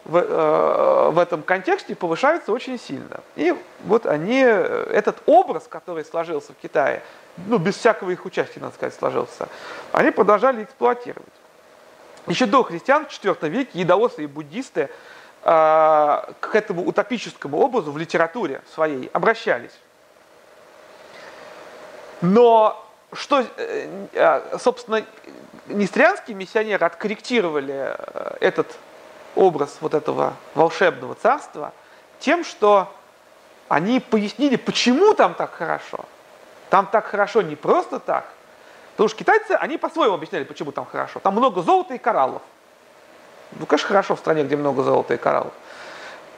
в, 0.04 0.16
э, 0.16 1.10
в 1.10 1.18
этом 1.18 1.42
контексте 1.42 1.94
повышаются 1.94 2.52
очень 2.52 2.78
сильно. 2.78 3.20
И 3.36 3.54
вот 3.84 4.06
они, 4.06 4.42
э, 4.44 4.90
этот 4.92 5.22
образ, 5.26 5.66
который 5.68 6.04
сложился 6.04 6.52
в 6.52 6.56
Китае, 6.56 7.02
ну, 7.46 7.58
без 7.58 7.76
всякого 7.76 8.10
их 8.10 8.24
участия, 8.24 8.60
надо 8.60 8.74
сказать, 8.74 8.94
сложился, 8.94 9.48
они 9.92 10.10
продолжали 10.10 10.64
эксплуатировать. 10.64 11.26
Еще 12.26 12.46
до 12.46 12.62
христиан 12.62 13.06
в 13.06 13.08
IV 13.08 13.48
веке 13.48 13.78
едоосы 13.78 14.24
и 14.24 14.26
буддисты 14.26 14.90
э, 15.42 16.22
к 16.40 16.50
этому 16.54 16.86
утопическому 16.86 17.58
образу 17.58 17.90
в 17.90 17.98
литературе 17.98 18.62
своей 18.74 19.10
обращались. 19.12 19.78
Но 22.20 22.82
что, 23.12 23.44
э, 23.56 24.06
э 24.12 24.58
собственно, 24.58 25.04
нестрянские 25.66 26.36
миссионеры 26.36 26.84
откорректировали 26.84 27.94
э, 27.96 28.36
этот 28.40 28.66
образ 29.34 29.78
вот 29.80 29.94
этого 29.94 30.34
волшебного 30.54 31.14
царства 31.14 31.72
тем, 32.18 32.44
что 32.44 32.92
они 33.68 34.00
пояснили, 34.00 34.56
почему 34.56 35.14
там 35.14 35.34
так 35.34 35.52
хорошо. 35.52 36.04
Там 36.70 36.86
так 36.86 37.06
хорошо 37.06 37.42
не 37.42 37.56
просто 37.56 37.98
так. 37.98 38.26
Потому 38.92 39.08
что 39.08 39.18
китайцы, 39.18 39.52
они 39.52 39.76
по-своему 39.76 40.14
объясняли, 40.14 40.44
почему 40.44 40.72
там 40.72 40.86
хорошо. 40.86 41.20
Там 41.20 41.34
много 41.34 41.62
золота 41.62 41.94
и 41.94 41.98
кораллов. 41.98 42.42
Ну, 43.52 43.66
конечно, 43.66 43.88
хорошо 43.88 44.16
в 44.16 44.18
стране, 44.18 44.44
где 44.44 44.56
много 44.56 44.82
золота 44.82 45.14
и 45.14 45.16
кораллов. 45.16 45.52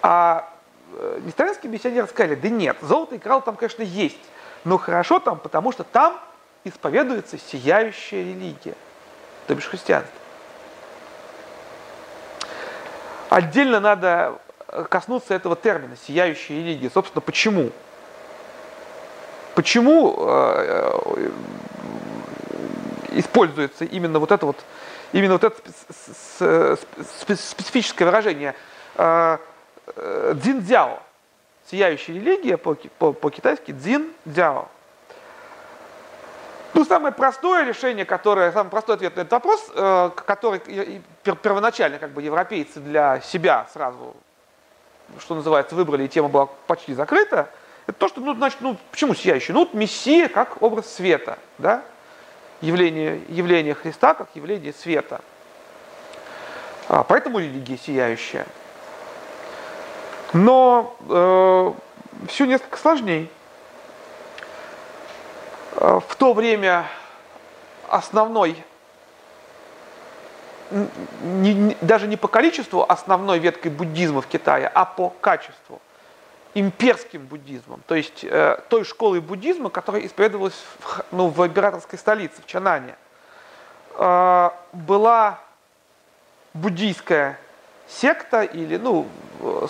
А 0.03 0.49
э, 0.93 1.21
нестрянские 1.25 1.71
миссионеры 1.71 2.07
сказали, 2.07 2.35
да 2.35 2.49
нет, 2.49 2.77
золото 2.81 3.15
и 3.15 3.19
коралл 3.19 3.43
там, 3.43 3.57
конечно, 3.57 3.83
есть. 3.83 4.19
Но 4.65 4.79
хорошо 4.79 5.21
там, 5.21 5.39
потому 5.39 5.73
что 5.73 5.85
там 5.85 6.19
исповедуется 6.65 7.39
сияющая 7.39 8.21
религия, 8.23 8.75
то 9.47 9.55
бишь 9.55 9.69
христианство. 9.69 10.19
Отдельно 13.29 13.81
надо 13.81 14.39
э, 14.69 14.85
коснуться 14.89 15.35
этого 15.35 15.57
термина 15.57 15.97
«сияющая 16.07 16.57
религия». 16.57 16.91
Собственно, 16.91 17.21
почему? 17.21 17.71
Почему 19.55 20.15
э, 20.19 20.91
э, 21.17 21.31
используется 23.13 23.85
именно 23.85 24.19
вот 24.19 24.31
это 24.31 24.47
вот, 24.47 24.57
именно 25.13 25.39
вот 25.39 25.45
это 25.45 25.57
специфическое 26.99 28.07
выражение 28.07 28.55
дзиндзяо, 29.87 31.03
сияющая 31.71 32.15
религия 32.17 32.57
по-китайски 32.57 33.73
дзин-дзяо. 33.73 34.69
Ну, 36.77 36.85
самое 36.85 37.15
простое 37.15 37.65
решение, 37.65 38.05
которое, 38.05 38.53
самый 38.53 38.69
простой 38.69 38.97
ответ 38.97 39.17
на 39.17 39.23
этот 39.23 39.33
вопрос, 39.33 39.67
э, 39.75 40.11
который 40.15 40.61
первоначально 41.25 41.99
как 41.99 42.11
бы 42.11 42.21
европейцы 42.21 42.81
для 42.81 43.23
себя 43.23 43.67
сразу, 43.73 44.15
что 45.19 45.35
называется, 45.35 45.75
выбрали, 45.75 46.05
и 46.05 46.09
тема 46.09 46.29
была 46.29 46.45
почти 46.67 46.93
закрыта, 46.93 47.49
это 47.87 47.99
то, 47.99 48.09
что, 48.09 48.21
ну, 48.21 48.35
значит, 48.35 48.59
ну, 48.61 48.77
почему 48.91 49.15
сияющий? 49.15 49.55
Ну, 49.55 49.61
вот 49.61 49.73
Мессия 49.73 50.29
как 50.29 50.63
образ 50.63 50.93
света, 50.93 51.39
да? 51.57 51.83
Явление, 52.61 53.23
явление 53.29 53.73
Христа 53.73 54.13
как 54.13 54.29
явление 54.35 54.75
света. 54.75 55.23
А, 56.91 57.05
поэтому 57.05 57.39
религия 57.39 57.79
сияющая. 57.79 58.47
Но 60.35 60.95
э, 61.09 61.73
все 62.29 62.45
несколько 62.45 62.77
сложнее. 62.77 63.29
Э, 65.87 66.01
в 66.07 66.17
то 66.17 66.33
время 66.33 66.87
основной, 67.89 68.65
не, 71.23 71.77
даже 71.81 72.09
не 72.09 72.17
по 72.17 72.27
количеству 72.27 72.85
основной 72.89 73.39
веткой 73.39 73.71
буддизма 73.71 74.21
в 74.21 74.27
Китае, 74.27 74.67
а 74.67 74.85
по 74.85 75.11
качеству 75.11 75.81
имперским 76.55 77.25
буддизмом, 77.27 77.83
то 77.87 77.95
есть 77.95 78.25
э, 78.25 78.59
той 78.69 78.85
школой 78.85 79.21
буддизма, 79.21 79.71
которая 79.71 80.05
исповедовалась 80.05 80.55
в, 80.81 81.05
ну, 81.13 81.29
в 81.29 81.47
императорской 81.47 81.99
столице, 81.99 82.43
в 82.43 82.47
Чанане. 82.47 82.97
Э, 83.95 84.51
была 84.73 85.39
буддийская 86.55 87.39
секта, 87.87 88.43
или, 88.43 88.77
ну, 88.77 89.07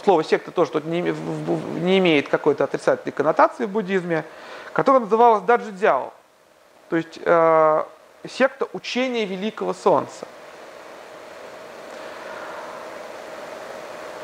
слово 0.03 0.25
секта 0.25 0.51
тоже 0.51 0.71
тут 0.71 0.87
не, 0.87 1.03
не 1.03 1.99
имеет 1.99 2.29
какой-то 2.29 2.65
отрицательной 2.65 3.13
коннотации 3.13 3.67
в 3.67 3.71
буддизме, 3.71 4.25
которая 4.77 5.01
называлась 5.01 5.43
Даджидзяо, 5.45 6.13
то 6.91 6.97
есть 6.97 7.19
э, 7.25 7.85
секта 8.29 8.69
учения 8.75 9.25
Великого 9.25 9.73
Солнца. 9.73 10.29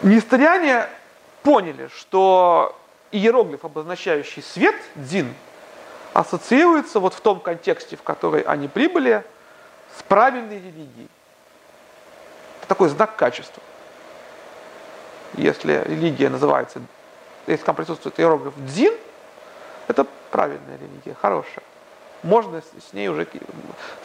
Нестыряне 0.03 0.89
поняли, 1.43 1.89
что 1.97 2.79
иероглиф, 3.13 3.65
обозначающий 3.65 4.43
свет, 4.43 4.75
дзин, 4.95 5.35
ассоциируется 6.13 7.01
вот 7.01 7.15
в 7.15 7.23
том 7.23 7.41
контексте, 7.41 7.97
в 7.97 8.03
который 8.03 8.43
они 8.43 8.69
прибыли, 8.69 9.25
с 9.99 10.03
правильной 10.03 10.59
религией. 10.59 11.09
Это 12.59 12.69
такой 12.69 12.91
знак 12.91 13.17
качества. 13.17 13.63
Если 15.33 15.83
религия 15.87 16.29
называется, 16.29 16.83
если 17.47 17.65
там 17.65 17.75
присутствует 17.75 18.21
иероглиф 18.21 18.53
дзин, 18.59 18.93
это 19.89 20.07
правильная 20.33 20.79
религия, 20.79 21.15
хорошая. 21.21 21.63
Можно 22.25 22.63
с 22.63 22.93
ней 22.93 23.09
уже, 23.09 23.27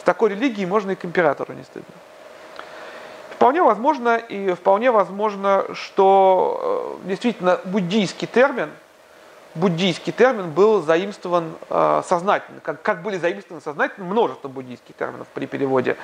с 0.00 0.02
такой 0.04 0.30
религией 0.30 0.66
можно 0.66 0.92
и 0.92 0.94
к 0.94 1.04
императору 1.04 1.54
не 1.54 1.64
стыдно. 1.64 1.94
Вполне 3.30 3.62
возможно, 3.62 4.16
и 4.16 4.52
вполне 4.52 4.90
возможно, 4.90 5.64
что 5.72 6.98
э, 7.04 7.08
действительно 7.08 7.60
буддийский 7.64 8.26
термин, 8.26 8.70
буддийский 9.54 10.12
термин 10.12 10.50
был 10.50 10.82
заимствован 10.82 11.54
э, 11.70 12.02
сознательно, 12.04 12.60
как, 12.60 12.82
как 12.82 13.02
были 13.02 13.16
заимствованы 13.16 13.62
сознательно 13.62 14.06
множество 14.06 14.48
буддийских 14.48 14.96
терминов 14.96 15.28
при 15.34 15.46
переводе, 15.46 15.96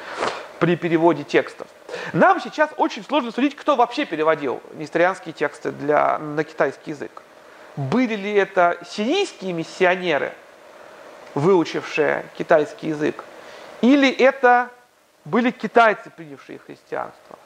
при 0.61 0.77
переводе 0.77 1.25
текстов. 1.25 1.67
Нам 2.13 2.41
сейчас 2.41 2.71
очень 2.77 3.03
сложно 3.05 3.33
судить, 3.33 3.57
кто 3.57 3.75
вообще 3.75 4.05
переводил 4.05 4.63
несторианские 4.75 5.33
тексты 5.33 5.73
для, 5.73 6.19
на 6.19 6.45
китайский 6.45 6.93
язык. 6.93 7.23
Были 7.77 8.15
ли 8.15 8.33
это 8.33 8.79
сирийские 8.89 9.53
миссионеры, 9.53 10.33
выучившие 11.35 12.25
китайский 12.39 12.89
язык, 12.89 13.25
или 13.81 14.09
это 14.11 14.71
были 15.25 15.51
китайцы, 15.51 16.11
принявшие 16.11 16.59
христианство. 16.59 17.39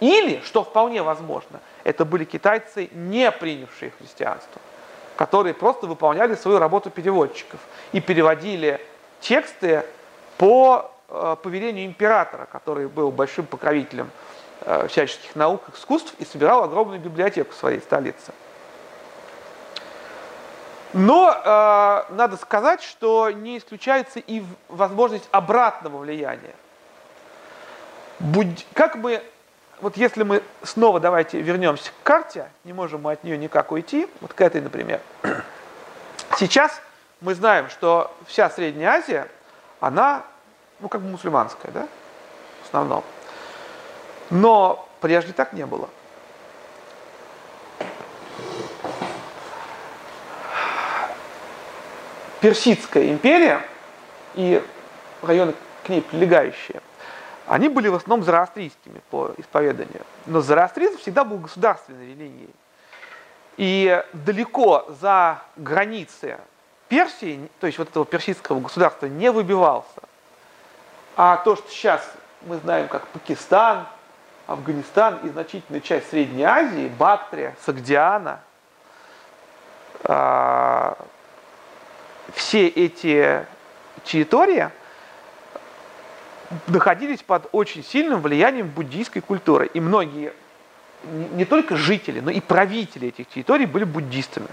Или, 0.00 0.42
что 0.44 0.64
вполне 0.64 1.02
возможно, 1.02 1.60
это 1.84 2.04
были 2.04 2.24
китайцы, 2.24 2.90
не 2.92 3.30
принявшие 3.30 3.92
христианство, 3.98 4.60
которые 5.16 5.54
просто 5.54 5.86
выполняли 5.86 6.34
свою 6.34 6.58
работу 6.58 6.90
переводчиков 6.90 7.60
и 7.92 8.00
переводили 8.00 8.80
тексты 9.20 9.84
по 10.36 10.90
э, 11.08 11.36
повелению 11.42 11.86
императора, 11.86 12.46
который 12.50 12.88
был 12.88 13.10
большим 13.10 13.46
покровителем 13.46 14.10
э, 14.62 14.88
всяческих 14.88 15.34
наук, 15.34 15.62
искусств 15.74 16.14
и 16.18 16.24
собирал 16.24 16.64
огромную 16.64 17.00
библиотеку 17.00 17.52
в 17.52 17.56
своей 17.56 17.80
столице. 17.80 18.32
Но 20.92 21.30
э, 21.32 22.14
надо 22.14 22.36
сказать, 22.36 22.82
что 22.82 23.30
не 23.30 23.58
исключается 23.58 24.18
и 24.20 24.42
возможность 24.68 25.28
обратного 25.30 25.98
влияния. 25.98 26.54
Будь, 28.18 28.66
как 28.72 28.96
мы, 28.96 29.22
вот 29.80 29.96
если 29.96 30.22
мы 30.22 30.42
снова 30.62 31.00
давайте 31.00 31.40
вернемся 31.40 31.90
к 31.90 32.02
карте, 32.02 32.50
не 32.64 32.72
можем 32.72 33.02
мы 33.02 33.12
от 33.12 33.24
нее 33.24 33.36
никак 33.36 33.72
уйти, 33.72 34.08
вот 34.20 34.32
к 34.32 34.40
этой, 34.40 34.60
например. 34.60 35.00
Сейчас 36.38 36.80
мы 37.20 37.34
знаем, 37.34 37.68
что 37.68 38.14
вся 38.26 38.48
Средняя 38.48 38.92
Азия, 38.92 39.28
она, 39.80 40.22
ну, 40.80 40.88
как 40.88 41.02
бы 41.02 41.08
мусульманская, 41.08 41.70
да, 41.72 41.88
в 42.62 42.66
основном. 42.66 43.04
Но 44.30 44.88
прежде 45.00 45.32
так 45.32 45.52
не 45.52 45.66
было. 45.66 45.88
Персидская 52.46 53.10
империя 53.10 53.60
и 54.34 54.62
районы 55.22 55.54
к 55.84 55.88
ней 55.88 56.00
прилегающие– 56.00 56.80
они 57.46 57.68
были 57.68 57.88
в 57.88 57.94
основном 57.94 58.24
зороастрийскими 58.24 59.00
по 59.10 59.32
исповеданию. 59.36 60.02
Но 60.26 60.40
зороастризм 60.40 60.98
всегда 60.98 61.24
был 61.24 61.38
государственной 61.38 62.08
религией. 62.08 62.50
И 63.56 64.04
далеко 64.12 64.86
за 65.00 65.42
границы 65.56 66.38
Персии, 66.88 67.48
то 67.60 67.66
есть 67.66 67.78
вот 67.78 67.88
этого 67.88 68.04
персидского 68.04 68.60
государства, 68.60 69.06
не 69.06 69.30
выбивался. 69.30 70.02
А 71.16 71.36
то, 71.38 71.56
что 71.56 71.68
сейчас 71.70 72.02
мы 72.42 72.58
знаем 72.58 72.88
как 72.88 73.06
Пакистан, 73.08 73.86
Афганистан 74.46 75.18
и 75.24 75.28
значительная 75.28 75.80
часть 75.80 76.10
Средней 76.10 76.44
Азии, 76.44 76.88
Бактрия, 76.98 77.56
Сагдиана, 77.64 78.40
а, 80.04 80.96
все 82.34 82.66
эти 82.66 83.46
территории– 84.04 84.70
находились 86.66 87.22
под 87.22 87.48
очень 87.52 87.84
сильным 87.84 88.20
влиянием 88.20 88.68
буддийской 88.68 89.22
культуры. 89.22 89.66
И 89.72 89.80
многие, 89.80 90.32
не 91.04 91.44
только 91.44 91.76
жители, 91.76 92.20
но 92.20 92.30
и 92.30 92.40
правители 92.40 93.08
этих 93.08 93.28
территорий 93.28 93.66
были 93.66 93.84
буддистами. 93.84 94.48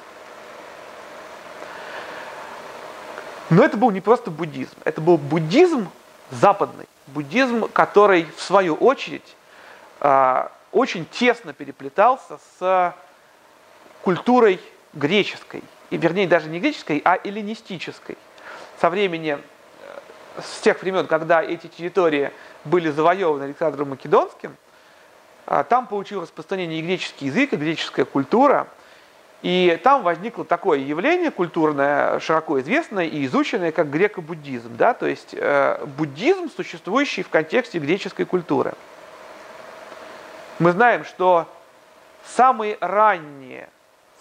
Но 3.49 3.63
это 3.63 3.77
был 3.77 3.91
не 3.91 4.01
просто 4.01 4.31
буддизм, 4.31 4.75
это 4.83 4.99
был 4.99 5.17
буддизм 5.17 5.89
западный, 6.31 6.87
буддизм, 7.07 7.67
который 7.71 8.25
в 8.35 8.41
свою 8.41 8.73
очередь 8.73 9.35
а, 9.99 10.51
очень 10.71 11.05
тесно 11.05 11.53
переплетался 11.53 12.39
с 12.57 12.95
культурой 14.01 14.59
греческой, 14.93 15.61
и 15.93 15.97
вернее 15.97 16.27
даже 16.27 16.49
не 16.49 16.59
греческой, 16.59 17.03
а 17.05 17.19
эллинистической. 17.23 18.17
Со 18.81 18.89
времени 18.89 19.37
с 20.41 20.61
тех 20.61 20.81
времен, 20.81 21.05
когда 21.05 21.43
эти 21.43 21.67
территории 21.67 22.31
были 22.65 22.89
завоеваны 22.89 23.43
Александром 23.43 23.91
Македонским, 23.91 24.55
а, 25.45 25.63
там 25.63 25.85
получил 25.85 26.23
распространение 26.23 26.79
и 26.79 26.81
греческий 26.81 27.27
язык, 27.27 27.53
и 27.53 27.57
греческая 27.57 28.05
культура. 28.05 28.67
И 29.43 29.79
там 29.83 30.01
возникло 30.01 30.43
такое 30.43 30.79
явление 30.79 31.29
культурное, 31.29 32.19
широко 32.19 32.59
известное 32.59 33.05
и 33.05 33.23
изученное, 33.27 33.71
как 33.71 33.91
греко-буддизм. 33.91 34.75
Да? 34.75 34.95
То 34.95 35.05
есть 35.05 35.35
э, 35.37 35.85
буддизм, 35.97 36.49
существующий 36.49 37.21
в 37.21 37.29
контексте 37.29 37.77
греческой 37.77 38.25
культуры. 38.25 38.73
Мы 40.57 40.71
знаем, 40.71 41.05
что 41.05 41.47
самые 42.25 42.79
ранние 42.81 43.69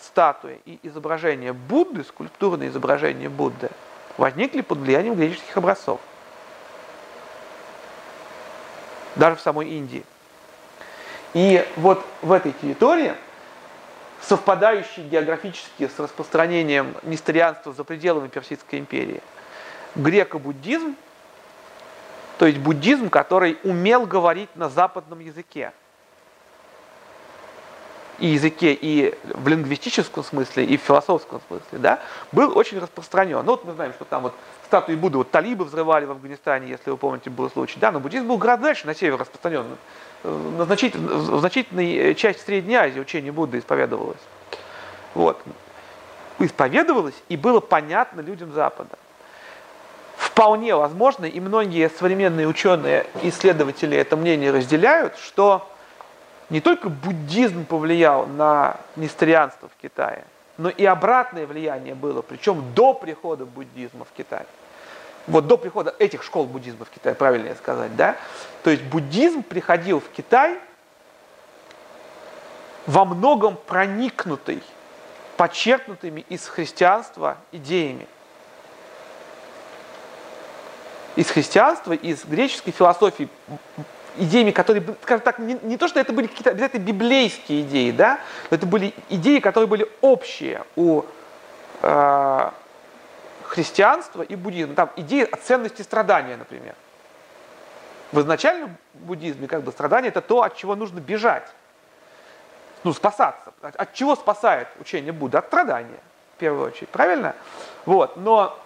статуи 0.02 0.60
и 0.64 0.78
изображения 0.82 1.52
Будды, 1.52 2.04
скульптурные 2.04 2.68
изображения 2.68 3.28
Будды– 3.28 3.70
возникли 4.16 4.60
под 4.60 4.78
влиянием 4.78 5.14
греческих 5.14 5.56
образцов. 5.56 6.00
Даже 9.16 9.36
в 9.36 9.40
самой 9.40 9.68
Индии. 9.68 10.04
И 11.34 11.66
вот 11.76 12.04
в 12.20 12.32
этой 12.32 12.52
территории, 12.52 13.14
совпадающей 14.20 15.06
географически 15.06 15.88
с 15.88 15.98
распространением 15.98 16.94
несторианства 17.02 17.72
за 17.72 17.84
пределами 17.84 18.28
Персидской 18.28 18.78
империи, 18.78 19.22
греко-буддизм, 19.94 20.94
то 22.38 22.46
есть 22.46 22.58
буддизм, 22.58 23.08
который 23.08 23.58
умел 23.62 24.06
говорить 24.06 24.54
на 24.56 24.68
западном 24.68 25.20
языке– 25.20 25.72
и 28.22 28.28
языке, 28.28 28.72
и 28.72 29.18
в 29.24 29.48
лингвистическом 29.48 30.22
смысле, 30.22 30.64
и 30.64 30.76
в 30.76 30.80
философском 30.80 31.40
смысле, 31.48 31.78
да, 31.78 31.98
был 32.30 32.56
очень 32.56 32.78
распространен. 32.78 33.38
Ну 33.38 33.50
вот 33.50 33.64
мы 33.64 33.72
знаем, 33.72 33.92
что 33.94 34.04
там 34.04 34.22
вот 34.22 34.34
статуи 34.64 34.94
Будды, 34.94 35.18
вот 35.18 35.32
талибы 35.32 35.64
взрывали 35.64 36.04
в 36.04 36.12
Афганистане, 36.12 36.68
если 36.68 36.90
вы 36.90 36.96
помните, 36.96 37.30
был 37.30 37.50
случай, 37.50 37.80
да, 37.80 37.90
но 37.90 37.98
буддизм 37.98 38.28
был 38.28 38.38
гораздо 38.38 38.66
дальше 38.66 38.86
на 38.86 38.94
север 38.94 39.18
распространен. 39.18 39.64
На 40.22 40.64
значительной, 40.66 41.16
в 41.16 41.40
значительной 41.40 42.14
части 42.14 42.40
Средней 42.42 42.76
Азии 42.76 43.00
учение 43.00 43.32
Будды 43.32 43.58
исповедовалось. 43.58 44.22
Вот. 45.14 45.42
Исповедовалось 46.38 47.20
и 47.28 47.36
было 47.36 47.58
понятно 47.58 48.20
людям 48.20 48.52
Запада. 48.52 48.96
Вполне 50.16 50.76
возможно, 50.76 51.24
и 51.24 51.40
многие 51.40 51.90
современные 51.90 52.46
ученые, 52.46 53.04
исследователи 53.22 53.96
это 53.96 54.16
мнение 54.16 54.52
разделяют, 54.52 55.18
что 55.18 55.68
не 56.50 56.60
только 56.60 56.88
буддизм 56.88 57.64
повлиял 57.64 58.26
на 58.26 58.76
несторианство 58.96 59.68
в 59.68 59.80
Китае, 59.80 60.24
но 60.58 60.68
и 60.68 60.84
обратное 60.84 61.46
влияние 61.46 61.94
было, 61.94 62.22
причем 62.22 62.72
до 62.74 62.94
прихода 62.94 63.44
буддизма 63.46 64.04
в 64.04 64.12
Китай. 64.16 64.44
Вот 65.26 65.46
до 65.46 65.56
прихода 65.56 65.94
этих 65.98 66.22
школ 66.22 66.46
буддизма 66.46 66.84
в 66.84 66.90
Китай, 66.90 67.14
правильнее 67.14 67.54
сказать, 67.54 67.94
да? 67.96 68.16
То 68.64 68.70
есть 68.70 68.82
буддизм 68.82 69.42
приходил 69.42 70.00
в 70.00 70.08
Китай 70.08 70.58
во 72.86 73.04
многом 73.04 73.56
проникнутый, 73.56 74.62
подчеркнутыми 75.36 76.24
из 76.28 76.46
христианства 76.48 77.38
идеями. 77.52 78.06
Из 81.14 81.30
христианства, 81.30 81.92
из 81.92 82.24
греческой 82.24 82.72
философии, 82.72 83.28
идеями, 84.16 84.50
которые, 84.50 84.84
скажем 85.02 85.24
так, 85.24 85.38
не, 85.38 85.58
не 85.62 85.76
то, 85.76 85.88
что 85.88 86.00
это 86.00 86.12
были 86.12 86.26
какие-то 86.26 86.50
обязательно 86.50 86.84
библейские 86.84 87.62
идеи, 87.62 87.90
да, 87.90 88.20
но 88.50 88.56
это 88.56 88.66
были 88.66 88.94
идеи, 89.08 89.38
которые 89.38 89.68
были 89.68 89.88
общие 90.00 90.64
у 90.76 91.02
э, 91.82 92.50
христианства 93.44 94.22
и 94.22 94.34
буддизма. 94.34 94.74
Там 94.74 94.90
идея 94.96 95.26
о 95.26 95.36
ценности 95.36 95.82
страдания, 95.82 96.36
например. 96.36 96.74
В 98.12 98.20
изначальном 98.20 98.76
буддизме 98.94 99.48
как 99.48 99.62
бы 99.62 99.72
страдание 99.72 100.10
это 100.10 100.20
то, 100.20 100.42
от 100.42 100.56
чего 100.56 100.76
нужно 100.76 101.00
бежать. 101.00 101.48
Ну, 102.84 102.92
спасаться. 102.92 103.52
От 103.62 103.94
чего 103.94 104.16
спасает 104.16 104.68
учение 104.80 105.12
Будды? 105.12 105.38
От 105.38 105.46
страдания, 105.46 106.00
в 106.36 106.38
первую 106.40 106.66
очередь. 106.66 106.88
Правильно? 106.88 107.34
Вот. 107.86 108.16
Но, 108.16 108.58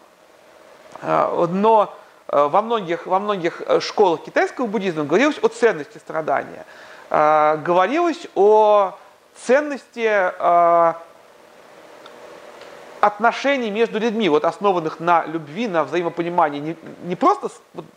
э, 1.02 1.46
но 1.50 1.94
во 2.28 2.62
многих, 2.62 3.06
во 3.06 3.18
многих 3.18 3.62
э, 3.66 3.80
школах 3.80 4.24
китайского 4.24 4.66
буддизма 4.66 5.04
говорилось 5.04 5.38
о 5.42 5.48
ценности 5.48 5.98
страдания. 5.98 6.64
Говорилось 7.08 8.26
о 8.34 8.98
ценности 9.36 10.32
отношений 13.00 13.70
между 13.70 13.98
людьми, 13.98 14.28
вот 14.28 14.44
основанных 14.44 15.00
на 15.00 15.24
любви, 15.26 15.68
на 15.68 15.84
взаимопонимании, 15.84 16.60
не, 16.60 16.76
не 17.04 17.16
просто 17.16 17.50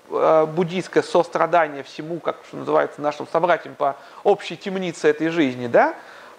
э, 0.09 0.45
буддийское 0.45 1.03
сострадание 1.03 1.83
всему, 1.83 2.19
как 2.19 2.37
что 2.47 2.57
называется, 2.57 3.01
нашим 3.01 3.27
собратьям 3.27 3.75
по 3.75 3.95
общей 4.23 4.55
темнице 4.55 5.09
этой 5.09 5.29
жизни, 5.29 5.67
да, 5.67 5.95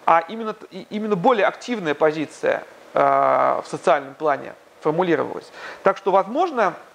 а 0.07 0.25
именно, 0.29 0.55
именно 0.91 1.17
более 1.17 1.47
активная 1.47 1.95
позиция 1.95 2.63
э, 2.95 3.01
в 3.01 3.65
социальном 3.69 4.15
плане 4.15 4.55
формулировалась. 4.81 5.51
Так 5.83 5.97
что, 5.97 6.11
возможно, 6.11 6.63
э, 6.65 6.73
э 6.73 6.90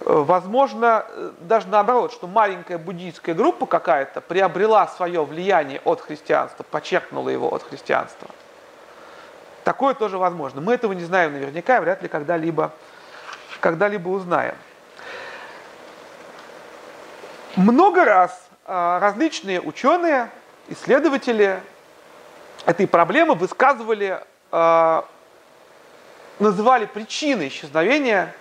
возможно, 0.00 1.04
э, 1.08 1.30
даже 1.40 1.68
наоборот, 1.68 2.12
что 2.12 2.26
маленькая 2.26 2.78
буддийская 2.78 3.34
группа 3.34 3.66
какая-то 3.66 4.20
приобрела 4.20 4.86
свое 4.88 5.24
влияние 5.24 5.80
от 5.84 6.00
христианства, 6.00 6.62
подчеркнула 6.62 7.28
его 7.30 7.52
от 7.52 7.62
христианства. 7.62 8.28
Такое 9.64 9.94
тоже 9.94 10.18
возможно. 10.18 10.60
Мы 10.60 10.74
этого 10.74 10.92
не 10.92 11.04
знаем 11.04 11.32
наверняка, 11.32 11.80
вряд 11.80 12.02
ли 12.02 12.08
когда-либо 12.08 12.72
когда-либо 13.60 14.08
узнаем. 14.08 14.54
Много 17.56 18.04
раз 18.04 18.48
а, 18.64 19.00
различные 19.00 19.60
ученые, 19.60 20.30
исследователи 20.68 21.60
этой 22.66 22.86
проблемы 22.86 23.34
высказывали, 23.34 24.22
а, 24.52 25.04
называли 26.38 26.86
причины 26.86 27.48
исчезновения 27.48 28.32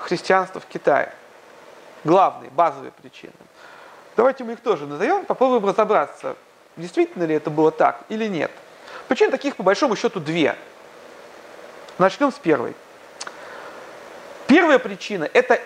христианства 0.00 0.60
в 0.60 0.66
Китае. 0.66 1.12
Главные, 2.04 2.50
базовые 2.50 2.92
причины. 2.92 3.32
Давайте 4.16 4.44
мы 4.44 4.54
их 4.54 4.60
тоже 4.60 4.86
назовем, 4.86 5.24
попробуем 5.24 5.66
разобраться, 5.66 6.36
действительно 6.76 7.24
ли 7.24 7.34
это 7.34 7.50
было 7.50 7.70
так 7.70 8.00
или 8.08 8.26
нет. 8.26 8.50
Причин 9.08 9.30
таких, 9.30 9.56
по 9.56 9.62
большому 9.62 9.96
счету, 9.96 10.20
две– 10.20 10.56
Начнем 12.00 12.32
с 12.32 12.38
первой. 12.38 12.74
Первая 14.46 14.78
причина– 14.78 15.28
это 15.34 15.60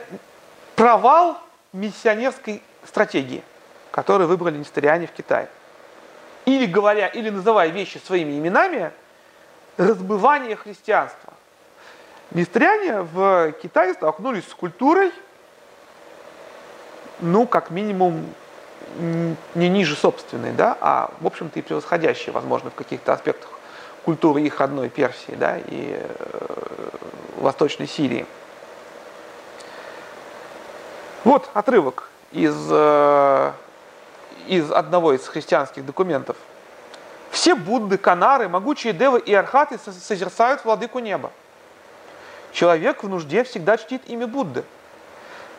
провал 0.74 1.38
миссионерской 1.72 2.60
стратегии, 2.84 3.44
которую 3.92 4.26
выбрали 4.26 4.58
несториане 4.58 5.06
в 5.06 5.12
Китае. 5.12 5.48
Или 6.44 6.66
говоря, 6.66 7.06
или 7.06 7.30
называя 7.30 7.68
вещи 7.68 7.98
своими 8.04 8.36
именами, 8.36 8.90
разбывание 9.76 10.56
христианства. 10.56 11.32
Несториане 12.34 13.02
в 13.02 13.52
Китае 13.62 13.94
столкнулись 13.94 14.46
с 14.48 14.54
культурой, 14.54 15.12
ну, 17.20 17.46
как 17.46 17.70
минимум, 17.70 18.26
не 19.54 19.68
ниже 19.68 19.94
собственной, 19.94 20.52
да, 20.52 20.76
а, 20.80 21.10
в 21.20 21.26
общем-то, 21.26 21.58
и 21.58 21.62
превосходящей, 21.62 22.32
возможно, 22.32 22.70
в 22.70 22.74
каких-то 22.74 23.12
аспектах 23.12 23.50
культуры 24.04 24.42
их 24.42 24.60
одной 24.60 24.88
Персии 24.88 25.34
да, 25.34 25.56
и 25.56 25.98
э, 25.98 26.88
Восточной 27.38 27.86
Сирии. 27.86 28.26
Вот 31.24 31.48
отрывок 31.54 32.10
из, 32.30 32.54
э, 32.70 33.52
из 34.46 34.70
одного 34.70 35.14
из 35.14 35.26
христианских 35.26 35.86
документов. 35.86 36.36
Все 37.30 37.54
Будды, 37.54 37.96
Канары, 37.96 38.48
могучие 38.48 38.92
Девы 38.92 39.20
и 39.20 39.32
Архаты 39.32 39.78
созерцают 39.78 40.64
владыку 40.64 40.98
неба. 40.98 41.30
Человек 42.54 43.04
в 43.04 43.08
нужде 43.08 43.44
всегда 43.44 43.76
чтит 43.76 44.02
имя 44.06 44.26
Будды. 44.26 44.64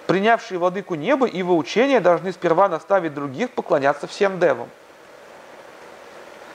Принявшие 0.07 0.57
владыку 0.57 0.95
неба 0.95 1.27
и 1.27 1.37
его 1.37 1.55
учения 1.55 1.99
должны 1.99 2.31
сперва 2.31 2.67
наставить 2.69 3.13
других 3.13 3.51
поклоняться 3.51 4.07
всем 4.07 4.39
Девам 4.39 4.69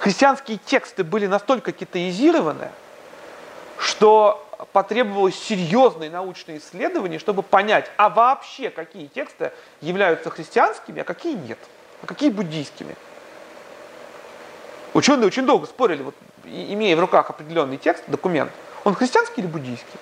христианские 0.01 0.59
тексты 0.59 1.05
были 1.05 1.26
настолько 1.26 1.72
китаизированы, 1.72 2.70
что 3.78 4.45
потребовалось 4.72 5.36
серьезное 5.36 6.11
научное 6.11 6.59
исследование, 6.59 7.18
чтобы 7.18 7.43
понять, 7.43 7.91
а 7.97 8.09
вообще 8.09 8.70
какие 8.70 9.07
тексты 9.07 9.53
являются 9.80 10.30
христианскими, 10.30 11.03
а 11.03 11.05
какие 11.05 11.34
нет, 11.34 11.59
а 12.03 12.07
какие 12.07 12.30
буддийскими. 12.30 12.97
Ученые 14.95 15.26
очень 15.26 15.47
долго 15.47 15.66
спорили, 15.66 16.03
вот, 16.03 16.14
имея 16.45 16.97
в 16.97 17.01
руках 17.01 17.30
определенный 17.30 17.76
текст, 17.76 18.03
документ, 18.09 18.51
он 18.84 18.95
христианский 18.95 19.43
или 19.43 19.49
буддийский? 19.49 19.99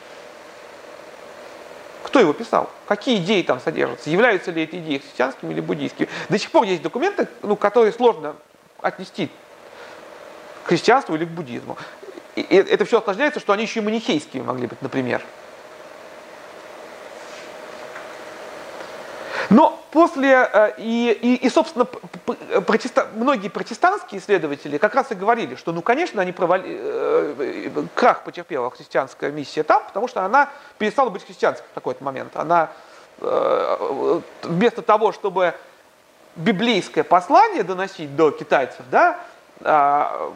Кто 2.08 2.20
его 2.20 2.32
писал? 2.32 2.70
Какие 2.86 3.18
идеи 3.18 3.42
там 3.42 3.60
содержатся? 3.60 4.08
Являются 4.08 4.50
ли 4.50 4.62
эти 4.62 4.76
идеи 4.76 4.96
христианскими 4.96 5.52
или 5.52 5.60
буддийскими? 5.60 6.08
До 6.30 6.38
сих 6.38 6.50
пор 6.50 6.64
есть 6.64 6.80
документы, 6.80 7.28
ну, 7.42 7.54
которые 7.54 7.92
сложно 7.92 8.34
отнести 8.80 9.28
к 10.64 10.68
христианству 10.68 11.14
или 11.16 11.26
к 11.26 11.28
буддизму. 11.28 11.76
И 12.34 12.40
это 12.40 12.86
все 12.86 13.00
осложняется, 13.00 13.40
что 13.40 13.52
они 13.52 13.64
еще 13.64 13.80
и 13.80 13.82
манихейскими 13.82 14.40
могли 14.40 14.68
быть, 14.68 14.80
например. 14.80 15.20
Но 19.50 19.82
после, 19.90 20.48
э, 20.52 20.72
и, 20.78 21.18
и, 21.22 21.46
и 21.46 21.48
собственно, 21.48 21.84
протеста, 21.84 23.08
многие 23.14 23.48
протестантские 23.48 24.20
исследователи 24.20 24.76
как 24.76 24.94
раз 24.94 25.10
и 25.10 25.14
говорили, 25.14 25.54
что, 25.54 25.72
ну, 25.72 25.80
конечно, 25.80 26.20
они 26.20 26.32
провали, 26.32 26.78
э, 26.78 27.84
крах 27.94 28.24
потерпела 28.24 28.70
христианская 28.70 29.30
миссия 29.30 29.62
там, 29.62 29.82
потому 29.86 30.06
что 30.08 30.24
она 30.24 30.50
перестала 30.76 31.08
быть 31.08 31.24
христианской 31.24 31.66
в 31.70 31.74
какой-то 31.74 32.04
момент. 32.04 32.36
Она 32.36 32.70
э, 33.20 34.20
вместо 34.42 34.82
того, 34.82 35.12
чтобы 35.12 35.54
библейское 36.36 37.04
послание 37.04 37.62
доносить 37.62 38.14
до 38.16 38.30
китайцев, 38.30 38.84
да, 38.90 39.18
а, 39.60 40.32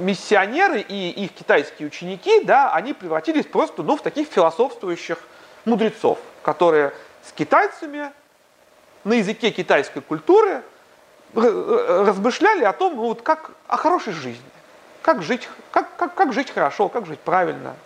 миссионеры 0.00 0.80
и 0.80 1.10
их 1.10 1.32
китайские 1.32 1.88
ученики, 1.88 2.44
да, 2.44 2.72
они 2.74 2.92
превратились 2.92 3.46
просто 3.46 3.82
ну, 3.82 3.96
в 3.96 4.02
таких 4.02 4.28
философствующих 4.28 5.18
мудрецов, 5.64 6.18
которые 6.42 6.92
с 7.26 7.32
китайцами 7.32 8.12
на 9.04 9.14
языке 9.14 9.50
китайской 9.50 10.00
культуры 10.00 10.62
размышляли 11.34 12.64
о 12.64 12.72
том, 12.72 12.96
ну, 12.96 13.02
вот 13.04 13.22
как 13.22 13.52
о 13.66 13.76
хорошей 13.76 14.12
жизни, 14.12 14.42
как 15.02 15.22
жить, 15.22 15.48
как, 15.70 15.96
как, 15.96 16.14
как 16.14 16.32
жить 16.32 16.50
хорошо, 16.50 16.88
как 16.88 17.06
жить 17.06 17.20
правильно, 17.20 17.76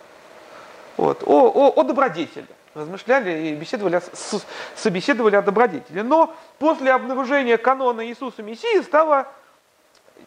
вот, 0.97 1.23
о, 1.25 1.49
о, 1.49 1.73
о 1.75 1.83
добродетели. 1.83 2.47
Размышляли 2.73 3.47
и 3.47 3.55
беседовали, 3.55 4.01
с, 4.13 4.43
собеседовали 4.75 5.35
о 5.35 5.41
добродетели. 5.41 6.01
Но 6.01 6.35
после 6.59 6.91
обнаружения 6.91 7.57
канона 7.57 8.05
Иисуса 8.05 8.43
Мессии 8.43 8.81
стало 8.81 9.27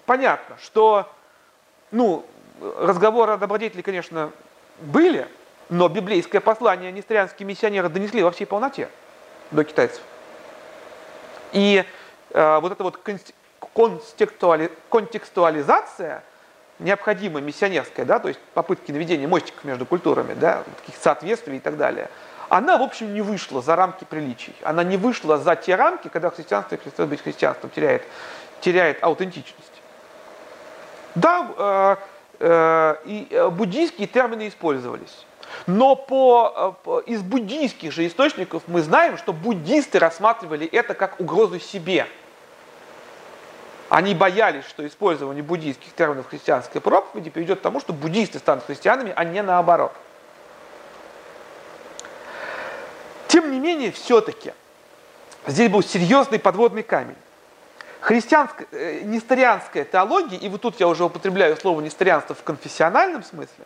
понятно, 0.06 0.56
что 0.62 1.10
ну, 1.90 2.24
разговоры 2.78 3.32
о 3.32 3.36
добродетели, 3.36 3.82
конечно, 3.82 4.32
были, 4.80 5.28
но 5.68 5.88
библейское 5.88 6.40
послание 6.40 6.90
нестерианские 6.90 7.46
миссионеры 7.46 7.90
донесли 7.90 8.22
во 8.22 8.30
всей 8.30 8.46
полноте 8.46 8.88
до 9.50 9.64
китайцев. 9.64 10.00
И 11.52 11.84
э, 12.30 12.58
вот 12.60 12.72
эта 12.72 12.82
вот 12.82 12.98
контекстуали, 13.74 14.70
контекстуализация 14.90 16.22
необходимая 16.78 17.42
миссионерская, 17.42 18.06
да, 18.06 18.18
то 18.18 18.28
есть 18.28 18.40
попытки 18.54 18.92
наведения 18.92 19.26
мостиков 19.26 19.64
между 19.64 19.84
культурами, 19.84 20.34
да, 20.34 20.62
таких 20.80 21.00
соответствий 21.00 21.56
и 21.56 21.60
так 21.60 21.76
далее, 21.76 22.08
она, 22.48 22.78
в 22.78 22.82
общем, 22.82 23.12
не 23.12 23.20
вышла 23.20 23.60
за 23.60 23.76
рамки 23.76 24.04
приличий. 24.04 24.54
Она 24.62 24.82
не 24.82 24.96
вышла 24.96 25.38
за 25.38 25.54
те 25.56 25.74
рамки, 25.74 26.08
когда 26.08 26.30
христианство 26.30 26.76
перестает 26.78 27.10
быть 27.10 27.22
христианством, 27.22 27.70
теряет, 27.70 28.02
теряет 28.60 29.02
аутентичность. 29.02 29.82
Да, 31.14 31.50
э, 31.58 31.96
э, 32.40 32.96
и 33.04 33.28
э, 33.30 33.48
буддийские 33.50 34.06
термины 34.06 34.48
использовались. 34.48 35.26
Но 35.66 35.96
по, 35.96 36.76
по, 36.84 37.00
из 37.00 37.22
буддийских 37.22 37.92
же 37.92 38.06
источников 38.06 38.62
мы 38.66 38.82
знаем, 38.82 39.16
что 39.18 39.32
буддисты 39.32 39.98
рассматривали 39.98 40.66
это 40.66 40.94
как 40.94 41.20
угрозу 41.20 41.58
себе. 41.60 42.06
Они 43.88 44.14
боялись, 44.14 44.64
что 44.66 44.86
использование 44.86 45.42
буддийских 45.42 45.92
терминов 45.94 46.26
в 46.26 46.30
христианской 46.30 46.80
проповеди 46.80 47.30
приведет 47.30 47.60
к 47.60 47.62
тому, 47.62 47.80
что 47.80 47.92
буддисты 47.92 48.38
станут 48.38 48.64
христианами, 48.64 49.12
а 49.16 49.24
не 49.24 49.42
наоборот. 49.42 49.92
Тем 53.28 53.50
не 53.52 53.60
менее, 53.60 53.92
все-таки 53.92 54.52
здесь 55.46 55.70
был 55.70 55.82
серьезный 55.82 56.38
подводный 56.38 56.82
камень. 56.82 57.16
Христианская, 58.00 58.66
э, 58.72 59.00
несторианская 59.02 59.84
теология, 59.84 60.38
и 60.38 60.48
вот 60.48 60.60
тут 60.60 60.78
я 60.80 60.86
уже 60.86 61.04
употребляю 61.04 61.56
слово 61.56 61.80
несторианство 61.80 62.34
в 62.34 62.42
конфессиональном 62.42 63.24
смысле, 63.24 63.64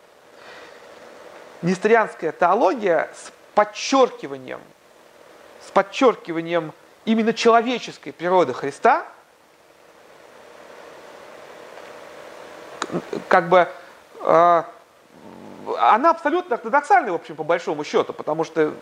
несторианская 1.63 2.31
теология 2.31 3.09
с 3.15 3.31
подчеркиванием, 3.55 4.59
с 5.65 5.71
подчеркиванием 5.71 6.73
именно 7.05 7.33
человеческой 7.33 8.11
природы 8.11 8.53
Христа, 8.53 9.05
как 13.27 13.49
бы 13.49 13.67
э, 14.21 14.63
она 15.79 16.11
абсолютно 16.11 16.55
ортодоксальная, 16.55 17.11
в 17.11 17.15
общем, 17.15 17.35
по 17.35 17.43
большому 17.43 17.83
счету, 17.83 18.13
потому 18.13 18.43
что 18.43 18.73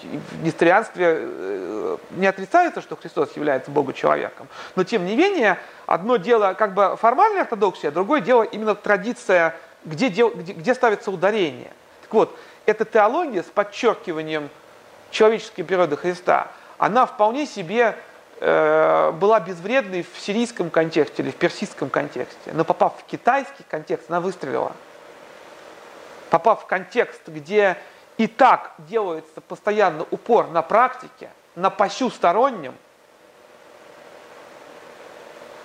в 0.00 0.42
несторианстве 0.42 1.16
э, 1.20 1.96
не 2.12 2.26
отрицается, 2.26 2.80
что 2.80 2.96
Христос 2.96 3.36
является 3.36 3.70
Богу-человеком. 3.70 4.48
Но, 4.76 4.84
тем 4.84 5.04
не 5.04 5.16
менее, 5.16 5.58
одно 5.86 6.16
дело 6.16 6.54
как 6.54 6.74
бы 6.74 6.96
формальная 6.96 7.42
ортодоксия, 7.42 7.90
другое 7.90 8.20
дело 8.20 8.42
именно 8.42 8.74
традиция, 8.74 9.56
где, 9.84 10.08
где, 10.08 10.28
где 10.28 10.74
ставится 10.74 11.10
ударение. 11.10 11.72
Так 12.10 12.14
вот, 12.14 12.36
эта 12.66 12.84
теология 12.84 13.44
с 13.44 13.46
подчеркиванием 13.46 14.50
человеческой 15.12 15.62
природы 15.62 15.96
Христа, 15.96 16.48
она 16.76 17.06
вполне 17.06 17.46
себе 17.46 17.96
э, 18.40 19.12
была 19.12 19.38
безвредной 19.38 20.02
в 20.02 20.18
сирийском 20.18 20.70
контексте 20.70 21.22
или 21.22 21.30
в 21.30 21.36
персидском 21.36 21.88
контексте. 21.88 22.50
Но 22.52 22.64
попав 22.64 22.94
в 22.98 23.04
китайский 23.04 23.62
контекст, 23.62 24.10
она 24.10 24.20
выстрелила 24.20 24.72
попав 26.30 26.64
в 26.64 26.66
контекст, 26.66 27.28
где 27.28 27.76
и 28.16 28.26
так 28.26 28.72
делается 28.78 29.40
постоянно 29.40 30.04
упор 30.10 30.48
на 30.48 30.62
практике, 30.62 31.30
на 31.54 31.70
пощустороннем, 31.70 32.74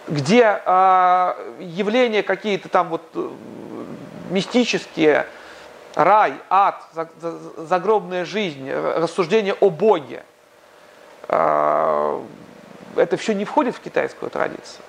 где 0.07 0.61
э, 0.63 1.55
явления 1.59 2.21
какие-то 2.21 2.69
там 2.69 2.89
вот 2.89 3.01
э, 3.15 3.29
мистические, 4.29 5.25
рай, 5.95 6.35
ад, 6.49 6.83
загробная 7.57 8.25
жизнь, 8.25 8.71
рассуждение 8.71 9.55
о 9.59 9.69
Боге, 9.69 10.23
э, 11.27 12.21
это 12.95 13.17
все 13.17 13.33
не 13.33 13.45
входит 13.45 13.75
в 13.75 13.79
китайскую 13.79 14.29
традицию. 14.29 14.83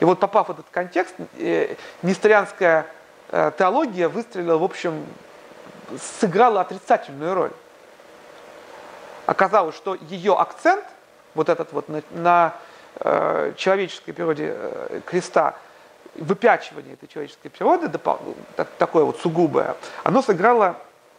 И 0.00 0.04
вот 0.04 0.20
попав 0.20 0.48
в 0.48 0.50
этот 0.52 0.66
контекст, 0.70 1.14
э, 1.38 1.76
несторианская 2.02 2.86
Э, 3.34 3.50
теология 3.56 4.08
выстрелила, 4.08 4.58
в 4.58 4.62
общем, 4.62 5.06
сыграла 6.20 6.60
отрицательную 6.60 7.34
роль. 7.34 7.52
Оказалось, 9.24 9.74
что 9.74 9.94
ее 9.94 10.38
акцент, 10.38 10.84
вот 11.34 11.48
этот 11.48 11.72
вот 11.72 11.88
на, 11.88 12.02
на 12.10 12.54
э, 13.00 13.54
человеческой 13.56 14.12
природе 14.12 14.54
э, 14.54 15.00
креста, 15.06 15.56
выпячивание 16.14 16.94
этой 16.94 17.08
человеческой 17.08 17.48
природы, 17.48 17.90
такое 18.78 19.04
вот 19.04 19.18
сугубое, 19.20 19.76
оно 20.04 20.22
сыграло 20.22 20.76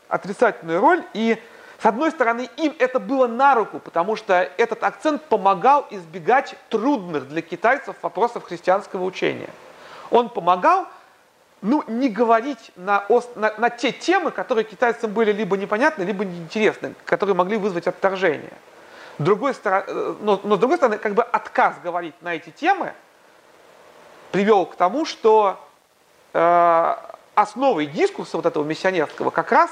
отрицательную 0.08 0.80
роль, 0.80 1.04
и 1.14 1.42
с 1.80 1.86
одной 1.86 2.12
стороны, 2.12 2.50
им 2.58 2.74
это 2.80 3.00
было 3.00 3.28
на 3.28 3.56
руку, 3.56 3.80
потому 3.80 4.16
что 4.16 4.50
этот 4.58 4.84
акцент 4.84 5.22
помогал 5.24 5.86
избегать 5.90 6.56
трудных 6.70 7.28
для 7.28 7.42
китайцев 7.42 7.96
вопросов 8.02 8.46
христианского 8.46 9.04
учения. 9.04 9.50
Он 10.10 10.30
помогал 10.30 10.88
ну, 11.62 11.84
не 11.88 12.10
говорить 12.10 12.72
на, 12.76 13.06
на, 13.36 13.54
на 13.58 13.70
те 13.70 13.92
темы, 13.92 14.32
которые 14.32 14.66
китайцам 14.66 15.12
были 15.12 15.32
либо 15.32 15.58
непонятны, 15.58 16.04
либо 16.04 16.24
неинтересны, 16.24 16.94
которые 17.06 17.36
могли 17.36 17.58
вызвать 17.58 17.88
отторжение. 17.88 18.54
Другой 19.18 19.54
стороны, 19.54 19.86
э, 19.88 20.16
но, 20.22 20.40
но 20.44 20.56
с 20.56 20.60
другой 20.60 20.78
стороны, 20.78 20.98
как 20.98 21.14
бы 21.14 21.24
отказ 21.24 21.76
говорить 21.84 22.16
на 22.22 22.36
эти 22.36 22.50
темы 22.50 22.94
привел 24.34 24.66
к 24.66 24.76
тому, 24.76 25.06
что 25.06 25.60
э, 26.34 26.96
основой 27.36 27.86
дискурса 27.86 28.36
вот 28.36 28.48
этого 28.48 28.64
миссионерского 28.64 29.30
как 29.30 29.52
раз 29.52 29.70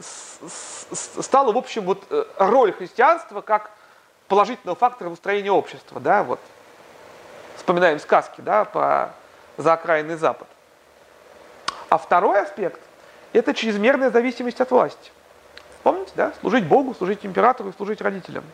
стала, 0.00 1.52
в 1.52 1.58
общем, 1.58 1.84
вот 1.84 2.02
э, 2.08 2.24
роль 2.38 2.72
христианства 2.72 3.42
как 3.42 3.70
положительного 4.28 4.76
фактора 4.78 5.10
в 5.10 5.12
устроении 5.12 5.50
общества. 5.50 6.00
Да, 6.00 6.22
вот. 6.22 6.40
Вспоминаем 7.56 8.00
сказки 8.00 8.40
да, 8.40 8.64
по 8.64 9.12
«За 9.58 9.74
окраинный 9.74 10.16
Запад». 10.16 10.48
А 11.90 11.98
второй 11.98 12.40
аспект– 12.40 12.80
это 13.34 13.52
чрезмерная 13.52 14.10
зависимость 14.10 14.62
от 14.62 14.70
власти. 14.70 15.12
Помните, 15.82 16.12
да? 16.14 16.32
Служить 16.40 16.66
Богу, 16.66 16.94
служить 16.94 17.26
императору 17.26 17.68
и 17.68 17.72
служить 17.74 18.00
родителям. 18.00 18.44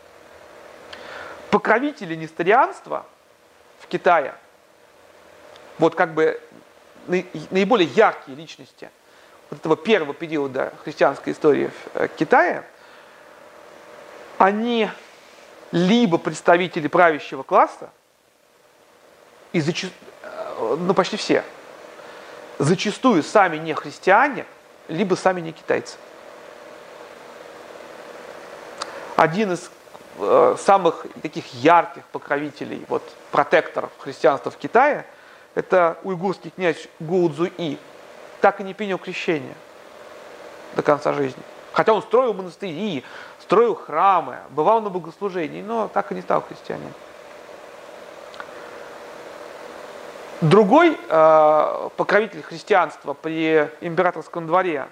Покровители 1.52 2.16
несторианства 2.16 3.06
в 3.78 3.86
Китае, 3.86 4.34
вот 5.78 5.94
как 5.94 6.14
бы 6.14 6.40
наиболее 7.50 7.88
яркие 7.88 8.36
личности 8.36 8.90
вот 9.50 9.60
этого 9.60 9.76
первого 9.76 10.14
периода 10.14 10.72
христианской 10.84 11.32
истории 11.32 11.68
в 11.68 11.96
э, 11.96 12.08
Китае, 12.08 12.64
они 14.36 14.90
либо 15.72 16.18
представители 16.18 16.86
правящего 16.86 17.42
класса, 17.42 17.90
и 19.52 19.60
зачастую, 19.60 19.92
э, 20.22 20.76
ну 20.78 20.94
почти 20.94 21.16
все– 21.16 21.44
зачастую 22.58 23.22
сами 23.22 23.56
не 23.56 23.74
христиане, 23.74 24.44
либо 24.88 25.14
сами 25.14 25.40
не 25.40 25.52
китайцы. 25.52 25.96
Один 29.16 29.52
из 29.52 29.70
э, 30.18 30.56
самых 30.58 31.06
таких 31.22 31.52
ярких 31.54 32.04
покровителей, 32.06 32.84
вот, 32.88 33.02
протекторов 33.32 33.90
христианства 33.98 34.50
в 34.50 34.56
Китае, 34.56 35.04
это 35.58 35.98
уйгурский 36.04 36.50
князь 36.50 36.86
Гу 37.00 37.28
Цзуи, 37.28 37.78
так 38.40 38.60
и 38.60 38.62
не 38.62 38.74
принял 38.74 38.96
крещение 38.96 39.56
до 40.76 40.82
конца 40.82 41.12
жизни. 41.12 41.42
Хотя 41.72 41.92
он 41.92 42.02
строил 42.02 42.32
монастыри, 42.32 43.02
строил 43.40 43.74
храмы, 43.74 44.36
бывал 44.50 44.80
на 44.80 44.88
богослужении, 44.88 45.60
но 45.60 45.88
так 45.88 46.12
и 46.12 46.14
не 46.14 46.22
стал 46.22 46.42
христианином. 46.42 46.92
Другой 50.42 50.96
э, 50.96 51.88
покровитель 51.96 52.42
христианства 52.44 53.14
при 53.14 53.68
императорском 53.80 54.46
дворе, 54.46 54.86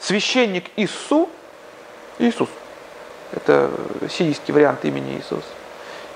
священник 0.00 0.68
Иису, 0.74 1.30
Иисус, 2.18 2.48
это 3.30 3.70
сирийский 4.10 4.50
вариант 4.50 4.84
имени 4.84 5.16
Иисус, 5.16 5.44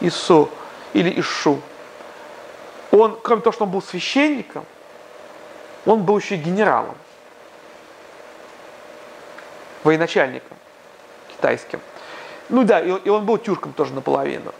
Ису 0.01 0.51
или 0.93 1.21
Ишу, 1.21 1.63
он, 2.93 3.19
кроме 3.21 3.43
того, 3.43 3.53
что 3.53 3.65
он 3.65 3.71
был 3.71 3.83
священником, 3.83 4.65
он 5.85 6.05
был 6.05 6.19
еще 6.19 6.37
и 6.37 6.39
генералом, 6.39 6.95
военачальником 9.83 10.57
китайским. 11.29 11.81
Ну 12.49 12.65
да, 12.65 12.81
и 12.81 13.09
он 13.09 13.25
был 13.25 13.39
тюрком 13.39 13.73
тоже 13.73 13.93
наполовину. 13.95 14.53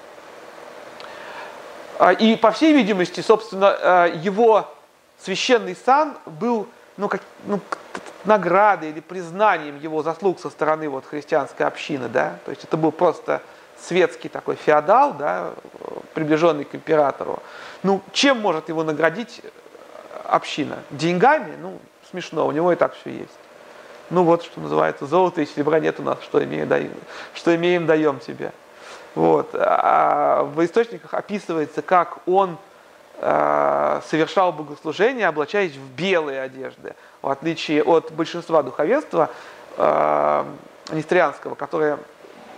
А, 1.99 2.13
и, 2.13 2.35
по 2.37 2.51
всей 2.51 2.73
видимости, 2.73 3.21
собственно, 3.21 3.69
а, 3.71 4.07
его 4.07 4.69
священный 5.21 5.77
сан 5.77 6.17
был 6.27 6.67
ну, 6.97 7.09
как, 7.09 7.21
ну, 7.45 7.61
наградой 8.25 8.91
или 8.91 9.01
признанием 9.01 9.79
его 9.79 10.03
заслуг 10.03 10.41
со 10.41 10.51
стороны 10.51 10.89
вот, 10.89 11.05
христианской 11.07 11.67
общины. 11.67 12.09
Да? 12.09 12.39
То 12.45 12.51
есть 12.51 12.65
это 12.65 12.77
был 12.77 12.93
просто 12.93 13.43
светский 13.83 14.29
такой 14.29 14.57
феодал, 14.57 15.15
да, 15.15 15.53
приближенный 16.15 16.65
к 16.65 16.75
императору. 16.75 17.43
Ну, 17.83 18.01
чем 18.13 18.41
может 18.41 18.69
его 18.69 18.85
наградить 18.85 19.43
община? 20.25 20.79
Деньгами? 20.91 21.57
Ну, 21.61 21.79
смешно, 22.11 22.47
у 22.47 22.53
него 22.53 22.73
и 22.73 22.77
так 22.77 22.95
все 22.95 23.11
есть. 23.11 23.39
Ну 24.11 24.25
вот, 24.25 24.43
что 24.43 24.61
называется, 24.61 25.07
золото 25.07 25.41
и 25.41 25.47
серебра 25.47 25.81
нет 25.81 25.99
у 25.99 26.03
нас, 26.03 26.19
что 26.23 26.43
имеем, 26.45 26.69
даем, 26.69 26.93
что 27.35 27.55
имеем 27.57 27.87
даем 27.87 28.19
тебе. 28.21 28.53
Вот. 29.15 29.51
А 29.55 30.43
в 30.43 30.63
источниках 30.65 31.15
описывается, 31.15 31.81
как 31.83 32.19
он 32.27 32.59
э, 33.19 34.01
совершал 34.09 34.53
богослужение, 34.53 35.29
облачаясь 35.29 35.73
в 35.77 35.91
белые 35.95 36.43
одежды, 36.43 36.95
в 37.23 37.29
отличие 37.29 37.83
от 37.83 38.13
большинства 38.13 38.63
духовенства 38.63 39.31
э, 39.77 40.45
нестрианского, 40.91 41.55
которое, 41.55 41.99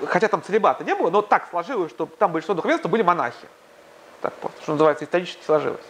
хотя 0.07 0.29
там 0.29 0.43
целебата 0.43 0.85
не 0.85 0.95
было, 0.95 1.11
но 1.11 1.23
так 1.23 1.49
сложилось, 1.51 1.91
что 1.91 2.07
там 2.19 2.33
большинство 2.33 2.55
духовенства 2.55 2.89
были 2.89 3.03
монахи. 3.03 3.47
Так 4.21 4.33
просто, 4.35 4.63
что 4.63 4.73
называется, 4.73 5.05
исторически 5.05 5.45
сложилось. 5.45 5.85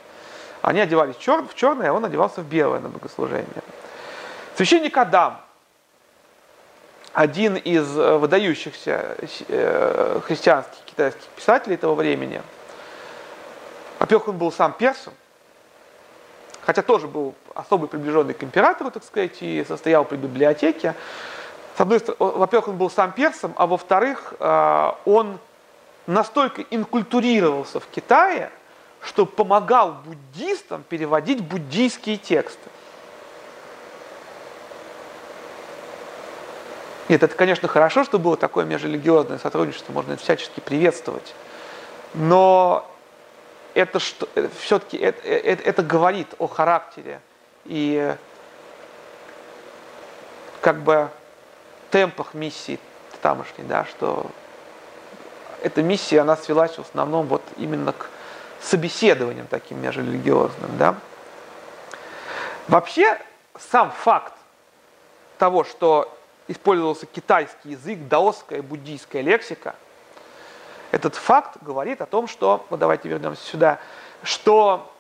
Они 0.63 0.81
одевались 0.81 1.17
в 1.17 1.55
черное, 1.55 1.91
а 1.91 1.93
он 1.93 2.05
одевался 2.05 2.41
в 2.41 2.47
белое 2.47 2.81
на 2.81 2.89
богослужение. 2.89 3.47
Священник 4.57 4.97
Адам, 4.97 5.41
один 7.13 7.57
из 7.57 7.97
э, 7.97 8.17
выдающихся 8.17 9.17
э, 9.49 10.21
христианских 10.25 10.85
китайских 10.85 11.27
писателей 11.37 11.75
этого 11.75 11.95
времени, 11.95 12.43
Во-первых, 14.01 14.29
он 14.29 14.39
был 14.39 14.53
сам 14.53 14.73
персом, 14.73 15.15
хотя 16.63 16.83
тоже 16.83 17.07
был 17.07 17.35
особый 17.55 17.89
приближенный 17.89 18.35
к 18.35 18.43
императору, 18.43 18.91
так 18.91 19.05
сказать, 19.05 19.43
и 19.43 19.65
состоял 19.67 20.05
при 20.05 20.17
библиотеке. 20.17 20.95
С 21.77 21.81
одной 21.81 21.99
стороны, 21.99 22.39
во-первых, 22.39 22.69
он 22.69 22.77
был 22.77 22.91
сам 22.91 23.13
персом, 23.13 23.53
а 23.57 23.67
во-вторых, 23.67 24.35
э, 24.39 24.93
он 25.05 25.39
настолько 26.07 26.63
инкультурировался 26.63 27.81
в 27.81 27.87
Китае, 27.87 28.51
что 29.01 29.27
помогал 29.27 29.97
буддистам 30.05 30.85
переводить 30.85 31.43
буддийские 31.43 32.17
тексты. 32.17 32.71
Нет, 37.09 37.23
это, 37.23 37.35
конечно, 37.35 37.69
хорошо, 37.69 38.05
что 38.05 38.19
было 38.19 38.37
такое 38.37 38.65
межрелигиозное 38.65 39.39
сотрудничество, 39.39 39.93
можно 39.93 40.13
это 40.13 40.23
всячески 40.23 40.61
приветствовать. 40.61 41.35
Но 42.15 42.89
это 43.75 43.99
что, 43.99 44.29
э, 44.37 44.49
все-таки 44.61 44.97
это, 44.97 45.27
это, 45.27 45.63
это 45.65 45.83
говорит 45.83 46.29
о 46.39 46.47
характере 46.47 47.21
и 47.65 48.15
как 50.61 50.81
бы 50.83 51.11
темпах 51.95 52.35
миссии 52.35 52.81
тамошней, 53.23 53.65
да, 53.69 53.85
что 53.85 54.27
эта 55.63 55.81
миссия, 55.81 56.23
она 56.23 56.37
свелась 56.37 56.77
в 56.77 56.81
основном 56.81 57.29
вот 57.29 57.43
именно 57.57 57.93
к 57.93 58.11
собеседованиям 58.61 59.47
таким 59.47 59.81
межрелигиозным, 59.81 60.77
да. 60.77 60.97
Вообще, 62.67 63.17
сам 63.71 63.93
факт 63.93 64.33
того, 65.39 65.63
что 65.63 66.13
использовался 66.49 67.07
китайский 67.07 67.71
язык, 67.71 68.01
даосская 68.09 68.61
буддийская 68.61 69.23
лексика, 69.23 69.77
этот 70.91 71.15
факт 71.15 71.59
говорит 71.63 72.01
о 72.01 72.07
том, 72.07 72.27
что, 72.27 72.67
вот 72.71 72.81
давайте 72.81 73.09
вернемся 73.09 73.45
сюда, 73.45 73.79
что 74.25 74.93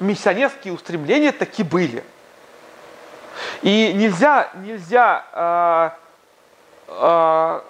миссионерские 0.00 0.74
устремления 0.74 1.32
таки 1.32 1.62
были. 1.62 2.04
И 3.62 3.92
нельзя, 3.94 4.50
нельзя 4.54 5.24
э, 5.32 5.90
э, 6.88 7.60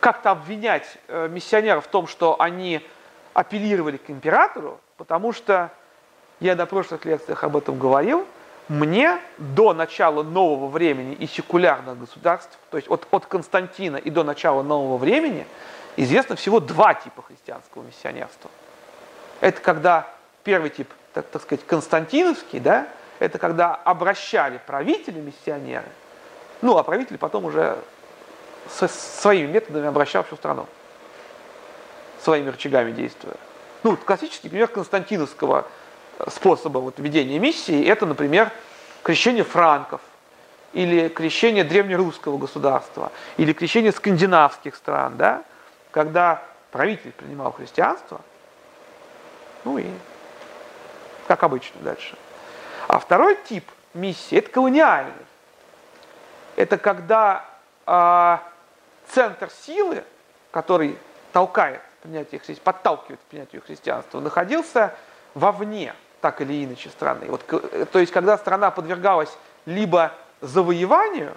как-то 0.00 0.30
обвинять 0.30 0.98
э, 1.08 1.28
миссионеров 1.28 1.86
в 1.86 1.88
том, 1.88 2.06
что 2.06 2.40
они 2.40 2.86
апеллировали 3.34 3.96
к 3.96 4.10
императору, 4.10 4.80
потому 4.96 5.32
что 5.32 5.70
я 6.40 6.56
на 6.56 6.66
прошлых 6.66 7.04
лекциях 7.04 7.44
об 7.44 7.56
этом 7.56 7.78
говорил, 7.78 8.26
мне 8.68 9.18
до 9.38 9.72
начала 9.72 10.22
нового 10.22 10.68
времени 10.68 11.14
и 11.14 11.26
секулярных 11.26 11.98
государств, 11.98 12.58
то 12.70 12.76
есть 12.76 12.88
от, 12.90 13.06
от 13.10 13.26
Константина 13.26 13.96
и 13.96 14.10
до 14.10 14.24
начала 14.24 14.62
нового 14.62 14.98
времени, 14.98 15.46
известно 15.96 16.36
всего 16.36 16.60
два 16.60 16.94
типа 16.94 17.22
христианского 17.22 17.82
миссионерства. 17.82 18.50
Это 19.40 19.60
когда 19.60 20.06
первый 20.44 20.70
тип, 20.70 20.88
так, 21.14 21.26
так 21.26 21.42
сказать, 21.42 21.66
константиновский, 21.66 22.60
да, 22.60 22.86
это 23.18 23.38
когда 23.38 23.74
обращали 23.74 24.60
правители 24.66 25.20
миссионеры, 25.20 25.88
ну, 26.60 26.76
а 26.76 26.82
правитель 26.82 27.18
потом 27.18 27.44
уже 27.44 27.78
со 28.68 28.88
своими 28.88 29.50
методами 29.50 29.86
обращал 29.86 30.24
всю 30.24 30.36
страну, 30.36 30.66
своими 32.22 32.50
рычагами 32.50 32.92
действуя. 32.92 33.36
Ну, 33.82 33.96
классический 33.96 34.48
пример 34.48 34.68
константиновского 34.68 35.66
способа 36.28 36.78
вот, 36.78 36.98
ведения 36.98 37.38
миссии, 37.38 37.86
это, 37.86 38.06
например, 38.06 38.50
крещение 39.02 39.44
франков, 39.44 40.00
или 40.72 41.08
крещение 41.08 41.64
древнерусского 41.64 42.36
государства, 42.36 43.10
или 43.36 43.52
крещение 43.52 43.92
скандинавских 43.92 44.76
стран, 44.76 45.16
да, 45.16 45.44
когда 45.90 46.42
правитель 46.70 47.12
принимал 47.12 47.52
христианство, 47.52 48.20
ну 49.64 49.78
и 49.78 49.86
как 51.26 51.42
обычно 51.42 51.80
дальше. 51.80 52.16
А 52.88 52.98
второй 52.98 53.36
тип 53.48 53.64
миссии– 53.94 54.38
это 54.38 54.50
колониальный. 54.50 55.12
Это 56.56 56.76
когда 56.76 57.44
э, 57.86 58.38
центр 59.12 59.50
силы, 59.50 60.02
который 60.50 60.98
толкает 61.32 61.80
принятие 62.02 62.40
подталкивает 62.56 63.20
к 63.20 63.24
принятию 63.24 63.62
христианства, 63.62 64.18
находился 64.18 64.92
вовне– 65.34 65.94
так 66.20 66.40
или 66.40 66.64
иначе 66.64 66.88
страны. 66.88 67.26
Вот, 67.28 67.42
э, 67.48 67.86
то 67.90 67.98
есть, 67.98 68.12
когда 68.12 68.36
страна 68.38 68.70
подвергалась 68.70 69.36
либо 69.66 70.12
завоеванию, 70.40 71.36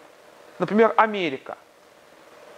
например, 0.60 0.94
Америка, 0.98 1.58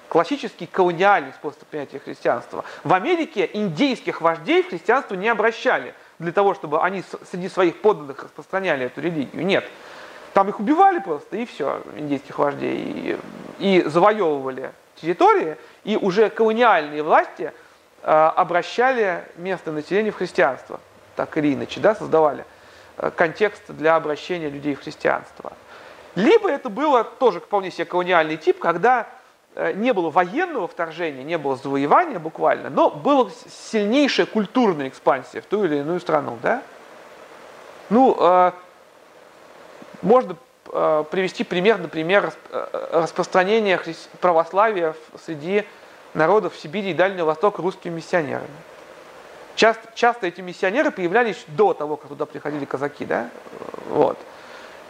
классический 0.10 0.68
колониальный 0.68 1.34
способ 1.34 1.64
принятия 1.66 2.00
христианства. 2.00 2.64
В 2.84 2.94
Америке 2.94 3.50
индейских 3.52 4.22
вождей 4.22 4.64
в 4.64 4.70
христианство 4.70 5.16
не 5.16 5.28
обращали 5.28 5.94
для 6.24 6.32
того, 6.32 6.54
чтобы 6.54 6.82
они 6.82 7.04
среди 7.30 7.50
своих 7.50 7.82
подданных 7.82 8.24
распространяли 8.24 8.86
эту 8.86 9.02
религию. 9.02 9.46
Нет. 9.46 9.66
Там 10.34 10.50
их 10.50 10.60
убивали 10.60 11.00
просто, 11.00 11.38
и 11.38 11.46
все, 11.46 11.84
индейских 11.96 12.40
вождей, 12.40 13.20
и, 13.60 13.78
и 13.80 13.84
завоевывали 13.84 14.72
территории, 14.96 15.58
и 15.84 15.96
уже 15.96 16.30
колониальные 16.30 17.04
власти 17.04 17.54
э, 18.02 18.12
обращали 18.12 19.24
местное 19.38 19.74
население 19.74 20.12
в 20.12 20.16
христианство 20.16 20.80
так 21.16 21.38
или 21.38 21.54
иначе, 21.54 21.80
да, 21.80 21.96
создавали 21.96 22.46
э, 22.98 23.12
контекст 23.16 23.64
для 23.70 23.96
обращения 23.96 24.50
людей 24.50 24.76
в 24.76 24.82
христианство. 24.82 25.54
Либо 26.16 26.50
это 26.50 26.70
было 26.70 27.04
тоже 27.04 27.40
вполне 27.40 27.72
себе 27.72 27.86
колониальный 27.86 28.38
тип, 28.38 28.60
когда 28.60 29.08
не 29.76 29.94
было 29.94 30.10
военного 30.10 30.68
вторжения, 30.68 31.24
не 31.24 31.38
было 31.38 31.56
завоевания 31.56 32.20
буквально, 32.20 32.70
но 32.70 32.90
была 32.90 33.30
сильнейшая 33.72 34.26
культурная 34.26 34.88
экспансия 34.88 35.42
в 35.42 35.46
ту 35.46 35.64
или 35.66 35.78
иную 35.78 36.00
страну. 36.00 36.38
Да? 36.42 36.62
Ну, 37.90 38.18
э, 38.20 38.52
можно 40.02 40.36
привести 41.12 41.44
пример, 41.44 41.78
например, 41.78 42.34
распространения 42.92 43.80
православия 44.20 44.96
среди 45.24 45.66
народов 46.16 46.56
Сибири 46.56 46.92
и 46.92 46.94
Дальнего 46.96 47.28
Востока 47.28 47.62
русскими 47.62 47.96
миссионерами. 47.96 48.48
Часто, 49.56 49.88
часто 49.94 50.28
эти 50.28 50.42
миссионеры 50.42 50.90
появлялись 50.90 51.44
до 51.48 51.74
того, 51.74 51.96
как 51.96 52.10
туда 52.10 52.26
приходили 52.26 52.66
казаки, 52.66 53.06
да? 53.06 53.30
Вот. 53.90 54.18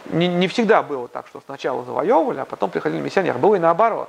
Не, 0.06 0.26
не 0.28 0.48
всегда 0.48 0.82
было 0.82 1.08
так, 1.08 1.26
что 1.26 1.42
сначала 1.44 1.84
завоевывали, 1.84 2.40
а 2.40 2.44
потом 2.44 2.70
приходили 2.70 3.00
миссионеры. 3.00 3.38
Было 3.38 3.56
и 3.56 3.58
наоборот. 3.58 4.08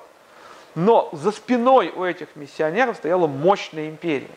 Но 0.75 1.09
за 1.13 1.31
спиной 1.31 1.91
у 1.95 2.03
этих 2.03 2.35
миссионеров 2.35 2.97
стояла 2.97 3.27
мощная 3.27 3.89
империя. 3.89 4.29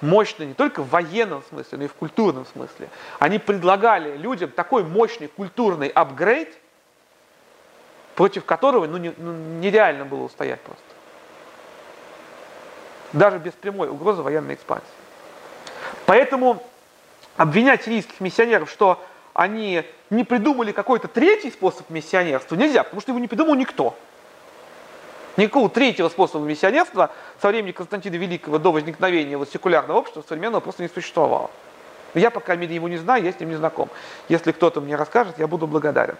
Мощная 0.00 0.46
не 0.46 0.54
только 0.54 0.82
в 0.82 0.90
военном 0.90 1.42
смысле, 1.48 1.78
но 1.78 1.84
и 1.84 1.88
в 1.88 1.94
культурном 1.94 2.44
смысле. 2.44 2.90
Они 3.18 3.38
предлагали 3.38 4.16
людям 4.16 4.50
такой 4.50 4.82
мощный 4.84 5.28
культурный 5.28 5.88
апгрейд, 5.88 6.52
против 8.14 8.44
которого 8.44 8.86
ну, 8.86 8.98
ну, 9.16 9.32
нереально 9.60 10.04
было 10.04 10.24
устоять 10.24 10.60
просто. 10.60 10.82
Даже 13.12 13.38
без 13.38 13.52
прямой 13.52 13.88
угрозы 13.88 14.22
военной 14.22 14.54
экспансии. 14.54 14.86
Поэтому 16.04 16.62
обвинять 17.36 17.84
сирийских 17.84 18.20
миссионеров, 18.20 18.70
что 18.70 19.02
они 19.32 19.84
не 20.10 20.24
придумали 20.24 20.72
какой-то 20.72 21.08
третий 21.08 21.50
способ 21.50 21.88
миссионерства, 21.90 22.56
нельзя, 22.56 22.82
потому 22.82 23.00
что 23.00 23.12
его 23.12 23.20
не 23.20 23.28
придумал 23.28 23.54
никто. 23.54 23.96
Никакого 25.36 25.68
третьего 25.68 26.08
способа 26.08 26.46
миссионерства 26.46 27.10
со 27.40 27.48
времени 27.48 27.72
Константина 27.72 28.14
Великого 28.14 28.58
до 28.58 28.72
возникновения 28.72 29.36
вот 29.36 29.50
секулярного 29.50 29.98
общества 29.98 30.24
современного 30.26 30.60
просто 30.60 30.82
не 30.82 30.88
существовало. 30.88 31.50
Я, 32.14 32.30
по 32.30 32.40
крайней 32.40 32.62
мере, 32.62 32.74
его 32.76 32.88
не 32.88 32.96
знаю, 32.96 33.22
я 33.22 33.32
с 33.32 33.38
ним 33.38 33.50
не 33.50 33.56
знаком. 33.56 33.90
Если 34.28 34.52
кто-то 34.52 34.80
мне 34.80 34.96
расскажет, 34.96 35.38
я 35.38 35.46
буду 35.46 35.66
благодарен. 35.66 36.16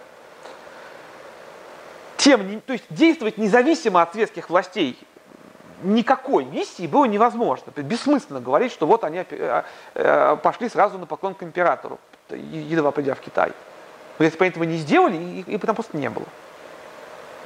Тем, 2.17 2.61
то 2.61 2.73
есть 2.73 2.85
действовать 2.89 3.37
независимо 3.37 4.01
от 4.01 4.13
светских 4.13 4.49
властей 4.49 4.99
никакой 5.83 6.45
миссии 6.45 6.87
было 6.87 7.05
невозможно. 7.05 7.71
Бессмысленно 7.75 8.39
говорить, 8.39 8.71
что 8.71 8.87
вот 8.87 9.03
они 9.03 9.23
э, 9.29 9.63
э, 9.93 10.37
пошли 10.41 10.69
сразу 10.69 10.97
на 10.97 11.05
поклон 11.05 11.35
к 11.35 11.43
императору, 11.43 11.99
едва 12.29 12.91
придя 12.91 13.15
в 13.15 13.19
Китай. 13.19 13.51
Если 14.19 14.37
бы 14.37 14.45
они 14.45 14.49
этого 14.49 14.63
не 14.63 14.77
сделали, 14.77 15.15
их 15.45 15.61
там 15.61 15.75
просто 15.75 15.97
не 15.97 16.09
было. 16.09 16.25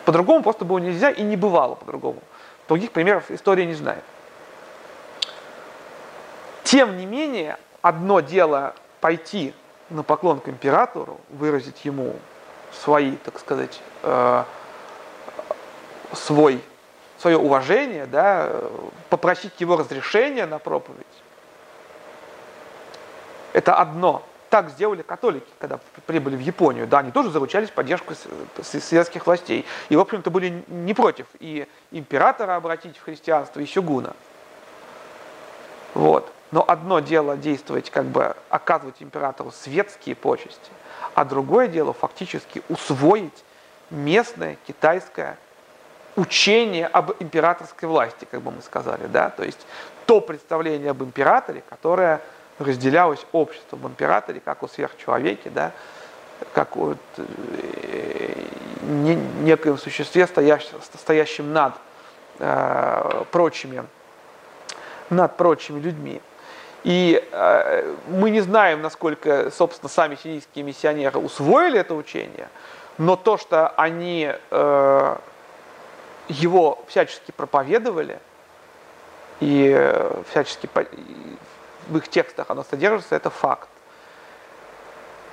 По-другому 0.06 0.44
просто 0.44 0.66
было 0.66 0.80
нельзя 0.80 1.12
и 1.12 1.22
не 1.22 1.38
бывало 1.38 1.76
по-другому. 1.76 2.20
Других 2.68 2.92
примеров 2.92 3.30
история 3.30 3.66
не 3.66 3.74
знает. 3.74 4.04
Тем 6.64 6.98
не 6.98 7.06
менее, 7.06 7.58
одно 7.82 8.22
дело 8.22 8.74
пойти 9.02 9.54
на 9.90 10.04
поклон 10.04 10.40
к 10.40 10.48
императору, 10.48 11.20
выразить 11.30 11.84
ему 11.84 12.16
свои, 12.72 13.18
так 13.18 13.40
сказать, 13.40 13.82
э, 14.04 14.44
свой 16.14 16.62
свое 17.22 17.38
уважение, 17.38 18.08
да, 18.08 18.52
попросить 19.10 19.54
его 19.60 19.78
разрешения 19.78 20.48
на 20.48 20.58
проповедь. 20.58 21.06
Это 23.54 23.76
одно. 23.76 24.24
Так 24.52 24.70
сделали 24.70 25.02
католики, 25.02 25.48
когда 25.60 25.80
прибыли 26.06 26.36
в 26.36 26.42
Японию. 26.42 26.86
Да, 26.86 27.00
они 27.00 27.12
тоже 27.12 27.32
заручались 27.32 27.70
поддержкой 27.70 28.18
светских 28.62 29.26
властей. 29.26 29.66
И, 29.88 29.96
в 29.96 30.00
общем-то, 30.02 30.30
были 30.30 30.66
не 30.68 30.94
против 30.94 31.26
и 31.40 31.70
императора 31.92 32.58
обратить 32.58 32.98
в 32.98 33.04
христианство, 33.04 33.62
и 33.62 33.66
сюгуна. 33.66 34.14
Вот. 35.94 36.30
Но 36.52 36.66
одно 36.68 37.00
дело 37.00 37.38
действовать, 37.38 37.90
как 37.90 38.04
бы 38.08 38.36
оказывать 38.50 39.02
императору 39.02 39.52
светские 39.52 40.18
почести, 40.18 40.70
а 41.14 41.24
другое 41.24 41.70
дело 41.70 41.94
фактически 41.94 42.62
усвоить 42.68 43.46
местное 43.90 44.58
китайское 44.68 45.38
учение 46.18 46.88
об 46.88 47.14
императорской 47.22 47.88
власти, 47.88 48.28
как 48.30 48.42
бы 48.42 48.52
мы 48.52 48.62
сказали, 48.62 49.08
да, 49.08 49.30
то 49.30 49.44
есть 49.46 49.66
то 50.06 50.20
представление 50.20 50.92
об 50.92 51.02
императоре, 51.04 51.64
которое 51.70 52.20
разделялось 52.66 53.26
обществом 53.32 53.86
об 53.86 53.92
императоре, 53.92 54.42
как 54.44 54.64
о 54.64 54.68
сверхчеловеке, 54.68 55.50
да, 55.50 55.72
как 56.54 56.76
о 56.78 56.96
э, 57.18 58.34
некоем 59.42 59.78
существе, 59.78 60.28
стоящем, 60.28 60.78
стоящем 60.98 61.54
над 61.54 61.74
э, 62.40 63.24
прочими, 63.32 63.86
над 65.10 65.38
прочими 65.38 65.80
людьми. 65.80 66.22
И 66.84 67.24
э, 67.32 67.96
мы 68.08 68.32
не 68.32 68.42
знаем, 68.42 68.82
насколько, 68.82 69.52
собственно, 69.52 69.90
сами 69.90 70.16
сирийские 70.16 70.64
миссионеры 70.64 71.20
усвоили 71.20 71.80
это 71.80 71.94
учение, 71.94 72.50
но 72.98 73.16
то, 73.16 73.38
что 73.38 73.70
они 73.70 74.34
э, 74.50 75.16
его 76.28 76.84
всячески 76.88 77.32
проповедовали, 77.32 78.20
и 79.42 79.74
э, 79.76 80.22
всячески 80.30 80.70
в 81.88 81.98
их 81.98 82.08
текстах 82.08 82.50
оно 82.50 82.64
содержится, 82.64 83.16
это 83.16 83.30
факт. 83.30 83.70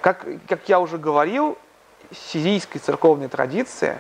Как, 0.01 0.25
как 0.47 0.69
я 0.69 0.81
уже 0.81 0.99
говорил, 0.99 1.59
сирийской 2.13 2.79
церковной 2.79 3.29
традиции 3.29 3.99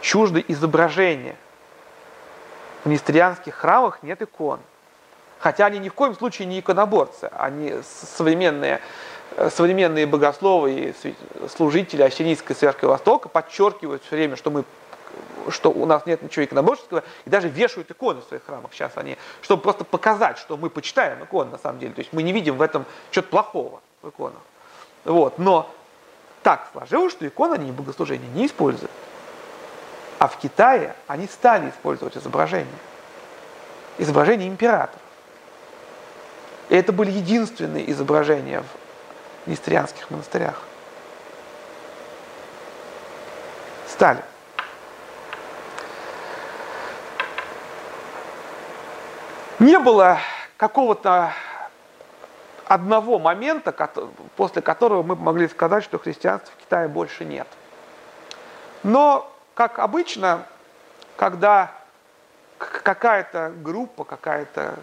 чужды 0.00 0.44
изображения. 0.48 1.36
В 2.84 2.88
нестерианских 2.88 3.54
храмах 3.54 4.02
нет 4.02 4.22
икон– 4.22 4.60
Хотя 5.38 5.66
они 5.66 5.78
ни 5.78 5.88
в 5.88 5.94
коем 5.94 6.14
случае 6.14 6.46
не 6.46 6.60
иконоборцы, 6.60 7.30
они 7.36 7.74
современные, 7.84 8.80
э, 9.36 9.50
современные 9.50 10.06
богословы 10.06 10.72
и 10.72 11.14
служители 11.54 12.02
Ассирийской 12.02 12.54
церкви 12.54 12.86
Востока 12.86 13.28
подчеркивают 13.28 14.02
все 14.04 14.16
время, 14.16 14.36
что 14.36 14.50
мы 14.50 14.64
что 15.50 15.70
у 15.70 15.86
нас 15.86 16.06
нет 16.06 16.22
ничего 16.22 16.44
иконоборческого, 16.44 17.02
и 17.24 17.30
даже 17.30 17.48
вешают 17.48 17.90
иконы 17.90 18.20
в 18.20 18.24
своих 18.24 18.44
храмах 18.44 18.72
сейчас 18.72 18.92
они, 18.96 19.16
чтобы 19.42 19.62
просто 19.62 19.84
показать, 19.84 20.38
что 20.38 20.56
мы 20.56 20.70
почитаем 20.70 21.22
иконы 21.22 21.50
на 21.50 21.58
самом 21.58 21.78
деле. 21.78 21.92
То 21.94 22.00
есть 22.00 22.12
мы 22.12 22.22
не 22.22 22.32
видим 22.32 22.56
в 22.56 22.62
этом 22.62 22.84
что-то 23.10 23.28
плохого 23.28 23.80
в 24.02 24.08
иконах. 24.08 24.40
Вот. 25.04 25.38
Но 25.38 25.70
так 26.42 26.68
сложилось, 26.72 27.12
что 27.12 27.26
иконы 27.26 27.54
они 27.54 27.70
в 27.70 27.74
богослужении 27.74 28.28
не 28.28 28.46
используют. 28.46 28.90
А 30.18 30.28
в 30.28 30.38
Китае 30.38 30.94
они 31.06 31.26
стали 31.26 31.70
использовать 31.70 32.16
изображения. 32.16 32.66
Изображение 33.98 34.48
императора. 34.48 35.00
И 36.68 36.74
это 36.74 36.92
были 36.92 37.10
единственные 37.10 37.90
изображения 37.90 38.62
в 39.44 39.48
нестрианских 39.48 40.10
монастырях. 40.10 40.62
Стали. 43.88 44.22
Не 49.58 49.78
было 49.78 50.18
какого-то 50.58 51.32
одного 52.66 53.18
момента, 53.18 53.72
после 54.36 54.60
которого 54.60 55.02
мы 55.02 55.16
могли 55.16 55.48
сказать, 55.48 55.82
что 55.82 55.98
христианства 55.98 56.52
в 56.56 56.62
Китае 56.62 56.88
больше 56.88 57.24
нет. 57.24 57.46
Но, 58.82 59.32
как 59.54 59.78
обычно, 59.78 60.46
когда 61.16 61.72
какая-то 62.58 63.52
группа, 63.62 64.04
какая-то 64.04 64.74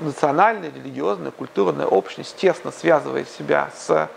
национальная, 0.00 0.70
религиозная, 0.70 1.30
культурная 1.30 1.86
общность 1.86 2.36
тесно 2.36 2.72
связывает 2.72 3.28
себя 3.28 3.70
с 3.76 4.10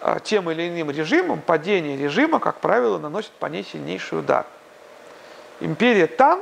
а, 0.00 0.20
тем 0.20 0.48
или 0.50 0.68
иным 0.68 0.90
режимом, 0.90 1.40
падение 1.40 1.96
режима, 1.96 2.38
как 2.38 2.56
правило, 2.60 2.98
наносит 2.98 3.32
по 3.32 3.46
ней 3.46 3.64
сильнейший 3.64 4.20
удар. 4.20 4.46
Империя 5.60 6.06
Тан 6.06 6.40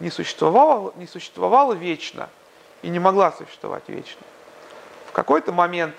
не 0.00 0.10
существовала, 0.10 0.92
не 0.96 1.06
существовала 1.06 1.72
вечно 1.72 2.28
и 2.82 2.88
не 2.88 2.98
могла 2.98 3.32
существовать 3.32 3.84
вечно. 3.88 4.22
В 5.08 5.12
какой-то 5.12 5.52
момент, 5.52 5.94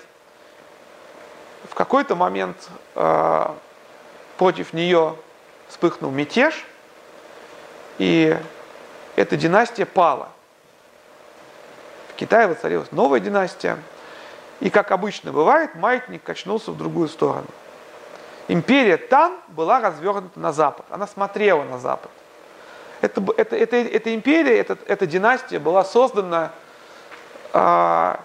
в 1.68 1.74
какой-то 1.74 2.14
момент 2.14 2.68
э, 2.94 3.48
против 4.36 4.72
нее 4.72 5.16
вспыхнул 5.68 6.10
мятеж, 6.10 6.64
и 7.98 8.38
эта 9.16 9.36
династия 9.36 9.86
пала. 9.86 10.28
Китае 12.16 12.46
воцарилась 12.46 12.92
новая 12.92 13.20
династия. 13.20 13.78
И, 14.60 14.70
как 14.70 14.90
обычно 14.90 15.32
бывает, 15.32 15.74
маятник 15.74 16.22
качнулся 16.22 16.70
в 16.70 16.78
другую 16.78 17.08
сторону. 17.08 17.46
Империя 18.48 18.96
Тан 18.96 19.38
была 19.48 19.80
развернута 19.80 20.38
на 20.38 20.52
запад. 20.52 20.86
Она 20.88 21.06
смотрела 21.06 21.62
на 21.64 21.78
запад. 21.78 22.10
Это, 23.00 23.22
это, 23.36 23.56
это, 23.56 23.76
эта 23.76 24.14
империя, 24.14 24.58
эта, 24.58 24.78
эта 24.86 25.06
династия 25.06 25.58
была 25.58 25.84
создана 25.84 26.52
а, 27.52 28.20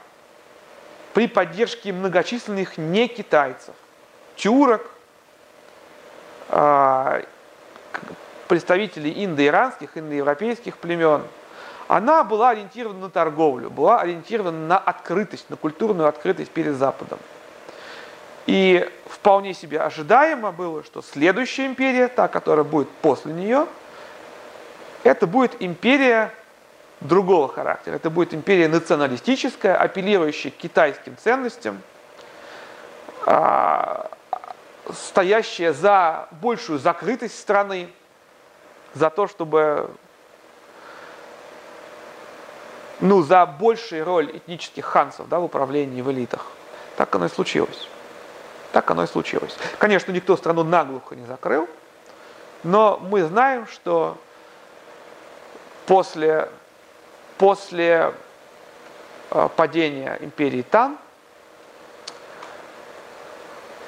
при 1.13 1.27
поддержке 1.27 1.91
многочисленных 1.91 2.77
не 2.77 3.07
китайцев, 3.07 3.75
тюрок, 4.35 4.89
а, 6.49 7.21
представителей 8.47 9.23
индоиранских, 9.25 9.97
индоевропейских 9.97 10.77
племен– 10.77 11.23
она 11.91 12.23
была 12.23 12.51
ориентирована 12.51 12.99
на 12.99 13.09
торговлю, 13.09 13.69
была 13.69 13.99
ориентирована 13.99 14.65
на 14.65 14.77
открытость, 14.77 15.49
на 15.49 15.57
культурную 15.57 16.07
открытость 16.07 16.49
перед 16.49 16.77
Западом. 16.77 17.19
И 18.45 18.89
вполне 19.07 19.53
себе 19.53 19.81
ожидаемо 19.81 20.53
было, 20.53 20.85
что 20.85 21.01
следующая 21.01 21.65
империя, 21.65 22.07
та, 22.07 22.29
которая 22.29 22.63
будет 22.63 22.87
после 23.01 23.33
нее, 23.33 23.67
это 25.03 25.27
будет 25.27 25.61
империя 25.61 26.31
другого 26.99 27.47
характера. 27.47 27.95
Это 27.95 28.09
будет 28.09 28.33
империя 28.33 28.67
националистическая, 28.67 29.75
апеллирующая 29.75 30.51
к 30.51 30.55
китайским 30.55 31.17
ценностям, 31.17 31.81
а, 33.25 34.09
стоящая 34.93 35.73
за 35.73 36.27
большую 36.31 36.79
закрытость 36.79 37.39
страны, 37.39 37.89
за 38.93 39.09
то, 39.09 39.27
чтобы 39.27 39.89
ну, 42.99 43.23
за 43.23 43.45
большую 43.45 44.05
роль 44.05 44.29
этнических 44.37 44.85
ханцев 44.85 45.27
да, 45.27 45.39
в 45.39 45.45
управлении 45.45 46.01
в 46.01 46.11
элитах. 46.11 46.45
Так 46.97 47.15
оно 47.15 47.25
и 47.25 47.29
случилось. 47.29 47.89
Так 48.71 48.89
оно 48.91 49.03
и 49.03 49.07
случилось. 49.07 49.57
Конечно, 49.79 50.11
никто 50.11 50.37
страну 50.37 50.63
наглухо 50.63 51.15
не 51.15 51.25
закрыл, 51.25 51.67
но 52.63 52.99
мы 53.01 53.23
знаем, 53.23 53.65
что 53.67 54.17
после, 55.91 56.47
после 57.37 58.13
э, 59.29 59.49
падения 59.57 60.17
империи 60.21 60.61
Тан 60.61 60.97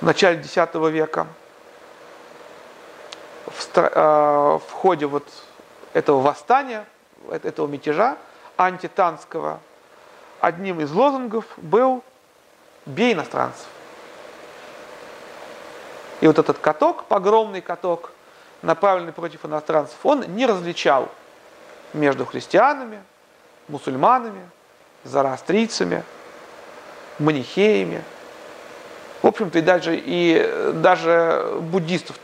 в 0.01 0.05
начале 0.05 0.41
X 0.41 0.53
века 0.73 1.27
в, 3.45 3.77
э, 3.77 4.59
в 4.67 4.71
ходе 4.73 5.05
вот 5.05 5.25
этого 5.93 6.19
восстания, 6.19 6.85
этого 7.29 7.67
мятежа, 7.67 8.17
антитанского, 8.57 9.61
одним 10.41 10.81
из 10.81 10.91
лозунгов 10.91 11.45
был 11.55 12.03
«бей 12.85 13.13
иностранцев». 13.13 13.67
И 16.19 16.27
вот 16.27 16.37
этот 16.37 16.57
каток, 16.57 17.05
погромный 17.05 17.61
каток, 17.61 18.11
направленный 18.61 19.13
против 19.13 19.45
иностранцев, 19.45 19.95
он 20.03 20.19
не 20.35 20.45
различал 20.45 21.09
между 21.93 22.25
христианами, 22.25 23.01
мусульманами, 23.67 24.49
зарастрийцами, 25.03 26.03
манихеями. 27.19 28.03
В 29.21 29.27
общем-то, 29.27 29.59
и 29.59 29.61
даже, 29.61 29.95
и 29.95 30.73
даже 30.73 31.59
буддистов 31.61 32.17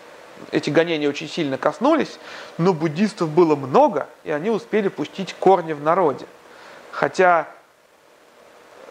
эти 0.52 0.70
гонения 0.70 1.10
очень 1.10 1.28
сильно 1.28 1.58
коснулись, 1.58 2.20
но 2.58 2.74
буддистов 2.74 3.30
было 3.30 3.56
много, 3.56 4.08
и 4.24 4.32
они 4.32 4.50
успели 4.50 4.88
пустить 4.88 5.34
корни 5.34 5.74
в 5.74 5.84
народе. 5.84 6.26
Хотя 6.92 7.48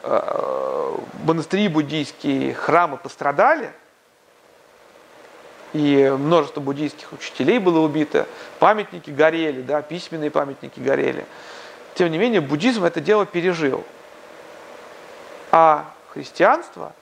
э, 0.03 0.97
монастыри 1.25 1.69
буддийские, 1.69 2.55
храмы 2.55 2.97
пострадали, 2.97 3.73
и 5.73 6.11
множество 6.19 6.61
буддийских 6.61 7.13
учителей 7.13 7.59
было 7.59 7.81
убито, 7.81 8.27
памятники 8.59 9.11
горели, 9.11 9.63
да, 9.63 9.83
письменные 9.83 10.31
памятники 10.31 10.81
горели. 10.81 11.25
Тем 11.95 12.11
не 12.11 12.19
менее, 12.19 12.41
буддизм 12.41 12.85
это 12.85 13.01
дело 13.01 13.27
пережил. 13.27 13.85
А 15.51 15.93
христианство 16.11 16.93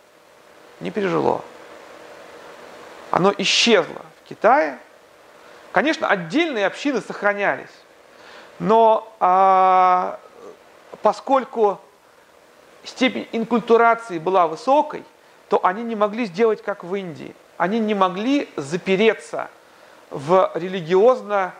не 0.80 0.90
пережило. 0.90 1.42
Оно 3.10 3.32
исчезло 3.38 4.02
Китае. 4.28 4.78
Конечно, 5.72 6.08
отдельные 6.08 6.66
общины 6.66 7.00
сохранялись, 7.00 7.70
но 8.58 9.14
а, 9.20 10.18
поскольку 11.02 11.80
степень 12.82 13.28
инкультурации 13.32 14.18
была 14.18 14.46
высокой, 14.46 15.04
то 15.48 15.60
они 15.64 15.82
не 15.82 15.94
могли 15.94 16.24
сделать, 16.24 16.62
как 16.62 16.82
в 16.82 16.94
Индии. 16.94 17.34
Они 17.56 17.78
не 17.78 17.94
могли 17.94 18.48
запереться 18.56 19.48
в 20.10 20.50
религиозно, 20.54 21.52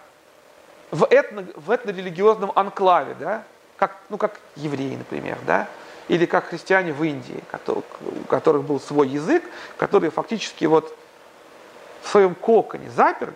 в, 0.90 1.05
этно, 1.05 1.47
в 1.55 1.70
этно-религиозном 1.70 2.52
анклаве, 2.55 3.16
да? 3.18 3.44
как, 3.77 3.97
ну, 4.09 4.18
как 4.18 4.39
евреи, 4.56 4.97
например, 4.97 5.39
да? 5.47 5.68
или 6.09 6.27
как 6.27 6.47
христиане 6.47 6.93
в 6.93 7.02
Индии, 7.02 7.43
у 7.66 8.24
которых 8.28 8.64
был 8.64 8.81
свой 8.81 9.09
язык, 9.09 9.43
которые 9.77 10.10
фактически 10.10 10.64
вот 10.66 10.97
в 12.02 12.09
своем 12.09 12.35
коконе 12.35 12.90
заперлись. 12.90 13.35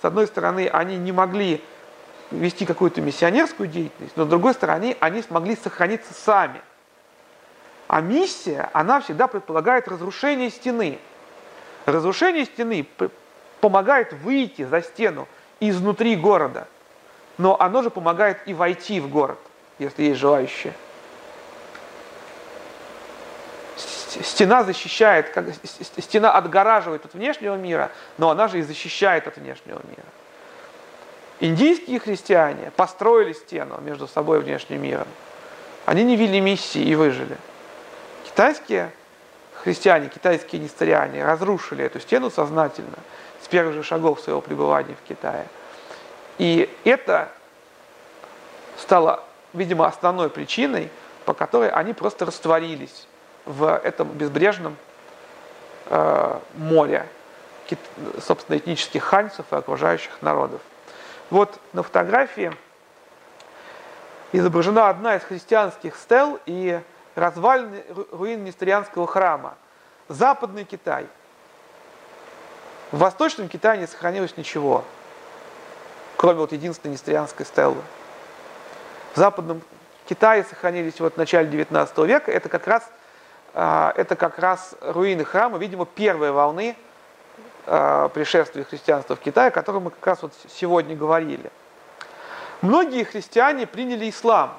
С 0.00 0.04
одной 0.04 0.26
стороны, 0.26 0.68
они 0.72 0.96
не 0.96 1.12
могли 1.12 1.62
вести 2.30 2.64
какую-то 2.64 3.00
миссионерскую 3.00 3.68
деятельность, 3.68 4.16
но 4.16 4.24
с 4.24 4.28
другой 4.28 4.54
стороны, 4.54 4.96
они 5.00 5.22
смогли 5.22 5.56
сохраниться 5.56 6.12
сами. 6.14 6.60
А 7.88 8.00
миссия, 8.00 8.68
она 8.72 9.00
всегда 9.00 9.26
предполагает 9.26 9.86
разрушение 9.86 10.50
стены. 10.50 10.98
Разрушение 11.86 12.44
стены 12.44 12.86
помогает 13.60 14.12
выйти 14.12 14.62
за 14.64 14.82
стену 14.82 15.26
изнутри 15.60 16.16
города, 16.16 16.66
но 17.38 17.58
оно 17.58 17.82
же 17.82 17.90
помогает 17.90 18.38
и 18.46 18.52
войти 18.52 19.00
в 19.00 19.08
город, 19.08 19.38
если 19.78 20.02
есть 20.02 20.20
желающие. 20.20 20.74
стена 24.22 24.64
защищает, 24.64 25.28
как, 25.30 25.46
стена 25.98 26.32
отгораживает 26.32 27.04
от 27.04 27.14
внешнего 27.14 27.54
мира, 27.54 27.90
но 28.18 28.30
она 28.30 28.48
же 28.48 28.58
и 28.58 28.62
защищает 28.62 29.26
от 29.26 29.36
внешнего 29.36 29.80
мира. 29.84 30.06
Индийские 31.38 32.00
христиане 32.00 32.72
построили 32.76 33.34
стену 33.34 33.78
между 33.82 34.08
собой 34.08 34.38
и 34.38 34.42
внешним 34.42 34.82
миром. 34.82 35.06
Они 35.84 36.02
не 36.02 36.16
вели 36.16 36.40
миссии 36.40 36.80
и 36.80 36.94
выжили. 36.94 37.36
Китайские 38.24 38.90
христиане, 39.66 40.08
китайские 40.08 40.62
несториане 40.62 41.24
разрушили 41.24 41.84
эту 41.84 41.98
стену 41.98 42.30
сознательно 42.30 42.98
с 43.42 43.48
первых 43.48 43.74
же 43.74 43.82
шагов 43.82 44.20
своего 44.20 44.40
пребывания 44.40 44.94
в 44.94 45.08
Китае. 45.08 45.44
И 46.38 46.72
это 46.84 47.30
стало, 48.78 49.24
видимо, 49.52 49.88
основной 49.88 50.30
причиной, 50.30 50.88
по 51.24 51.34
которой 51.34 51.68
они 51.70 51.94
просто 51.94 52.26
растворились 52.26 53.08
в 53.44 53.76
этом 53.82 54.06
безбрежном 54.10 54.76
э, 55.86 56.38
море, 56.54 57.08
собственно, 58.24 58.58
этнических 58.58 59.02
ханьцев 59.02 59.46
и 59.50 59.56
окружающих 59.56 60.12
народов. 60.22 60.60
Вот 61.30 61.58
на 61.72 61.82
фотографии 61.82 62.52
изображена 64.30 64.90
одна 64.90 65.16
из 65.16 65.22
христианских 65.22 65.96
стел 65.96 66.38
и 66.46 66.80
развалины 67.16 67.82
руин 68.12 68.44
Нестерианского 68.44 69.06
храма. 69.08 69.54
Западный 70.08 70.64
Китай. 70.64 71.06
В 72.92 72.98
Восточном 72.98 73.48
Китае 73.48 73.80
не 73.80 73.88
сохранилось 73.88 74.36
ничего, 74.36 74.84
кроме 76.16 76.38
вот 76.38 76.52
единственной 76.52 76.92
нестерианской 76.92 77.44
стелы. 77.44 77.82
В 79.14 79.18
Западном 79.18 79.60
Китае 80.08 80.44
сохранились 80.44 81.00
вот 81.00 81.14
в 81.14 81.16
начале 81.16 81.48
19 81.48 81.98
века. 81.98 82.30
Это 82.30 82.48
как 82.48 82.68
раз 82.68 82.88
а, 83.58 83.94
это 83.96 84.16
как 84.16 84.38
раз 84.38 84.74
руины 84.82 85.24
храма, 85.24 85.56
видимо, 85.56 85.86
первой 85.86 86.30
волны 86.30 86.76
а, 87.66 88.08
пришествия 88.10 88.64
христианства 88.64 89.16
в 89.16 89.20
Китай, 89.20 89.48
о 89.48 89.50
котором 89.50 89.84
мы 89.84 89.90
как 89.90 90.06
раз 90.06 90.22
вот 90.22 90.34
сегодня 90.46 90.94
говорили. 90.94 91.50
Многие 92.60 93.04
христиане 93.04 93.66
приняли 93.66 94.10
ислам, 94.10 94.58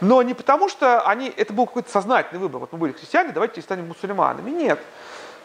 но 0.00 0.22
не 0.22 0.34
потому, 0.34 0.68
что 0.68 1.02
они, 1.02 1.32
это 1.36 1.52
был 1.52 1.66
какой-то 1.66 1.90
сознательный 1.90 2.40
выбор. 2.40 2.60
Вот 2.60 2.72
мы 2.72 2.78
были 2.78 2.92
христиане, 2.92 3.32
давайте 3.32 3.60
станем 3.60 3.88
мусульманами. 3.88 4.50
Нет. 4.50 4.80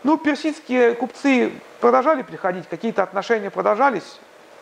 Ну, 0.03 0.18
персидские 0.18 0.94
купцы 0.94 1.52
продолжали 1.82 2.22
приходить, 2.22 2.68
какие-то 2.69 3.03
отношения 3.03 3.49
продолжались 3.49 4.19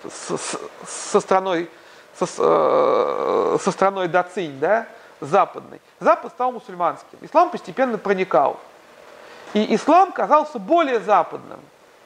с, 0.09 0.37
с, 0.37 0.59
со 0.87 1.19
страной, 1.19 1.69
со, 2.17 2.25
э, 2.25 3.57
со 3.61 3.71
страной 3.71 4.07
Дацинь, 4.07 4.57
да, 4.59 4.87
западный. 5.19 5.81
Запад 5.99 6.31
стал 6.31 6.51
мусульманским. 6.53 7.19
Ислам 7.21 7.49
постепенно 7.49 7.97
проникал. 7.97 8.59
И 9.53 9.75
ислам 9.75 10.11
казался 10.11 10.57
более 10.59 10.99
западным, 10.99 11.59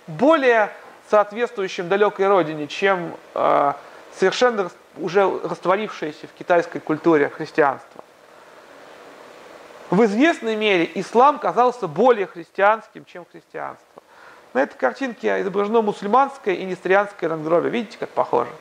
более 0.07 0.71
соответствующим 1.09 1.87
далекой 1.87 2.27
родине, 2.27 2.67
чем 2.67 3.15
э, 3.33 3.73
совершенно 4.17 4.69
уже 4.99 5.39
растворившееся 5.43 6.27
в 6.27 6.31
китайской 6.31 6.79
культуре 6.79 7.29
христианство. 7.29 8.03
В 9.89 10.03
известной 10.03 10.55
мере 10.55 10.89
ислам 10.95 11.39
казался 11.39 11.87
более 11.87 12.27
христианским, 12.27 13.05
чем 13.05 13.25
христианство. 13.31 14.03
На 14.53 14.63
этой 14.63 14.77
картинке 14.77 15.39
изображено 15.41 15.81
мусульманское 15.81 16.55
и 16.55 16.63
нестерианское 16.65 17.29
надгробие. 17.29 17.71
Видите, 17.71 17.97
как 17.97 18.09
похоже? 18.09 18.51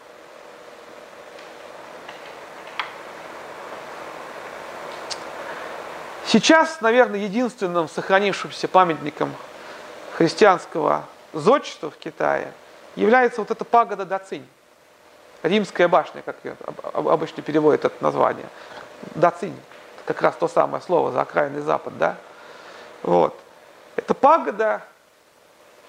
Сейчас, 6.27 6.81
наверное, 6.81 7.21
единственным 7.21 7.89
сохранившимся 7.89 8.69
памятником 8.69 9.33
христианского 10.13 11.05
зодчества 11.33 11.91
в 11.91 11.97
Китае 11.97 12.53
является 12.97 13.41
вот 13.41 13.51
эта 13.51 13.65
пагода 13.65 14.05
Дацинь. 14.05 14.47
Римская 15.49 15.89
башня, 15.89 16.23
как 16.23 16.37
ее 16.45 16.57
обычно 16.95 17.43
переводят 17.43 17.85
это 17.85 18.03
название. 18.03 18.47
Дацинь, 19.15 19.57
как 20.05 20.23
раз 20.23 20.35
то 20.37 20.49
самое 20.49 20.83
слово 20.83 21.13
за 21.13 21.21
окраинный 21.23 21.61
запад, 21.61 21.97
да? 21.99 22.17
Вот. 23.03 23.39
Это 23.97 24.15
пагода, 24.15 24.83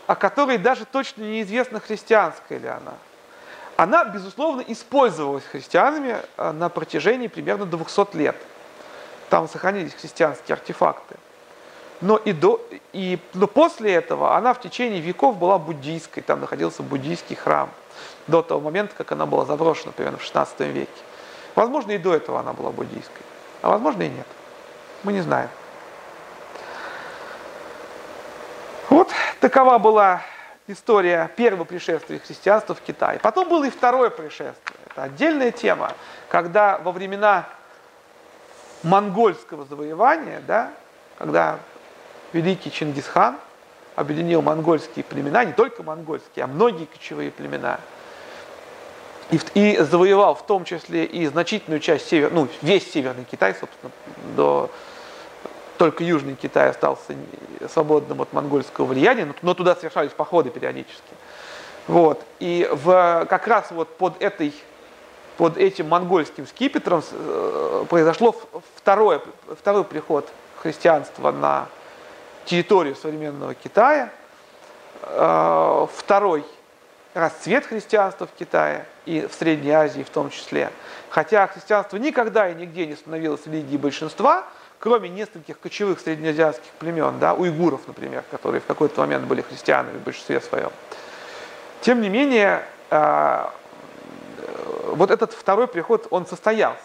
о 0.05 0.15
которой 0.15 0.57
даже 0.57 0.85
точно 0.85 1.23
неизвестно, 1.23 1.79
христианская 1.79 2.59
ли 2.59 2.67
она. 2.67 2.93
Она, 3.75 4.05
безусловно, 4.05 4.63
использовалась 4.67 5.43
христианами 5.43 6.17
э, 6.38 6.51
на 6.51 6.69
протяжении 6.69 7.27
примерно 7.27 7.65
200 7.65 8.15
лет– 8.15 8.35
там 9.29 9.47
сохранились 9.47 9.93
христианские 9.93 10.53
артефакты. 10.53 11.15
Но, 11.99 12.17
и 12.17 12.31
до, 12.31 12.65
и, 12.93 13.19
но 13.34 13.47
после 13.47 13.93
этого 13.93 14.35
она 14.35 14.53
в 14.53 14.61
течение 14.61 15.01
веков 15.01 15.38
была 15.38 15.57
буддийской, 15.57 16.21
там 16.21 16.41
находился 16.41 16.84
буддийский 16.84 17.35
храм, 17.35 17.69
до 18.28 18.41
того 18.41 18.61
момента, 18.61 18.95
как 18.95 19.11
она 19.11 19.26
была 19.26 19.45
заброшена, 19.45 19.91
примерно 19.91 20.18
в 20.18 20.24
16 20.24 20.60
веке. 20.61 20.91
Возможно, 21.56 21.91
и 21.91 21.98
до 21.98 22.14
этого 22.14 22.40
она 22.40 22.53
была 22.53 22.72
буддийской, 22.72 23.22
а 23.61 23.69
возможно 23.69 24.03
и 24.03 24.10
нет. 24.10 24.28
Мы 25.03 25.14
не 25.14 25.22
знаем. 25.22 25.49
Вот 28.90 29.10
такова 29.40 29.78
была 29.78 30.22
история 30.68 31.30
первого 31.36 31.64
пришествия 31.64 32.19
христианства 32.19 32.76
в 32.76 32.82
Китае. 32.82 33.19
Потом 33.19 33.49
было 33.49 33.65
и 33.65 33.69
второе 33.69 34.10
пришествие. 34.10 34.78
Это 34.90 35.03
отдельная 35.03 35.52
тема, 35.52 35.94
когда 36.30 36.78
во 36.78 36.91
времена 36.91 37.45
монгольского 38.84 39.65
завоевания, 39.65 40.41
да, 40.45 40.72
когда 41.18 41.60
великий 42.34 42.72
Чингисхан 42.72 43.38
объединил 43.98 44.44
монгольские 44.44 45.03
племена, 45.03 45.44
не 45.44 45.53
только 45.53 45.82
монгольские, 45.82 46.45
а 46.45 46.48
многие 46.48 46.86
кочевые 46.86 47.32
племена, 47.32 47.80
и, 49.32 49.40
и 49.56 49.78
завоевал 49.80 50.36
в 50.36 50.45
том 50.45 50.65
числе 50.65 51.03
и 51.03 51.26
значительную 51.26 51.80
часть 51.80 52.07
север, 52.07 52.32
ну, 52.32 52.48
весь 52.61 52.90
северный 52.90 53.26
Китай, 53.30 53.56
собственно, 53.60 53.91
до 54.36 54.69
только 55.80 56.03
южный 56.03 56.36
Китай 56.36 56.69
остался 56.69 57.15
свободным 57.72 58.22
от 58.22 58.32
монгольского 58.34 58.86
влияния, 58.86 59.26
но, 59.26 59.34
но 59.41 59.53
туда 59.56 59.76
совершались 59.76 60.11
походы 60.11 60.52
периодически. 60.52 61.02
Вот. 61.88 62.24
И 62.40 62.69
в, 62.72 63.26
как 63.28 63.48
раз 63.48 63.72
вот 63.72 63.98
под 63.98 64.22
этой 64.22 64.53
под 65.38 65.57
этим 65.57 65.90
монгольским 65.90 66.48
скипетром 66.48 67.03
э, 67.11 67.86
произошло 67.90 68.36
второе, 68.76 69.22
второй 69.60 69.84
приход 69.84 70.28
христианства 70.61 71.32
на 71.32 71.68
территорию 72.48 72.95
современного 72.95 73.53
Китая, 73.53 74.10
э, 75.03 75.88
второй 75.94 76.45
расцвет 77.14 77.65
христианства 77.65 78.26
в 78.26 78.32
Китае 78.32 78.86
и 79.06 79.28
в 79.28 79.34
Средней 79.34 79.72
Азии 79.72 80.02
в 80.02 80.10
том 80.10 80.30
числе. 80.30 80.72
Хотя 81.10 81.48
христианство 81.48 81.98
никогда 81.98 82.49
и 82.49 82.56
нигде 82.56 82.86
не 82.86 82.95
становилось 82.95 83.45
религией 83.45 83.78
большинства, 83.78 84.45
кроме 84.80 85.10
нескольких 85.10 85.60
кочевых 85.60 85.99
среднеазиатских 85.99 86.69
племен, 86.80 87.19
да, 87.19 87.34
уйгуров, 87.34 87.82
например, 87.88 88.24
которые 88.32 88.61
в 88.61 88.65
какой-то 88.65 89.02
момент 89.02 89.26
были 89.26 89.41
христианами 89.41 89.98
в 89.98 90.03
большинстве 90.03 90.40
своем. 90.41 90.72
Тем 91.82 92.02
не 92.02 92.10
менее, 92.10 92.64
э, 92.91 93.45
вот 94.94 95.11
этот 95.11 95.34
второй 95.34 95.68
приход, 95.68 96.07
он 96.11 96.26
состоялся. 96.26 96.82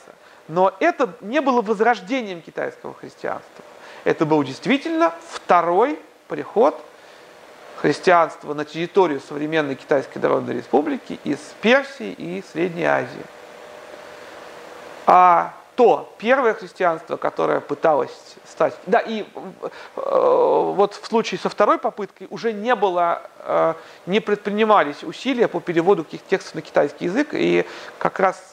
Но 0.48 0.74
это 0.80 1.14
не 1.20 1.40
было 1.40 1.62
возрождением 1.62 2.42
китайского 2.42 2.94
христианства. 2.94 3.64
Это 4.04 4.26
был 4.26 4.42
действительно 4.42 5.12
второй 5.30 5.98
приход 6.28 6.78
христианства 7.76 8.54
на 8.54 8.64
территорию 8.64 9.20
современной 9.20 9.74
Китайской 9.74 10.18
Народной 10.18 10.54
Республики 10.54 11.18
из 11.24 11.38
Персии 11.60 12.12
и 12.12 12.42
Средней 12.52 12.84
Азии. 12.84 13.24
А 15.06 15.54
то 15.74 16.12
первое 16.18 16.54
христианство, 16.54 17.16
которое 17.16 17.60
пыталось 17.60 18.36
стать... 18.48 18.74
Да, 18.86 18.98
и 18.98 19.22
э, 19.22 19.24
вот 19.96 20.94
в 20.94 21.06
случае 21.06 21.40
со 21.40 21.48
второй 21.48 21.78
попыткой 21.78 22.26
уже 22.30 22.52
не 22.52 22.74
было, 22.74 23.22
э, 23.38 23.74
не 24.06 24.20
предпринимались 24.20 25.02
усилия 25.02 25.48
по 25.48 25.60
переводу 25.60 26.04
каких 26.04 26.24
текстов 26.24 26.56
на 26.56 26.62
китайский 26.62 27.06
язык, 27.06 27.30
и 27.32 27.66
как 27.98 28.20
раз 28.20 28.52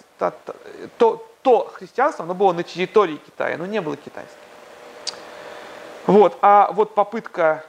то, 0.98 1.26
то, 1.44 1.72
христианство, 1.74 2.24
оно 2.24 2.34
было 2.34 2.54
на 2.54 2.64
территории 2.64 3.18
Китая, 3.18 3.58
но 3.58 3.66
не 3.66 3.82
было 3.82 3.96
китайским. 3.96 4.49
Вот, 6.08 6.38
а 6.42 6.72
вот 6.72 6.96
попытка 6.96 7.64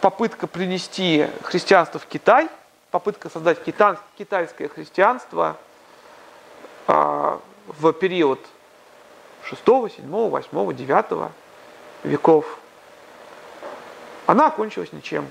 попытка 0.00 0.46
принести 0.46 1.26
христианство 1.42 1.98
в 1.98 2.04
Китай, 2.04 2.50
попытка 2.90 3.30
создать 3.30 3.64
китайское 3.64 4.68
христианство 4.68 5.56
а, 6.86 7.40
в 7.66 7.90
период 7.94 8.38
6, 9.44 9.62
7, 9.64 10.06
8, 10.06 10.76
9 10.76 11.30
веков, 12.02 12.58
она 14.26 14.48
окончилась 14.48 14.92
ничем. 14.92 15.30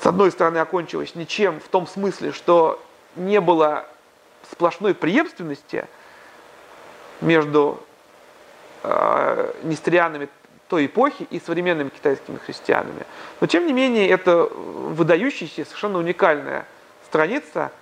С 0.00 0.06
одной 0.06 0.30
стороны, 0.30 0.58
окончилась 0.58 1.16
ничем 1.16 1.58
в 1.58 1.66
том 1.66 1.88
смысле, 1.88 2.30
что 2.30 2.80
не 3.16 3.40
было 3.40 3.86
сплошной 4.52 4.94
преемственности 4.94 5.88
между 7.20 7.82
нестерианами 9.62 10.28
той 10.68 10.86
эпохи 10.86 11.26
и 11.30 11.40
современными 11.40 11.88
китайскими 11.88 12.36
христианами. 12.36 13.06
Но 13.40 13.46
тем 13.46 13.66
не 13.66 13.72
менее 13.72 14.08
это 14.08 14.44
выдающаяся, 14.44 15.64
совершенно 15.64 15.98
уникальная 15.98 16.66
страница 17.06 17.72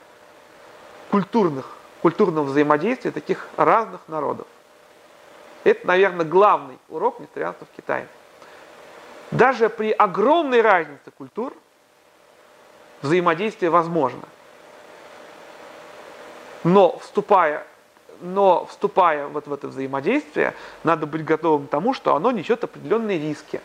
культурных, 1.10 1.76
культурного 2.02 2.44
взаимодействия 2.44 3.10
таких 3.10 3.48
разных 3.56 4.00
народов. 4.08 4.46
Это, 5.64 5.86
наверное, 5.86 6.24
главный 6.24 6.78
урок 6.88 7.18
нестерианства 7.18 7.66
в 7.66 7.76
Китае. 7.76 8.06
Даже 9.32 9.68
при 9.68 9.90
огромной 9.90 10.62
разнице 10.62 11.10
культур 11.16 11.52
взаимодействие 13.02 13.70
возможно. 13.70 14.22
Но 16.62 16.98
вступая 16.98 17.66
но 18.20 18.66
вступая 18.66 19.26
вот 19.26 19.46
в 19.46 19.52
это 19.52 19.68
взаимодействие, 19.68 20.54
надо 20.84 21.06
быть 21.06 21.24
готовым 21.24 21.66
к 21.66 21.70
тому, 21.70 21.94
что 21.94 22.14
оно 22.14 22.30
несет 22.30 22.64
определенные 22.64 23.18
риски. 23.18 23.60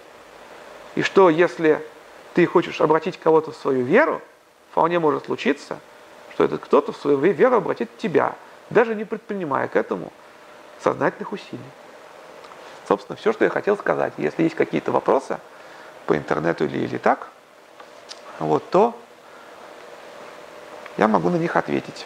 И 0.95 1.01
что 1.03 1.29
если 1.29 1.85
ты 2.33 2.45
хочешь 2.45 2.81
обратить 2.81 3.19
кого-то 3.19 3.51
в 3.51 3.55
свою 3.55 3.83
веру, 3.83 4.21
вполне 4.71 4.99
может 4.99 5.25
случиться, 5.25 5.79
что 6.33 6.43
этот 6.43 6.61
кто-то 6.61 6.91
в 6.91 6.97
свою 6.97 7.17
веру 7.17 7.55
обратит 7.55 7.97
тебя, 7.97 8.35
даже 8.69 8.95
не 8.95 9.03
предпринимая 9.05 9.67
к 9.67 9.75
этому 9.75 10.11
сознательных 10.79 11.31
усилий. 11.31 11.59
Собственно, 12.87 13.15
все, 13.15 13.31
что 13.31 13.43
я 13.43 13.49
хотел 13.49 13.77
сказать. 13.77 14.13
Если 14.17 14.43
есть 14.43 14.55
какие-то 14.55 14.91
вопросы 14.91 15.39
по 16.07 16.17
интернету 16.17 16.65
или, 16.65 16.79
или 16.79 16.97
так, 16.97 17.29
вот, 18.39 18.69
то 18.69 18.93
я 20.97 21.07
могу 21.07 21.29
на 21.29 21.37
них 21.37 21.55
ответить. 21.55 22.05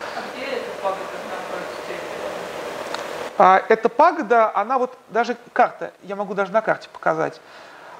А 0.00 0.22
эта 3.42 3.88
пагода, 3.88 4.54
она 4.54 4.78
вот 4.78 4.96
даже 5.08 5.36
карта, 5.52 5.92
я 6.02 6.14
могу 6.14 6.34
даже 6.34 6.52
на 6.52 6.62
карте 6.62 6.88
показать, 6.92 7.40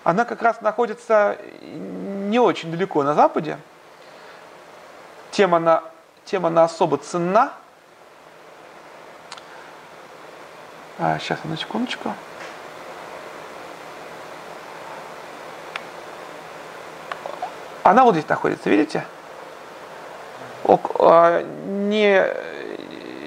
она 0.05 0.25
как 0.25 0.41
раз 0.43 0.61
находится 0.61 1.37
не 1.63 2.39
очень 2.39 2.71
далеко 2.71 3.03
на 3.03 3.15
западе. 3.15 3.59
Тема 5.31 5.57
она, 5.57 5.83
тема 6.25 6.49
она 6.49 6.65
особо 6.65 6.99
ценна. 6.99 7.53
А, 10.99 11.19
сейчас, 11.19 11.39
одну 11.43 11.57
секундочку. 11.57 12.15
Она 17.83 18.05
вот 18.05 18.15
здесь 18.15 18.29
находится, 18.29 18.71
видите? 18.71 19.05
Ок, 20.65 20.93
а, 21.01 21.43
не 21.43 22.25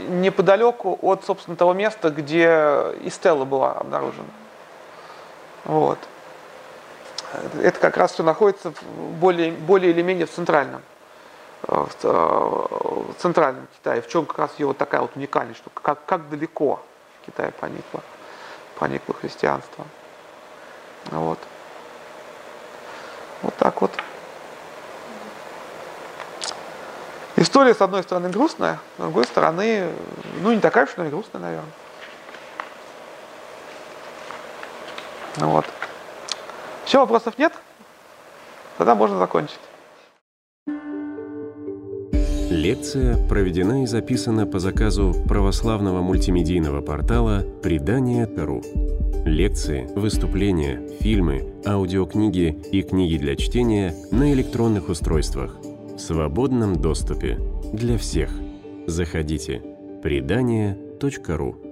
неподалеку 0.10 0.98
от, 1.02 1.24
собственно, 1.26 1.58
того 1.58 1.74
места, 1.74 2.10
где 2.10 2.94
и 3.02 3.10
Стелла 3.10 3.46
была 3.46 3.74
обнаружена. 3.74 4.28
Вот. 5.66 6.00
Это 7.62 7.80
как 7.80 7.98
раз 7.98 8.14
все 8.14 8.24
находится 8.24 8.74
более, 9.20 9.52
более 9.52 9.92
или 9.92 10.02
менее 10.02 10.26
в 10.26 10.32
центральном, 10.32 10.82
э, 11.68 11.86
э, 12.04 12.08
в 12.08 13.14
центральном 13.18 13.68
Китае. 13.78 14.02
В 14.02 14.08
чем 14.08 14.26
как 14.26 14.40
раз 14.40 14.52
ее 14.58 14.68
вот 14.68 14.78
такая 14.78 15.02
вот 15.02 15.16
уникальность, 15.16 15.60
что 15.60 15.70
как, 15.70 16.06
как 16.06 16.30
далеко 16.30 16.82
в 17.22 17.26
Китае 17.26 17.52
проникло, 17.52 18.02
проникло 18.78 19.16
христианство. 19.16 19.86
Вот. 21.12 21.40
Вот 23.42 23.56
так 23.56 23.82
вот. 23.82 23.92
История, 27.46 27.76
с 27.76 27.82
одной 27.82 28.02
стороны, 28.02 28.30
грустная, 28.30 28.80
с 28.98 29.02
другой 29.02 29.26
стороны, 29.26 29.90
ну, 30.42 30.52
не 30.52 30.60
такая 30.60 30.86
уж 30.86 30.94
она 30.98 31.06
и 31.06 31.10
грустная, 31.12 31.42
наверное. 31.44 31.72
Вот. 35.36 35.66
Все, 36.86 37.02
вопросов 37.02 37.38
нет? 37.38 37.54
Тогда 38.80 38.96
можно 38.96 39.20
закончить. 39.20 39.60
Лекция 42.50 43.16
проведена 43.28 43.84
и 43.84 43.86
записана 43.86 44.48
по 44.48 44.58
заказу 44.58 45.14
православного 45.28 46.02
мультимедийного 46.02 46.82
портала 46.82 47.44
«Предание.ру». 47.62 48.64
Лекции, 49.24 49.88
выступления, 49.96 50.82
фильмы, 51.00 51.54
аудиокниги 51.64 52.60
и 52.72 52.82
книги 52.82 53.18
для 53.18 53.36
чтения 53.36 53.94
на 54.10 54.34
электронных 54.34 54.90
устройствах– 54.90 55.56
в 55.96 56.00
свободном 56.00 56.76
доступе 56.76 57.40
для 57.74 57.98
всех. 57.98 58.30
Заходите. 58.88 59.62
Предание.ру 60.04 61.65